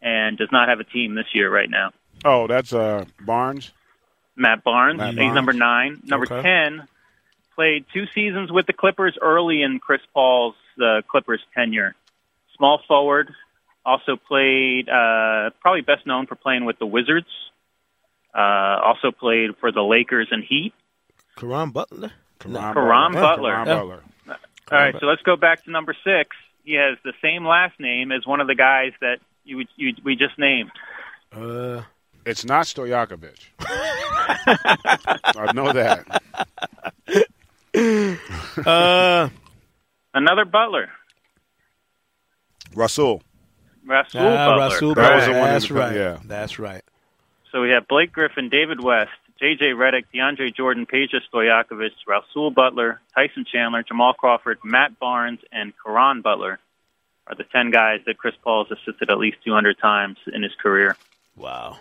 and 0.00 0.38
does 0.38 0.50
not 0.52 0.68
have 0.68 0.80
a 0.80 0.84
team 0.84 1.14
this 1.16 1.26
year 1.34 1.50
right 1.50 1.68
now. 1.68 1.90
Oh, 2.24 2.46
that's 2.46 2.72
uh 2.72 3.04
Barnes. 3.20 3.72
Matt 4.36 4.62
Barnes, 4.64 4.98
Matt 4.98 5.08
he's 5.10 5.16
Barnes. 5.18 5.34
number 5.34 5.52
nine. 5.52 6.00
Number 6.04 6.26
Okay. 6.32 6.42
ten, 6.42 6.86
played 7.54 7.84
two 7.92 8.06
seasons 8.14 8.50
with 8.50 8.66
the 8.66 8.72
Clippers 8.72 9.18
early 9.20 9.60
in 9.62 9.80
Chris 9.80 10.00
Paul's 10.14 10.54
uh, 10.82 11.02
Clippers 11.08 11.42
tenure. 11.54 11.94
Small 12.56 12.80
forward, 12.88 13.34
also 13.84 14.16
played 14.16 14.88
uh, 14.88 15.50
probably 15.60 15.82
best 15.82 16.06
known 16.06 16.26
for 16.26 16.36
playing 16.36 16.64
with 16.64 16.78
the 16.78 16.86
Wizards. 16.86 17.26
Uh, 18.34 18.78
also 18.84 19.10
played 19.10 19.56
for 19.58 19.72
the 19.72 19.82
Lakers 19.82 20.28
and 20.30 20.44
Heat. 20.44 20.72
Caron 21.36 21.70
Butler. 21.70 22.12
Caron 22.40 22.74
Caron 22.74 23.12
Yeah, 23.14 23.20
Butler. 23.20 23.52
Caron 23.52 23.66
Yeah. 23.68 23.74
Butler. 23.74 24.02
All 24.26 24.34
right, 24.78 24.92
Butler. 24.92 25.00
so 25.00 25.06
let's 25.06 25.22
go 25.22 25.36
back 25.36 25.64
to 25.64 25.70
number 25.70 25.94
six. 26.04 26.36
He 26.64 26.74
has 26.74 26.98
the 27.04 27.12
same 27.22 27.44
last 27.46 27.78
name 27.80 28.10
as 28.12 28.26
one 28.26 28.40
of 28.40 28.46
the 28.46 28.54
guys 28.54 28.92
that 29.00 29.18
you, 29.44 29.64
you 29.76 29.94
we 30.04 30.16
just 30.16 30.38
named. 30.38 30.70
Uh, 31.32 31.82
It's 32.26 32.44
not 32.44 32.66
Stojakovic. 32.66 33.38
I 33.60 35.52
know 35.54 35.72
that. 35.72 36.20
uh, 38.66 39.28
Another 40.12 40.44
Butler, 40.44 40.90
Russell. 42.74 43.22
Rasul 43.86 44.20
ah, 44.20 44.46
Butler. 44.56 44.64
Rasul 44.74 44.94
That 44.94 45.16
was 45.16 45.24
the 45.26 45.32
one 45.32 45.40
That's 45.42 45.68
the- 45.68 45.74
right. 45.74 45.94
yeah. 45.96 46.18
That's 46.24 46.58
right. 46.58 46.82
So 47.50 47.62
we 47.62 47.70
have 47.70 47.88
Blake 47.88 48.12
Griffin, 48.12 48.48
David 48.48 48.82
West, 48.82 49.10
J.J. 49.40 49.70
Redick, 49.70 50.04
DeAndre 50.14 50.54
Jordan, 50.54 50.84
Peja 50.86 51.20
Stojakovic, 51.32 51.92
Rasual 52.06 52.50
Butler, 52.50 53.00
Tyson 53.14 53.46
Chandler, 53.50 53.82
Jamal 53.82 54.12
Crawford, 54.12 54.58
Matt 54.62 54.98
Barnes, 54.98 55.40
and 55.50 55.72
Caron 55.82 56.20
Butler 56.20 56.58
are 57.26 57.34
the 57.34 57.44
10 57.44 57.70
guys 57.70 58.00
that 58.06 58.18
Chris 58.18 58.34
Paul 58.42 58.66
has 58.66 58.78
assisted 58.78 59.10
at 59.10 59.18
least 59.18 59.38
200 59.44 59.78
times 59.78 60.18
in 60.32 60.42
his 60.42 60.52
career. 60.62 60.96
Wow. 61.36 61.78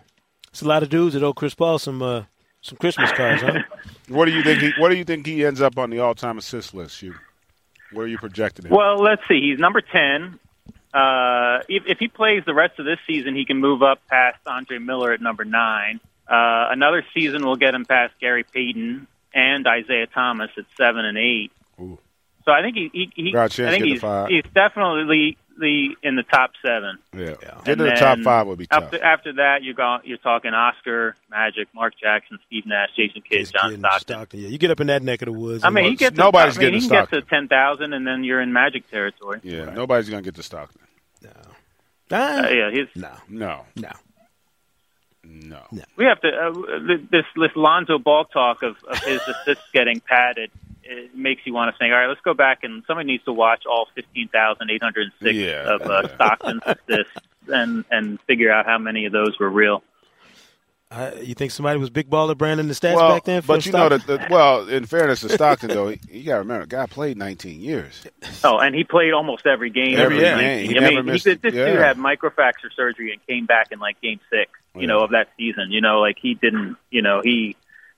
It's 0.49 0.61
a 0.61 0.67
lot 0.67 0.83
of 0.83 0.89
dudes 0.89 1.15
that 1.15 1.23
owe 1.23 1.33
Chris 1.33 1.53
Paul 1.53 1.79
some 1.79 2.01
uh, 2.01 2.23
some 2.61 2.77
Christmas 2.77 3.11
cards, 3.11 3.41
huh? 3.41 3.59
What 4.09 4.25
do 4.25 4.31
you 4.31 4.43
think? 4.43 4.59
He, 4.59 4.71
what 4.77 4.89
do 4.89 4.95
you 4.95 5.03
think 5.03 5.25
he 5.25 5.45
ends 5.45 5.61
up 5.61 5.77
on 5.77 5.89
the 5.91 5.99
all-time 5.99 6.37
assist 6.37 6.73
list? 6.73 7.01
You, 7.01 7.13
where 7.91 8.05
are 8.05 8.07
you 8.07 8.17
projecting 8.17 8.65
him? 8.65 8.71
Well, 8.71 8.97
let's 8.97 9.21
see. 9.27 9.39
He's 9.39 9.59
number 9.59 9.81
10. 9.81 10.39
Uh, 10.93 11.59
if, 11.69 11.83
if 11.85 11.99
he 11.99 12.07
plays 12.07 12.43
the 12.45 12.53
rest 12.53 12.79
of 12.79 12.85
this 12.85 12.97
season, 13.05 13.35
he 13.35 13.45
can 13.45 13.57
move 13.57 13.83
up 13.83 13.99
past 14.07 14.39
Andre 14.47 14.79
Miller 14.79 15.13
at 15.13 15.21
number 15.21 15.45
9. 15.45 15.99
Uh, 16.29 16.67
another 16.71 17.03
season 17.13 17.43
will 17.45 17.55
get 17.55 17.73
him 17.73 17.85
past 17.85 18.13
Gary 18.21 18.43
Payton 18.43 19.07
and 19.33 19.65
Isiah 19.67 20.07
Thomas 20.07 20.51
at 20.57 20.65
7 20.77 21.03
and 21.03 21.17
8. 21.17 21.51
Ooh. 21.81 21.97
So 22.45 22.51
I 22.51 22.61
think 22.61 22.75
he, 22.77 22.89
he, 22.93 23.11
he 23.15 23.31
Got 23.31 23.47
a 23.47 23.49
chance 23.49 23.67
I 23.67 23.71
think 23.71 23.83
to 23.83 23.87
get 23.87 23.93
he's, 23.93 24.01
five. 24.01 24.29
he's 24.29 24.43
definitely 24.55 25.37
the, 25.59 25.89
in 26.01 26.15
the 26.15 26.23
top 26.23 26.51
seven. 26.65 26.97
Yeah, 27.13 27.35
Yeah. 27.41 27.61
get 27.65 27.77
to 27.77 27.83
the 27.83 27.91
top 27.91 28.19
five 28.19 28.47
would 28.47 28.57
be 28.57 28.65
tough. 28.67 28.85
After, 28.85 29.03
after 29.03 29.33
that, 29.33 29.61
you 29.61 29.73
go, 29.73 29.97
you're 30.03 30.17
talking 30.19 30.53
Oscar, 30.53 31.15
Magic, 31.29 31.67
Mark 31.75 31.93
Jackson, 31.99 32.39
Steve 32.47 32.65
Nash, 32.65 32.89
Jason 32.95 33.21
Kidd, 33.21 33.39
He's 33.39 33.51
John 33.51 33.71
getting 33.75 33.85
Stockton. 33.99 34.39
Yeah, 34.39 34.47
you 34.47 34.57
get 34.57 34.71
up 34.71 34.79
in 34.79 34.87
that 34.87 35.03
neck 35.03 35.21
of 35.21 35.25
the 35.27 35.33
woods. 35.33 35.63
I 35.63 35.69
mean, 35.69 35.85
he 35.85 35.95
gets 35.95 36.15
Nobody's 36.15 36.55
to, 36.55 36.61
I 36.61 36.63
mean, 36.63 36.71
getting 36.79 36.81
he 36.81 36.87
can 36.89 37.05
get 37.05 37.09
to 37.11 37.21
ten 37.29 37.47
thousand, 37.49 37.93
and 37.93 38.07
then 38.07 38.23
you're 38.23 38.39
in 38.41 38.53
Magic 38.53 38.89
territory. 38.89 39.41
yeah, 39.43 39.65
nobody's 39.65 40.09
gonna 40.09 40.21
get 40.21 40.35
to 40.35 40.43
Stockton. 40.43 40.81
Ah, 42.11 42.45
Uh, 42.45 42.49
yeah, 42.49 42.71
he's, 42.71 42.87
no, 42.95 43.11
No, 43.27 43.65
no. 43.75 43.91
No. 45.29 45.61
we 45.95 46.05
have 46.05 46.19
to 46.21 46.27
uh, 46.29 46.51
this 47.11 47.25
this 47.35 47.51
Lonzo 47.55 47.97
Ball 47.99 48.25
talk 48.25 48.63
of, 48.63 48.75
of 48.83 48.99
his 49.03 49.21
assists 49.27 49.63
getting 49.73 49.99
padded. 49.99 50.51
It 50.83 51.15
makes 51.15 51.41
you 51.45 51.53
want 51.53 51.73
to 51.73 51.77
think, 51.77 51.91
all 51.93 51.99
right, 51.99 52.07
let's 52.07 52.21
go 52.21 52.33
back 52.33 52.63
and 52.63 52.83
somebody 52.87 53.05
needs 53.07 53.23
to 53.25 53.33
watch 53.33 53.63
all 53.69 53.87
fifteen 53.93 54.27
thousand 54.29 54.71
eight 54.71 54.81
hundred 54.81 55.11
six 55.21 55.35
Yeah, 55.35 55.75
of 55.75 55.81
uh, 55.83 56.01
yeah. 56.07 56.07
Stockton's 56.15 56.63
assists 56.65 57.13
and 57.47 57.85
and 57.91 58.19
figure 58.21 58.51
out 58.51 58.65
how 58.65 58.77
many 58.79 59.05
of 59.05 59.11
those 59.11 59.37
were 59.39 59.49
real. 59.49 59.83
Uh, 60.91 61.11
you 61.21 61.35
think 61.35 61.51
somebody 61.51 61.77
was 61.77 61.91
big 61.91 62.09
baller 62.09 62.35
branding 62.35 62.67
the 62.67 62.73
stats 62.73 62.95
Well, 62.95 63.13
back 63.13 63.23
then? 63.23 63.43
For 63.43 63.47
but 63.49 63.63
you 63.67 63.71
know 63.71 63.89
that. 63.89 64.07
The, 64.07 64.25
well, 64.31 64.67
in 64.67 64.87
fairness 64.87 65.21
to 65.21 65.29
Stockton, 65.29 65.69
though, 65.69 65.89
he, 65.89 65.99
you 66.09 66.23
got 66.23 66.33
to 66.33 66.39
remember, 66.39 66.65
guy 66.65 66.87
played 66.87 67.15
19 67.15 67.61
years. 67.61 68.07
Oh, 68.43 68.57
and 68.57 68.73
he 68.73 68.83
played 68.85 69.13
almost 69.13 69.45
every 69.45 69.69
game. 69.69 69.97
Every 69.99 70.17
of 70.17 70.39
game. 70.39 70.67
He 70.69 70.77
I 70.77 70.79
never 70.79 70.95
mean, 71.03 71.05
missed 71.13 71.25
he, 71.25 71.31
it. 71.33 71.41
this 71.43 71.53
Yeah. 71.53 71.65
dude 71.65 71.79
had 71.79 71.97
microfracture 71.97 72.73
surgery 72.75 73.11
and 73.11 73.23
came 73.27 73.45
back 73.45 73.71
in 73.71 73.77
like 73.79 74.01
game 74.01 74.19
six, 74.31 74.49
you 74.75 74.81
Yeah. 74.81 74.87
know, 74.87 75.03
of 75.03 75.11
that 75.11 75.27
season. 75.37 75.71
You 75.71 75.81
know, 75.81 75.99
like 75.99 76.17
he 76.21 76.33
didn't, 76.35 76.77
you 76.91 77.01
know, 77.01 77.21
he 77.23 77.55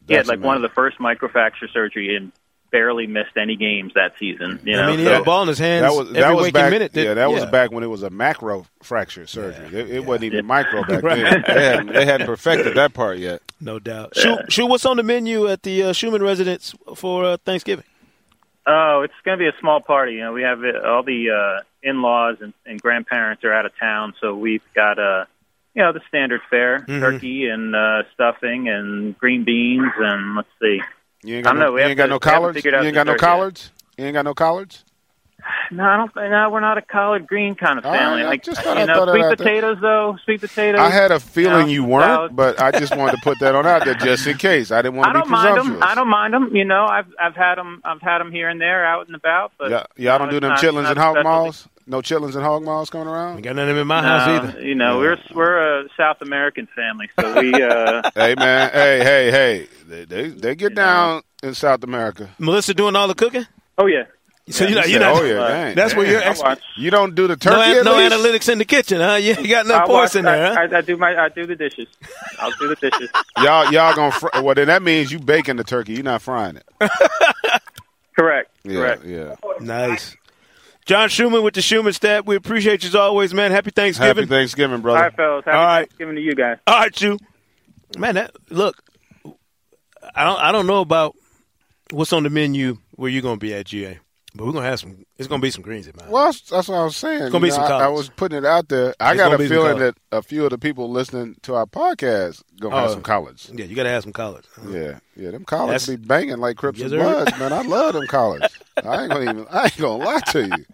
he 0.08 0.14
had 0.14 0.20
That's 0.26 0.30
like 0.30 0.40
one 0.42 0.56
of 0.56 0.62
the 0.62 0.70
first 0.70 0.98
microfracture 1.00 1.72
surgery 1.72 2.16
and 2.16 2.32
barely 2.72 3.06
missed 3.06 3.36
any 3.36 3.56
games 3.58 3.92
that 3.96 4.14
season. 4.18 4.60
You 4.64 4.78
know, 4.78 4.84
I 4.84 4.88
mean, 4.92 5.00
he 5.00 5.06
so, 5.06 5.12
had 5.12 5.22
a 5.22 5.26
ball 5.26 5.42
in 5.44 5.50
his 5.50 5.60
hands 5.60 5.82
That 5.84 5.92
was 5.94 6.08
every 6.08 6.22
that 6.22 6.36
was 6.36 6.44
waking 6.44 6.54
back. 6.54 6.72
minute. 6.72 6.92
yeah, 6.96 7.14
that 7.16 7.30
was 7.32 7.46
back 7.48 7.72
when 7.72 7.84
it 7.84 7.88
was 7.88 8.02
a 8.04 8.10
macro 8.10 8.66
fracture 8.82 9.28
surgery. 9.28 9.68
It, 9.68 9.90
it 9.92 10.06
wasn't 10.06 10.24
even 10.26 10.38
Yeah. 10.38 10.42
micro 10.44 10.84
back 10.84 11.04
Right. 11.04 11.18
then. 11.24 11.44
They 11.48 11.64
hadn't, 11.66 11.88
they 11.94 12.06
hadn't 12.06 12.28
perfected 12.28 12.76
that 12.76 12.94
part 12.94 13.18
yet. 13.18 13.42
No 13.60 13.78
doubt. 13.80 14.16
Shu, 14.16 14.38
Shu, 14.50 14.66
what's 14.68 14.86
on 14.86 14.98
the 14.98 15.04
menu 15.04 15.48
at 15.48 15.64
the 15.64 15.84
uh, 15.84 15.94
Schuhmann 15.94 16.24
residence 16.24 16.74
for 16.96 17.26
uh, 17.26 17.38
Thanksgiving? 17.46 17.86
oh, 18.66 19.02
it's 19.04 19.14
going 19.26 19.38
to 19.38 19.42
be 19.44 19.48
a 19.48 19.60
small 19.60 19.82
party. 19.82 20.14
You 20.14 20.22
know, 20.22 20.34
we 20.34 20.44
have 20.44 20.64
uh, 20.64 20.88
all 20.88 21.04
the 21.04 21.30
uh, 21.32 21.64
in-laws 21.84 22.38
and, 22.42 22.54
and 22.66 22.82
grandparents 22.82 23.44
are 23.44 23.52
out 23.54 23.66
of 23.66 23.78
town, 23.78 24.14
so 24.22 24.36
we've 24.36 24.64
got 24.74 24.98
uh, 24.98 25.26
you 25.76 25.82
know, 25.84 25.92
the 25.94 26.02
standard 26.08 26.42
fare: 26.50 26.80
Mhm. 26.88 27.00
turkey 27.00 27.48
and 27.48 27.76
uh, 27.76 28.04
stuffing 28.14 28.68
and 28.70 29.18
green 29.18 29.44
beans 29.44 29.92
and 29.98 30.36
let's 30.36 30.48
see. 30.62 30.82
You 31.24 31.38
ain't 31.38 31.48
I 31.48 31.52
got 31.52 31.58
no, 31.60 31.66
know, 31.72 31.78
you 31.78 31.84
ain't 31.84 31.98
got 31.98 32.06
to- 32.06 32.10
no 32.10 32.20
collards. 32.20 32.64
You 32.64 32.72
ain't 32.72 32.94
got 32.96 33.06
no 33.08 33.14
dessert 33.14 33.22
yet. 33.26 33.30
collards. 33.30 33.72
You 33.98 34.06
ain't 34.06 34.14
got 34.14 34.26
no 34.26 34.34
collards. 34.34 34.86
No, 35.72 35.84
I 35.84 35.98
don't. 35.98 36.16
No, 36.16 36.50
we're 36.52 36.60
not 36.60 36.78
a 36.78 36.82
collard 36.84 37.26
green 37.26 37.56
kind 37.56 37.80
of 37.80 37.84
family. 37.84 38.22
I 38.22 38.26
like 38.26 38.44
just 38.44 38.62
thought 38.62 38.78
you 38.78 38.86
know, 38.86 39.06
sweet 39.08 39.26
potatoes 39.38 39.78
though. 39.82 40.18
Sweet 40.26 40.40
potatoes. 40.42 40.80
I 40.80 40.90
had 40.92 41.12
a 41.12 41.20
feeling 41.20 41.68
Yeah, 41.68 41.74
you 41.74 41.84
weren't, 41.84 42.36
but 42.36 42.62
I 42.62 42.72
just 42.72 42.96
wanted 42.96 43.14
to 43.14 43.18
put 43.24 43.40
that 43.40 43.56
on 43.56 43.66
out 43.66 43.84
there 43.86 43.96
just 43.96 44.28
in 44.28 44.38
case. 44.38 44.72
I 44.72 44.84
didn't 44.84 44.98
want 44.98 45.10
I 45.10 45.14
to 45.14 45.20
don't 45.20 45.28
be 45.28 45.32
mind 45.32 45.56
presumptuous. 45.56 45.80
them. 45.80 45.90
I 45.90 45.96
don't 45.96 46.08
mind 46.10 46.34
them. 46.36 46.56
You 46.56 46.66
know, 46.66 46.86
I've 46.86 47.08
I've 47.20 47.36
had 47.36 47.56
them. 47.56 47.82
I've 47.84 48.02
had 48.02 48.20
them 48.20 48.32
here 48.32 48.50
and 48.50 48.62
there, 48.62 48.86
out 48.86 49.08
and 49.08 49.16
about. 49.16 49.54
But 49.58 49.72
Yeah, 49.72 49.84
y'all 49.98 50.20
don't 50.20 50.28
no, 50.28 50.34
do 50.34 50.40
them 50.42 50.52
chitlins 50.58 50.90
and 50.90 51.00
hog 51.00 51.16
specialty. 51.16 51.26
Maws. 51.86 51.88
No 51.88 52.02
chitlins 52.02 52.36
and 52.36 52.44
hog 52.44 52.64
maws 52.64 52.90
coming 52.90 53.08
We 53.08 53.14
around. 53.14 53.42
got 53.44 53.56
none 53.56 53.68
of 53.70 53.76
them 53.76 53.82
in 53.82 53.88
my 53.88 54.02
house 54.02 54.28
either. 54.28 54.62
You 54.62 54.76
know, 54.76 54.98
we're 55.00 55.18
we're 55.34 55.82
a 55.82 55.88
South 55.98 56.22
American 56.22 56.68
family, 56.76 57.10
so 57.20 57.40
we. 57.40 57.54
uh 57.62 58.02
hey 58.16 58.36
man, 58.36 58.72
hey 58.74 59.00
hey 59.04 59.32
hey, 59.32 59.68
they 59.88 60.06
they, 60.06 60.28
they 60.30 60.56
get 60.56 60.76
down 60.76 61.22
in 61.44 61.54
South 61.54 61.84
America. 61.84 62.30
Melissa 62.40 62.74
doing 62.74 62.96
all 62.96 63.08
the 63.08 63.16
cooking? 63.16 63.46
Oh 63.78 63.86
yeah. 63.88 64.04
So 64.50 64.64
Yeah, 64.66 64.70
you're 64.72 64.80
not, 64.80 64.86
You 64.88 64.92
you're 64.94 65.00
not, 65.02 65.16
oh 65.16 65.24
yeah, 65.24 65.34
uh, 65.40 65.48
dang, 65.48 65.76
that's 65.76 65.96
where 65.96 66.06
you're 66.10 66.20
I 66.22 66.26
ex- 66.26 66.42
watch. 66.42 66.60
You 66.76 66.90
don't 66.90 67.14
do 67.16 67.28
the 67.28 67.38
turkey 67.38 67.62
an- 67.62 67.78
at 67.78 67.86
no 67.86 67.96
least? 67.98 68.14
analytics 68.16 68.52
in 68.52 68.58
the 68.58 68.66
kitchen, 68.66 69.00
huh? 69.00 69.16
You 69.16 69.36
got 69.48 69.66
no 69.68 69.76
I, 69.76 69.86
ports 69.86 70.14
watch, 70.14 70.16
in 70.18 70.26
there, 70.26 70.54
huh? 70.56 70.60
I, 70.60 70.76
I, 70.76 70.78
I 70.80 70.82
do 70.82 70.98
my 70.98 71.16
I 71.16 71.30
do 71.30 71.46
the 71.46 71.56
dishes. 71.56 71.88
I'll 72.40 72.52
do 72.60 72.68
the 72.68 72.76
dishes. 72.76 73.10
Y'all 73.38 73.72
y'all 73.72 73.94
gonna 73.96 74.12
fr- 74.12 74.28
well 74.42 74.56
then 74.56 74.68
that 74.68 74.82
means 74.82 75.12
you 75.12 75.20
baking 75.20 75.58
the 75.58 75.64
turkey. 75.64 75.94
You're 75.94 76.04
not 76.04 76.22
frying 76.24 76.58
it. 76.58 76.68
Correct. 78.18 78.50
Yeah, 78.64 78.74
Correct. 78.74 79.06
yeah. 79.06 79.36
Nice. 79.62 80.18
John 80.92 81.08
Schuhmann 81.08 81.42
with 81.42 81.54
the 81.54 81.62
Schuhmann 81.62 81.94
stat. 81.94 82.26
We 82.26 82.36
appreciate 82.36 82.84
you 82.84 82.90
as 82.90 82.96
always, 82.96 83.34
man. 83.34 83.52
Happy 83.52 83.72
Thanksgiving. 83.72 84.24
Happy 84.24 84.28
Thanksgiving, 84.28 84.76
All 84.76 84.82
brother. 84.82 85.00
right, 85.04 85.16
fellas. 85.16 85.46
Happy 85.46 85.56
All 85.58 85.64
right. 85.64 85.80
Thanksgiving 85.88 86.16
to 86.16 86.22
you 86.22 86.36
guys. 86.36 86.58
All 86.68 86.78
right, 86.80 87.02
you. 87.02 87.18
Man, 87.98 88.16
that, 88.16 88.32
look, 88.50 88.76
I 90.14 90.26
don't 90.26 90.38
I 90.40 90.52
don't 90.52 90.68
know 90.68 90.82
about 90.82 91.16
what's 91.92 92.12
on 92.12 92.24
the 92.24 92.30
menu 92.30 92.78
where 92.98 93.10
you're 93.10 93.22
gonna 93.22 93.38
be 93.38 93.54
at 93.54 93.68
GA, 93.68 94.00
but 94.36 94.46
we're 94.46 94.52
gonna 94.52 94.66
have 94.66 94.82
some. 94.82 95.06
It's 95.18 95.30
gonna 95.30 95.42
be 95.42 95.50
some 95.52 95.62
greens 95.62 95.88
in 95.88 95.94
mine. 95.98 96.10
Well, 96.10 96.26
that's, 96.26 96.42
that's 96.50 96.68
what 96.68 96.76
I 96.78 96.84
was 96.84 96.98
saying. 96.98 97.20
gonna 97.32 97.40
be 97.40 97.48
You 97.48 97.54
some 97.54 97.70
know, 97.70 97.78
I, 97.78 97.86
I 97.86 97.88
was 97.88 98.10
putting 98.10 98.38
it 98.40 98.46
out 98.46 98.68
there. 98.68 98.94
I 99.00 99.12
It's 99.12 99.18
got 99.22 99.34
a 99.40 99.48
feeling 99.48 99.80
that 99.80 99.96
a 100.12 100.22
few 100.22 100.44
of 100.44 100.50
the 100.50 100.58
people 100.58 100.92
listening 100.92 101.38
to 101.44 101.54
our 101.56 101.66
podcast 101.68 102.44
gonna 102.60 102.76
have 102.76 102.90
Oh. 102.90 102.94
some 102.96 103.02
collards. 103.02 103.50
Yeah, 103.54 103.64
you 103.64 103.78
gotta 103.78 103.90
have 103.90 104.04
some 104.04 104.12
collards. 104.12 104.48
Yeah, 104.68 105.00
yeah, 105.16 105.32
them 105.32 105.46
collards 105.46 105.86
That's- 105.86 106.02
be 106.02 106.06
banging 106.06 106.38
like 106.40 106.58
Crips 106.58 106.80
Yes, 106.80 106.92
and. 106.92 107.00
Bloods, 107.02 107.40
man. 107.40 107.54
I 107.54 107.62
love 107.62 107.94
them 107.94 108.08
collards. 108.08 108.48
I 108.84 109.04
ain't 109.04 109.12
gonna 109.12 109.30
even. 109.30 109.46
I 109.52 109.66
ain't 109.66 109.78
gonna 109.78 110.04
lie 110.04 110.20
to 110.32 110.48
you. 110.48 110.66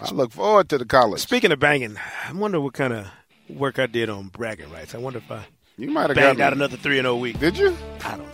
I 0.00 0.10
look 0.12 0.32
forward 0.32 0.68
to 0.70 0.78
the 0.78 0.84
collards. 0.84 1.22
Speaking 1.22 1.52
of 1.52 1.60
banging, 1.60 1.96
I 2.28 2.32
wonder 2.32 2.60
what 2.60 2.74
kind 2.74 2.92
of 2.92 3.06
work 3.48 3.78
I 3.78 3.86
did 3.86 4.10
on 4.10 4.28
bragging 4.28 4.70
rights. 4.70 4.94
I 4.94 4.98
wonder 4.98 5.18
if 5.18 5.30
I 5.30 5.44
You 5.76 5.90
might 5.90 6.08
have 6.10 6.16
banged 6.16 6.38
got 6.38 6.52
out 6.52 6.58
me. 6.58 6.64
another 6.64 6.76
three 6.76 6.98
and 6.98 7.04
zero 7.06 7.16
week. 7.16 7.38
Did 7.38 7.56
you? 7.56 7.76
I 8.04 8.10
don't 8.16 8.18
know. 8.18 8.26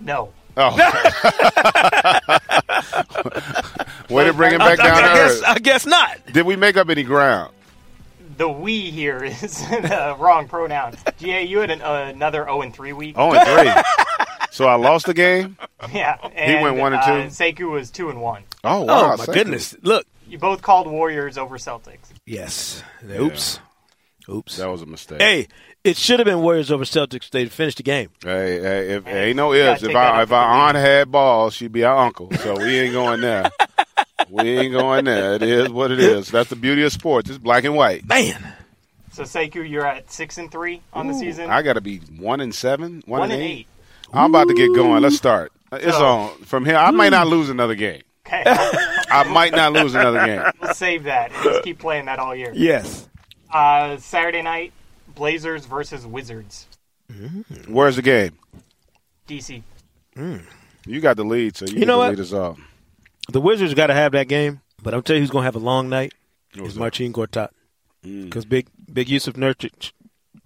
No. 0.00 0.32
Oh, 0.60 0.74
way 4.10 4.24
to 4.24 4.32
bring 4.32 4.52
him 4.52 4.58
back 4.58 4.80
I, 4.80 4.84
down 4.84 5.04
I 5.04 5.08
to 5.08 5.14
guess 5.14 5.30
earth. 5.38 5.44
I 5.46 5.58
guess 5.60 5.86
not. 5.86 6.18
Did 6.32 6.46
we 6.46 6.56
make 6.56 6.76
up 6.76 6.88
any 6.88 7.04
ground? 7.04 7.52
The 8.36 8.48
we 8.48 8.90
here 8.90 9.22
is 9.22 9.40
the 9.68 10.16
wrong 10.18 10.48
pronoun. 10.48 10.94
GA, 11.18 11.44
you 11.44 11.58
had 11.58 11.70
an, 11.70 11.82
uh, 11.82 12.10
another 12.14 12.42
0 12.44 12.62
and 12.62 12.74
3 12.74 12.92
week. 12.92 13.14
Oh, 13.18 13.32
and 13.32 13.46
three. 13.46 13.70
so 14.58 14.66
I 14.66 14.74
lost 14.74 15.06
the 15.06 15.14
game. 15.14 15.56
Yeah. 15.92 16.16
And, 16.34 16.60
went 16.62 16.76
one 16.76 16.92
and 16.92 17.00
uh, 17.02 17.06
two? 17.06 17.28
Sekou 17.28 17.70
was 17.70 17.92
2 17.92 18.10
and 18.10 18.20
1. 18.20 18.42
Oh 18.64 18.82
wow! 18.82 18.86
oh 18.88 19.08
my 19.10 19.16
second. 19.16 19.34
goodness! 19.34 19.76
Look. 19.82 20.08
You 20.26 20.36
both 20.36 20.60
called 20.60 20.88
Warriors 20.88 21.38
over 21.38 21.56
Celtics. 21.56 22.08
Yes. 22.26 22.82
Oops. 23.08 23.60
Oops. 24.28 24.56
That 24.56 24.68
was 24.68 24.82
a 24.82 24.86
mistake. 24.86 25.22
Hey, 25.22 25.46
it 25.84 25.96
should 25.96 26.18
have 26.18 26.26
been 26.26 26.40
Warriors 26.42 26.72
over 26.72 26.82
Celtics. 26.82 27.30
They 27.30 27.46
finished 27.46 27.76
the 27.76 27.84
game. 27.84 28.08
Hey, 28.24 28.60
hey, 28.60 28.90
if 28.96 29.04
Hey, 29.04 29.28
ain't 29.28 29.36
no 29.36 29.52
you 29.52 29.60
ifs. 29.62 29.82
If 29.82 29.88
take 29.88 29.96
I 29.96 30.16
up 30.18 30.22
if 30.24 30.32
our 30.32 30.48
the 30.48 30.62
aunt 30.64 30.76
had 30.76 31.12
balls, 31.12 31.54
she'd 31.54 31.70
be 31.72 31.84
our 31.84 31.96
uncle. 31.96 32.30
So 32.32 32.58
we 32.58 32.78
ain't 32.80 32.92
going 32.92 33.20
there. 33.20 33.48
we 34.28 34.42
ain't 34.58 34.72
going 34.72 35.04
there. 35.04 35.34
It 35.34 35.42
is 35.42 35.68
what 35.70 35.92
it 35.92 36.00
is. 36.00 36.28
That's 36.28 36.50
the 36.50 36.56
beauty 36.56 36.82
of 36.82 36.92
sports. 36.92 37.30
It's 37.30 37.38
black 37.38 37.62
and 37.62 37.76
white. 37.76 38.04
Man, 38.06 38.52
So 39.12 39.22
Sekou, 39.22 39.66
you're 39.68 39.86
at 39.86 40.10
six 40.10 40.36
and 40.38 40.50
three 40.50 40.82
on 40.92 41.06
the 41.06 41.14
season. 41.14 41.48
I 41.48 41.62
got 41.62 41.74
to 41.74 41.80
be 41.80 41.98
one 41.98 42.40
and 42.40 42.52
seven, 42.54 43.04
one, 43.06 43.20
One 43.20 43.30
and 43.30 43.40
and 43.40 43.42
eight. 43.42 43.58
eight. 43.60 43.66
I'm 44.12 44.30
about 44.30 44.48
to 44.48 44.54
get 44.54 44.74
going. 44.74 45.02
Let's 45.02 45.16
start. 45.16 45.52
It's 45.72 45.96
So- 45.96 46.04
on 46.06 46.38
from 46.44 46.64
here. 46.64 46.76
I 46.76 46.90
might 46.90 47.10
not 47.10 47.26
lose 47.26 47.48
another 47.50 47.74
game. 47.74 48.02
Okay, 48.26 48.42
I 48.46 49.24
might 49.30 49.52
not 49.52 49.72
lose 49.72 49.94
another 49.94 50.24
game. 50.26 50.42
we'll 50.60 50.74
save 50.74 51.04
that. 51.04 51.32
and 51.32 51.42
Just 51.44 51.62
keep 51.64 51.78
playing 51.78 52.06
that 52.06 52.18
all 52.18 52.34
year. 52.36 52.52
yes. 52.54 53.08
Uh, 53.50 53.96
Saturday 53.96 54.42
night, 54.42 54.72
Blazers 55.14 55.64
versus 55.64 56.06
Wizards. 56.06 56.66
Where's 57.66 57.96
the 57.96 58.02
game? 58.02 58.32
DC. 59.26 59.62
You 60.86 61.00
got 61.00 61.16
the 61.16 61.24
lead, 61.24 61.56
so 61.56 61.64
you, 61.66 61.72
You 61.72 61.78
get 61.80 61.86
know 61.88 61.94
the 61.94 61.98
what? 61.98 62.10
lead 62.10 62.20
us 62.20 62.32
off. 62.34 62.58
The 63.30 63.40
Wizards 63.40 63.72
got 63.74 63.86
to 63.86 63.94
have 63.94 64.12
that 64.12 64.28
game, 64.28 64.60
but 64.82 64.92
I'm 64.94 65.02
telling 65.02 65.20
you 65.20 65.24
who's 65.24 65.30
going 65.30 65.42
to 65.42 65.46
have 65.46 65.56
a 65.56 65.58
long 65.60 65.88
night 65.88 66.12
Who's 66.54 66.68
is 66.68 66.74
that? 66.74 66.80
Marcin 66.80 67.12
Gortat. 67.12 67.48
Mm. 68.04 68.24
Because 68.24 68.44
big, 68.44 68.66
big 68.92 69.08
Yusuf 69.08 69.34
Nurkic 69.34 69.92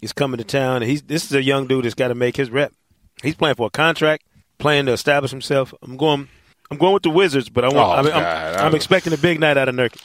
is 0.01 0.13
coming 0.13 0.39
to 0.39 0.45
town. 0.45 0.83
And 0.83 0.91
he's 0.91 1.03
this 1.03 1.25
is 1.25 1.33
a 1.33 1.43
young 1.43 1.67
dude 1.67 1.85
that's 1.85 1.95
got 1.95 2.09
to 2.09 2.15
make 2.15 2.37
his 2.37 2.51
rep. 2.51 2.73
He's 3.23 3.35
playing 3.35 3.55
for 3.57 3.69
a 3.69 3.71
contract, 3.71 4.25
playing 4.59 4.87
to 4.87 4.93
establish 4.93 5.31
himself. 5.31 5.73
I'm 5.83 5.97
going, 5.97 6.29
I'm 6.71 6.77
going 6.79 6.93
with 6.95 7.03
the 7.05 7.11
Wizards, 7.11 7.49
but 7.49 7.65
I 7.65 7.69
want, 7.69 8.07
Oh, 8.07 8.11
I'm, 8.11 8.15
I'm, 8.15 8.67
I'm 8.67 8.75
expecting 8.75 9.13
a 9.13 9.17
big 9.17 9.39
night 9.41 9.57
out 9.57 9.69
of 9.69 9.75
Nurkic. 9.75 10.03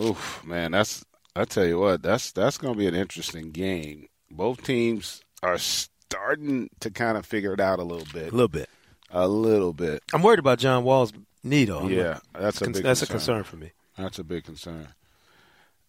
Oof, 0.00 0.42
man, 0.44 0.72
that's 0.72 1.04
I 1.34 1.44
tell 1.44 1.64
you 1.66 1.78
what, 1.78 2.02
that's 2.02 2.30
that's 2.32 2.58
going 2.58 2.74
to 2.74 2.78
be 2.78 2.86
an 2.86 2.94
interesting 2.94 3.50
game. 3.50 4.06
Both 4.30 4.62
teams 4.64 5.22
are 5.42 5.56
starting 5.58 6.68
to 6.80 6.90
kind 6.90 7.16
of 7.16 7.24
figure 7.26 7.52
it 7.54 7.60
out 7.60 7.78
a 7.78 7.84
little 7.84 8.06
bit, 8.12 8.28
A 8.32 8.36
little 8.36 8.48
bit. 8.48 8.68
a 9.10 9.26
little 9.28 9.72
bit. 9.72 10.02
I'm 10.12 10.22
worried 10.22 10.38
about 10.38 10.58
John 10.58 10.84
Wall's 10.84 11.12
knee, 11.42 11.64
though. 11.64 11.88
Yeah, 11.88 12.18
that's 12.38 12.60
a 12.60 12.64
con- 12.64 12.72
big 12.74 12.82
that's 12.82 13.02
a 13.02 13.06
concern. 13.06 13.36
concern 13.38 13.44
for 13.44 13.56
me. 13.56 13.72
That's 13.96 14.18
a 14.18 14.24
big 14.24 14.44
concern. 14.44 14.88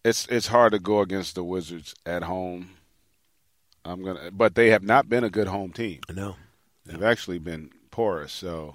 It's 0.04 0.26
it's 0.28 0.46
hard 0.48 0.72
to 0.72 0.78
go 0.78 1.00
against 1.00 1.34
the 1.34 1.44
Wizards 1.44 1.94
at 2.06 2.22
home. 2.24 2.70
I'm 3.84 4.02
gonna, 4.04 4.30
but 4.32 4.54
they 4.54 4.70
have 4.70 4.82
not 4.82 5.08
been 5.08 5.24
a 5.24 5.30
good 5.30 5.48
home 5.48 5.72
team. 5.72 6.00
I 6.08 6.12
know. 6.12 6.36
They've 6.90 7.02
actually 7.02 7.38
been 7.38 7.70
porous, 7.90 8.32
so 8.32 8.74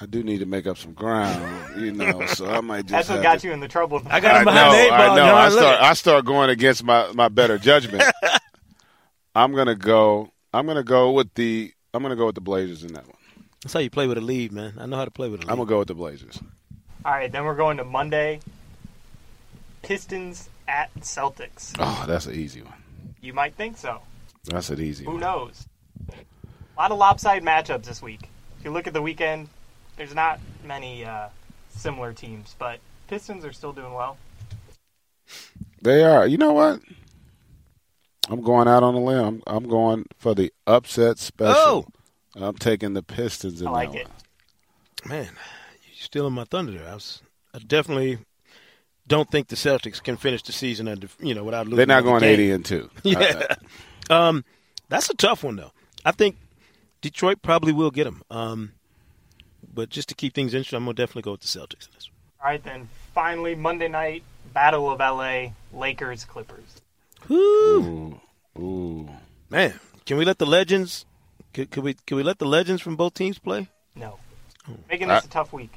I 0.00 0.06
do 0.06 0.22
need 0.22 0.38
to 0.38 0.46
make 0.46 0.66
up 0.66 0.76
some 0.78 0.92
ground, 0.92 1.80
you 1.80 1.92
know. 1.92 2.26
So 2.26 2.46
I 2.50 2.60
might 2.60 2.82
just. 2.86 2.90
That's 2.90 3.08
what 3.08 3.22
got 3.22 3.40
to- 3.40 3.46
you 3.48 3.52
in 3.52 3.60
the 3.60 3.68
trouble. 3.68 4.02
I 4.06 4.20
got 4.20 4.42
him 4.42 4.48
I 4.48 4.52
behind 4.52 4.72
know, 4.72 4.76
the 4.78 4.82
eight 4.84 4.90
ball. 4.90 5.00
I 5.00 5.06
know. 5.16 5.26
John. 5.26 5.34
I 5.34 5.48
start, 5.50 5.82
I 5.82 5.92
start 5.94 6.24
going 6.24 6.50
against 6.50 6.84
my, 6.84 7.10
my 7.12 7.28
better 7.28 7.58
judgment. 7.58 8.02
I'm 9.34 9.54
gonna 9.54 9.74
go. 9.76 10.30
I'm 10.52 10.66
gonna 10.66 10.82
go 10.82 11.12
with 11.12 11.32
the. 11.34 11.72
I'm 11.94 12.02
gonna 12.02 12.16
go 12.16 12.26
with 12.26 12.34
the 12.34 12.40
Blazers 12.42 12.84
in 12.84 12.92
that 12.94 13.06
one. 13.06 13.16
That's 13.62 13.72
how 13.74 13.80
you 13.80 13.90
play 13.90 14.06
with 14.06 14.18
a 14.18 14.22
lead, 14.22 14.52
man. 14.52 14.74
I 14.78 14.86
know 14.86 14.96
how 14.96 15.04
to 15.04 15.10
play 15.10 15.28
with 15.28 15.40
a 15.40 15.46
lead. 15.46 15.50
I'm 15.50 15.56
gonna 15.56 15.68
go 15.68 15.78
with 15.78 15.88
the 15.88 15.94
Blazers. 15.94 16.38
All 17.04 17.12
right, 17.12 17.30
then 17.32 17.44
we're 17.44 17.54
going 17.56 17.78
to 17.78 17.84
Monday. 17.84 18.40
Pistons 19.82 20.48
at 20.68 20.94
Celtics. 21.00 21.74
Oh, 21.78 22.04
that's 22.06 22.26
an 22.26 22.34
easy 22.34 22.62
one. 22.62 22.74
You 23.20 23.32
might 23.32 23.54
think 23.54 23.76
so. 23.78 24.00
That's 24.44 24.70
an 24.70 24.80
easy 24.80 25.04
Who 25.04 25.12
one. 25.12 25.20
knows? 25.20 25.66
A 26.76 26.80
lot 26.80 26.90
of 26.90 26.98
lopsided 26.98 27.44
matchups 27.44 27.84
this 27.84 28.00
week. 28.02 28.28
If 28.58 28.64
you 28.64 28.70
look 28.70 28.86
at 28.86 28.92
the 28.92 29.02
weekend, 29.02 29.48
there's 29.96 30.14
not 30.14 30.40
many 30.64 31.04
uh, 31.04 31.28
similar 31.70 32.12
teams, 32.12 32.54
but 32.58 32.78
Pistons 33.08 33.44
are 33.44 33.52
still 33.52 33.72
doing 33.72 33.92
well. 33.92 34.16
They 35.82 36.04
are. 36.04 36.26
You 36.26 36.38
know 36.38 36.52
what? 36.52 36.80
I'm 38.28 38.40
going 38.40 38.68
out 38.68 38.82
on 38.82 38.94
a 38.94 39.00
limb. 39.00 39.24
I'm, 39.24 39.42
I'm 39.46 39.68
going 39.68 40.06
for 40.16 40.34
the 40.34 40.52
upset 40.66 41.18
special. 41.18 41.54
Oh! 41.56 41.86
I'm 42.34 42.56
taking 42.56 42.94
the 42.94 43.02
Pistons 43.02 43.60
in 43.60 43.68
I 43.68 43.70
like 43.70 43.94
it. 43.94 44.08
one. 44.08 45.10
Man, 45.10 45.24
you're 45.24 45.94
stealing 45.96 46.32
my 46.32 46.44
thunder 46.44 46.72
there. 46.72 46.88
I, 46.88 46.94
was, 46.94 47.20
I 47.52 47.58
definitely 47.58 48.18
don't 49.08 49.30
think 49.30 49.48
the 49.48 49.56
Celtics 49.56 50.02
can 50.02 50.16
finish 50.16 50.42
the 50.42 50.52
season 50.52 50.88
under, 50.88 51.08
you 51.20 51.34
know, 51.34 51.44
without 51.44 51.66
losing. 51.66 51.76
They're 51.76 51.86
not 51.86 52.04
another 52.04 52.20
going 52.20 52.22
game. 52.22 52.40
80 52.40 52.50
and 52.52 52.64
two. 52.64 52.90
Yeah. 53.02 53.46
Um, 54.08 54.44
that's 54.88 55.10
a 55.10 55.14
tough 55.14 55.44
one, 55.44 55.56
though. 55.56 55.72
I 56.04 56.12
think 56.12 56.36
Detroit 57.02 57.42
probably 57.42 57.72
will 57.72 57.90
get 57.90 58.04
them. 58.04 58.22
Um, 58.30 58.72
but 59.74 59.90
just 59.90 60.08
to 60.08 60.14
keep 60.14 60.34
things 60.34 60.54
interesting, 60.54 60.78
I'm 60.78 60.84
going 60.84 60.96
to 60.96 61.02
definitely 61.02 61.22
go 61.22 61.32
with 61.32 61.42
the 61.42 61.46
Celtics 61.48 61.86
in 61.86 61.92
this 61.94 62.08
All 62.42 62.50
right, 62.50 62.62
then 62.62 62.88
finally, 63.14 63.54
Monday 63.54 63.88
night, 63.88 64.22
Battle 64.54 64.90
of 64.90 65.00
LA, 65.00 65.48
Lakers, 65.72 66.24
Clippers. 66.24 66.80
Ooh, 67.30 68.20
ooh. 68.58 69.08
Man, 69.50 69.78
can 70.06 70.16
we 70.16 70.24
let 70.24 70.38
the 70.38 70.46
legends, 70.46 71.04
could, 71.52 71.70
could, 71.70 71.84
we, 71.84 71.94
could 71.94 72.16
we 72.16 72.22
let 72.22 72.38
the 72.38 72.46
legends 72.46 72.80
from 72.80 72.96
both 72.96 73.14
teams 73.14 73.38
play? 73.38 73.68
No. 73.94 74.18
Making 74.88 75.08
this 75.08 75.22
I- 75.24 75.26
a 75.26 75.30
tough 75.30 75.52
week. 75.52 75.74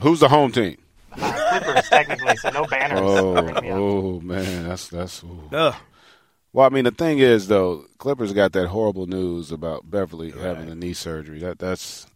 Who's 0.00 0.20
the 0.20 0.28
home 0.28 0.50
team? 0.50 0.76
Uh, 1.12 1.58
Clippers, 1.60 1.88
technically, 1.88 2.36
so 2.36 2.50
no 2.50 2.64
banners. 2.64 2.98
Oh, 3.00 3.36
are 3.36 3.42
gonna 3.42 3.62
be 3.62 3.70
on. 3.70 3.78
oh 3.78 4.20
man, 4.20 4.66
that's 4.68 4.88
that's. 4.88 5.22
Ooh. 5.22 5.48
Ugh. 5.52 5.74
Well, 6.54 6.64
I 6.64 6.68
mean, 6.68 6.84
the 6.84 6.92
thing 6.92 7.18
is, 7.18 7.48
though, 7.48 7.84
Clippers 7.98 8.32
got 8.32 8.52
that 8.52 8.68
horrible 8.68 9.06
news 9.08 9.50
about 9.50 9.90
Beverley 9.90 10.30
having 10.30 10.66
the 10.66 10.76
knee 10.76 10.92
surgery. 10.94 11.40
That 11.40 11.58
that's 11.58 12.06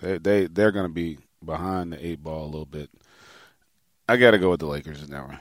they 0.00 0.18
they 0.18 0.46
they're 0.48 0.70
going 0.70 0.84
to 0.86 0.92
be 0.92 1.16
behind 1.42 1.94
the 1.94 2.06
eight 2.06 2.22
ball 2.22 2.44
a 2.44 2.52
little 2.52 2.66
bit. 2.66 2.90
I 4.06 4.18
got 4.18 4.32
to 4.32 4.38
go 4.38 4.50
with 4.50 4.60
the 4.60 4.66
Lakers 4.66 5.02
in 5.02 5.08
that 5.12 5.26
one. 5.26 5.38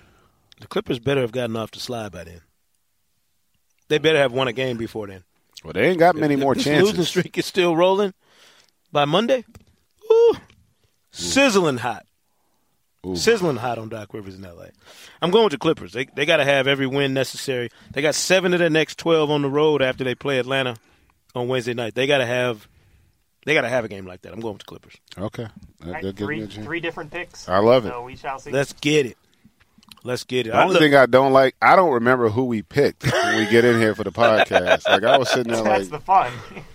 The 0.62 0.68
Clippers 0.68 1.00
better 1.00 1.20
have 1.20 1.34
gotten 1.34 1.58
off 1.58 1.72
the 1.72 1.82
slide 1.82 2.14
by 2.14 2.24
then. 2.24 2.40
They 3.90 3.98
better 3.98 4.20
have 4.20 4.32
won 4.32 4.48
a 4.48 4.54
game 4.54 4.78
before 4.78 5.08
then. 5.08 5.26
Well, 5.62 5.74
they 5.74 5.90
ain't 5.90 6.00
got 6.00 6.16
many 6.16 6.36
If 6.36 6.40
more 6.40 6.56
this 6.56 6.64
chances. 6.64 6.92
losing 6.92 7.04
streak 7.04 7.38
is 7.38 7.46
still 7.46 7.76
rolling 7.76 8.14
by 8.90 9.04
Monday. 9.04 9.44
Ooh, 10.10 10.36
sizzling 11.12 11.80
hot, 11.80 12.06
Ooh. 13.06 13.16
sizzling 13.16 13.58
hot 13.58 13.78
on 13.78 13.90
Doc 13.90 14.14
Rivers 14.14 14.36
in 14.36 14.46
L.A. 14.46 14.70
I'm 15.22 15.32
going 15.32 15.44
with 15.46 15.52
the 15.52 15.58
Clippers. 15.58 15.92
They 15.94 16.06
they 16.06 16.26
got 16.26 16.38
to 16.38 16.46
have 16.46 16.68
every 16.68 16.88
win 16.88 17.14
necessary. 17.14 17.70
They 17.92 18.02
got 18.02 18.16
seven 18.16 18.54
of 18.54 18.60
their 18.60 18.70
next 18.70 18.98
twelve 18.98 19.30
on 19.30 19.42
the 19.42 19.50
road 19.50 19.82
after 19.82 20.04
they 20.04 20.16
play 20.16 20.40
Atlanta 20.40 20.76
on 21.36 21.48
Wednesday 21.48 21.74
night. 21.74 21.96
They 21.96 22.08
got 22.08 22.20
to 22.20 22.26
have 22.26 22.68
they 23.46 23.54
got 23.54 23.62
to 23.62 23.70
have 23.70 23.84
a 23.84 23.90
game 23.90 24.06
like 24.06 24.22
that. 24.22 24.32
I'm 24.34 24.40
going 24.40 24.54
with 24.54 24.62
the 24.62 24.66
Clippers. 24.68 24.96
Okay, 25.18 25.44
That- 25.44 25.86
All 25.88 25.94
right, 25.94 26.04
that 26.04 26.16
gives 26.16 26.30
me 26.30 26.46
three, 26.48 26.64
three 26.64 26.80
different 26.80 27.12
picks. 27.12 27.50
I 27.50 27.58
love 27.60 27.86
it. 27.86 27.90
So 27.90 28.04
we 28.04 28.16
shall 28.16 28.40
see. 28.40 28.52
Let's 28.52 28.74
get 28.74 29.06
it. 29.06 29.18
Let's 30.06 30.26
get 30.26 30.48
it. 30.48 30.52
The 30.52 30.58
I 30.58 30.64
only 30.64 30.74
look- 30.74 30.82
thing 30.82 30.96
I 30.96 31.06
don't 31.06 31.32
like, 31.32 31.56
I 31.62 31.76
don't 31.78 31.94
remember 31.94 32.28
who 32.30 32.44
we 32.46 32.62
picked 32.62 33.04
when 33.12 33.38
we 33.38 33.46
get 33.50 33.64
in 33.64 33.80
here 33.80 33.96
for 33.96 34.04
the 34.04 34.12
podcast. 34.12 34.88
Like 34.88 35.04
I 35.04 35.18
was 35.18 35.30
sitting 35.30 35.54
there 35.54 35.64
That's 35.64 35.90
like, 35.90 36.02
the 36.02 36.06
fun. 36.06 36.32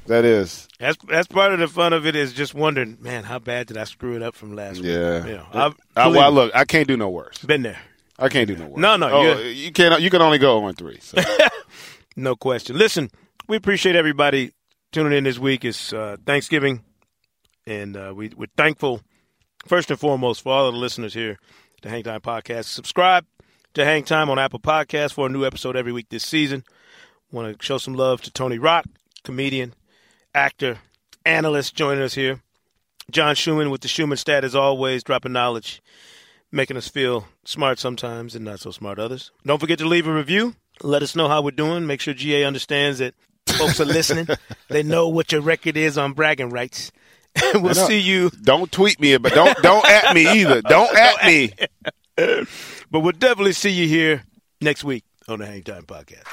that 0.06 0.24
is, 0.24 0.66
That's 0.78 0.96
that's 1.06 1.26
part 1.26 1.52
of 1.52 1.58
the 1.58 1.68
fun 1.68 1.92
of 1.92 2.06
it 2.06 2.16
is 2.16 2.32
just 2.32 2.54
wondering, 2.54 2.96
man, 3.00 3.24
how 3.24 3.38
bad 3.38 3.66
did 3.66 3.76
I 3.76 3.84
screw 3.84 4.16
it 4.16 4.22
up 4.22 4.34
from 4.34 4.56
last 4.56 4.76
week? 4.76 4.86
yeah. 4.86 5.26
You 5.26 5.32
know, 5.34 5.46
I've 5.52 5.74
I, 5.94 6.08
well, 6.08 6.32
look, 6.32 6.54
I 6.54 6.64
can't 6.64 6.88
do 6.88 6.96
no 6.96 7.10
worse. 7.10 7.38
been 7.38 7.62
there. 7.62 7.78
I 8.18 8.28
can't 8.30 8.48
do 8.48 8.56
no 8.56 8.66
worse. 8.66 8.78
No, 8.78 8.96
no, 8.96 9.10
Oh, 9.10 9.22
you're- 9.22 9.52
you 9.52 9.72
can't. 9.72 10.00
You 10.00 10.08
can 10.10 10.22
only 10.22 10.38
go 10.38 10.64
on 10.64 10.74
three. 10.74 10.98
So. 11.00 11.18
No 12.16 12.34
question. 12.34 12.76
Listen, 12.76 13.10
we 13.46 13.56
appreciate 13.56 13.94
everybody 13.94 14.50
tuning 14.90 15.16
in 15.16 15.22
this 15.22 15.38
week. 15.38 15.64
It's 15.64 15.92
uh, 15.92 16.16
Thanksgiving, 16.26 16.82
and 17.64 17.96
uh, 17.96 18.12
we, 18.16 18.30
we're 18.36 18.48
thankful, 18.56 19.02
first 19.66 19.88
and 19.92 20.00
foremost, 20.00 20.42
for 20.42 20.52
all 20.52 20.66
of 20.66 20.74
the 20.74 20.80
listeners 20.80 21.14
here 21.14 21.38
to 21.82 21.88
Hang 21.88 22.02
Time 22.02 22.20
Podcast. 22.20 22.64
Subscribe 22.64 23.24
to 23.74 23.84
Hang 23.84 24.02
Time 24.02 24.28
on 24.30 24.38
Apple 24.38 24.58
Podcasts 24.58 25.12
for 25.12 25.26
a 25.26 25.30
new 25.30 25.44
episode 25.44 25.76
every 25.76 25.92
week 25.92 26.08
this 26.08 26.24
season. 26.26 26.64
Want 27.30 27.58
to 27.58 27.64
show 27.64 27.78
some 27.78 27.94
love 27.94 28.20
to 28.22 28.32
Tony 28.32 28.58
Rock, 28.58 28.86
comedian, 29.22 29.74
actor, 30.34 30.78
analyst, 31.24 31.74
joining 31.74 32.02
us 32.02 32.14
here. 32.14 32.40
John 33.10 33.34
Schuhmann 33.34 33.70
with 33.70 33.82
the 33.82 33.88
Schuhmann 33.88 34.18
stat, 34.18 34.44
as 34.44 34.54
always, 34.54 35.04
dropping 35.04 35.32
knowledge, 35.32 35.80
making 36.50 36.76
us 36.76 36.88
feel 36.88 37.28
smart 37.44 37.78
sometimes 37.78 38.34
and 38.34 38.44
not 38.44 38.60
so 38.60 38.70
smart 38.70 38.98
others. 38.98 39.30
Don't 39.46 39.60
forget 39.60 39.78
to 39.78 39.86
leave 39.86 40.06
a 40.06 40.12
review. 40.12 40.56
Let 40.82 41.02
us 41.02 41.14
know 41.14 41.28
how 41.28 41.42
we're 41.42 41.52
doing. 41.52 41.86
Make 41.86 42.00
sure 42.00 42.12
GA 42.12 42.44
understands 42.44 42.98
that 42.98 43.14
folks 43.46 43.80
are 43.80 43.84
listening. 43.84 44.26
they 44.68 44.82
know 44.82 45.08
what 45.08 45.32
your 45.32 45.40
record 45.40 45.76
is 45.76 45.96
on 45.96 46.12
bragging 46.12 46.50
rights. 46.50 46.90
we'll 47.54 47.74
know. 47.74 47.86
see 47.86 47.98
you, 48.00 48.30
Don't 48.42 48.70
tweet 48.70 49.00
me, 49.00 49.16
but 49.18 49.32
don't 49.32 49.56
don't 49.62 49.84
at 49.84 50.14
me 50.14 50.26
either. 50.40 50.62
Don't 50.68 50.94
at 50.96 51.26
me. 51.26 51.52
but 52.16 53.00
we'll 53.00 53.12
definitely 53.12 53.52
see 53.52 53.70
you 53.70 53.86
here 53.88 54.24
next 54.60 54.84
week 54.84 55.04
on 55.28 55.38
the 55.38 55.46
Hang 55.46 55.62
Time 55.62 55.84
Podcast. 55.84 56.24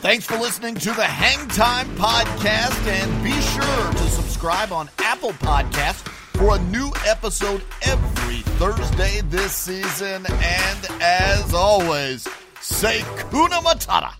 Thanks 0.00 0.26
for 0.26 0.38
listening 0.38 0.74
to 0.76 0.90
the 0.92 1.04
Hang 1.04 1.46
Time 1.48 1.86
Podcast, 1.96 2.86
and 2.86 3.24
be 3.24 3.32
sure 3.32 3.92
to 3.92 4.10
subscribe 4.10 4.72
on 4.72 4.88
Apple 4.98 5.32
Podcasts 5.32 6.08
for 6.38 6.56
a 6.56 6.58
new 6.70 6.90
episode 7.06 7.62
every 7.82 8.38
Thursday 8.58 9.20
this 9.26 9.52
season. 9.52 10.24
And 10.26 10.88
as 11.00 11.52
always, 11.52 12.26
say 12.60 13.00
Kuna 13.30 13.60
Matata. 13.60 14.14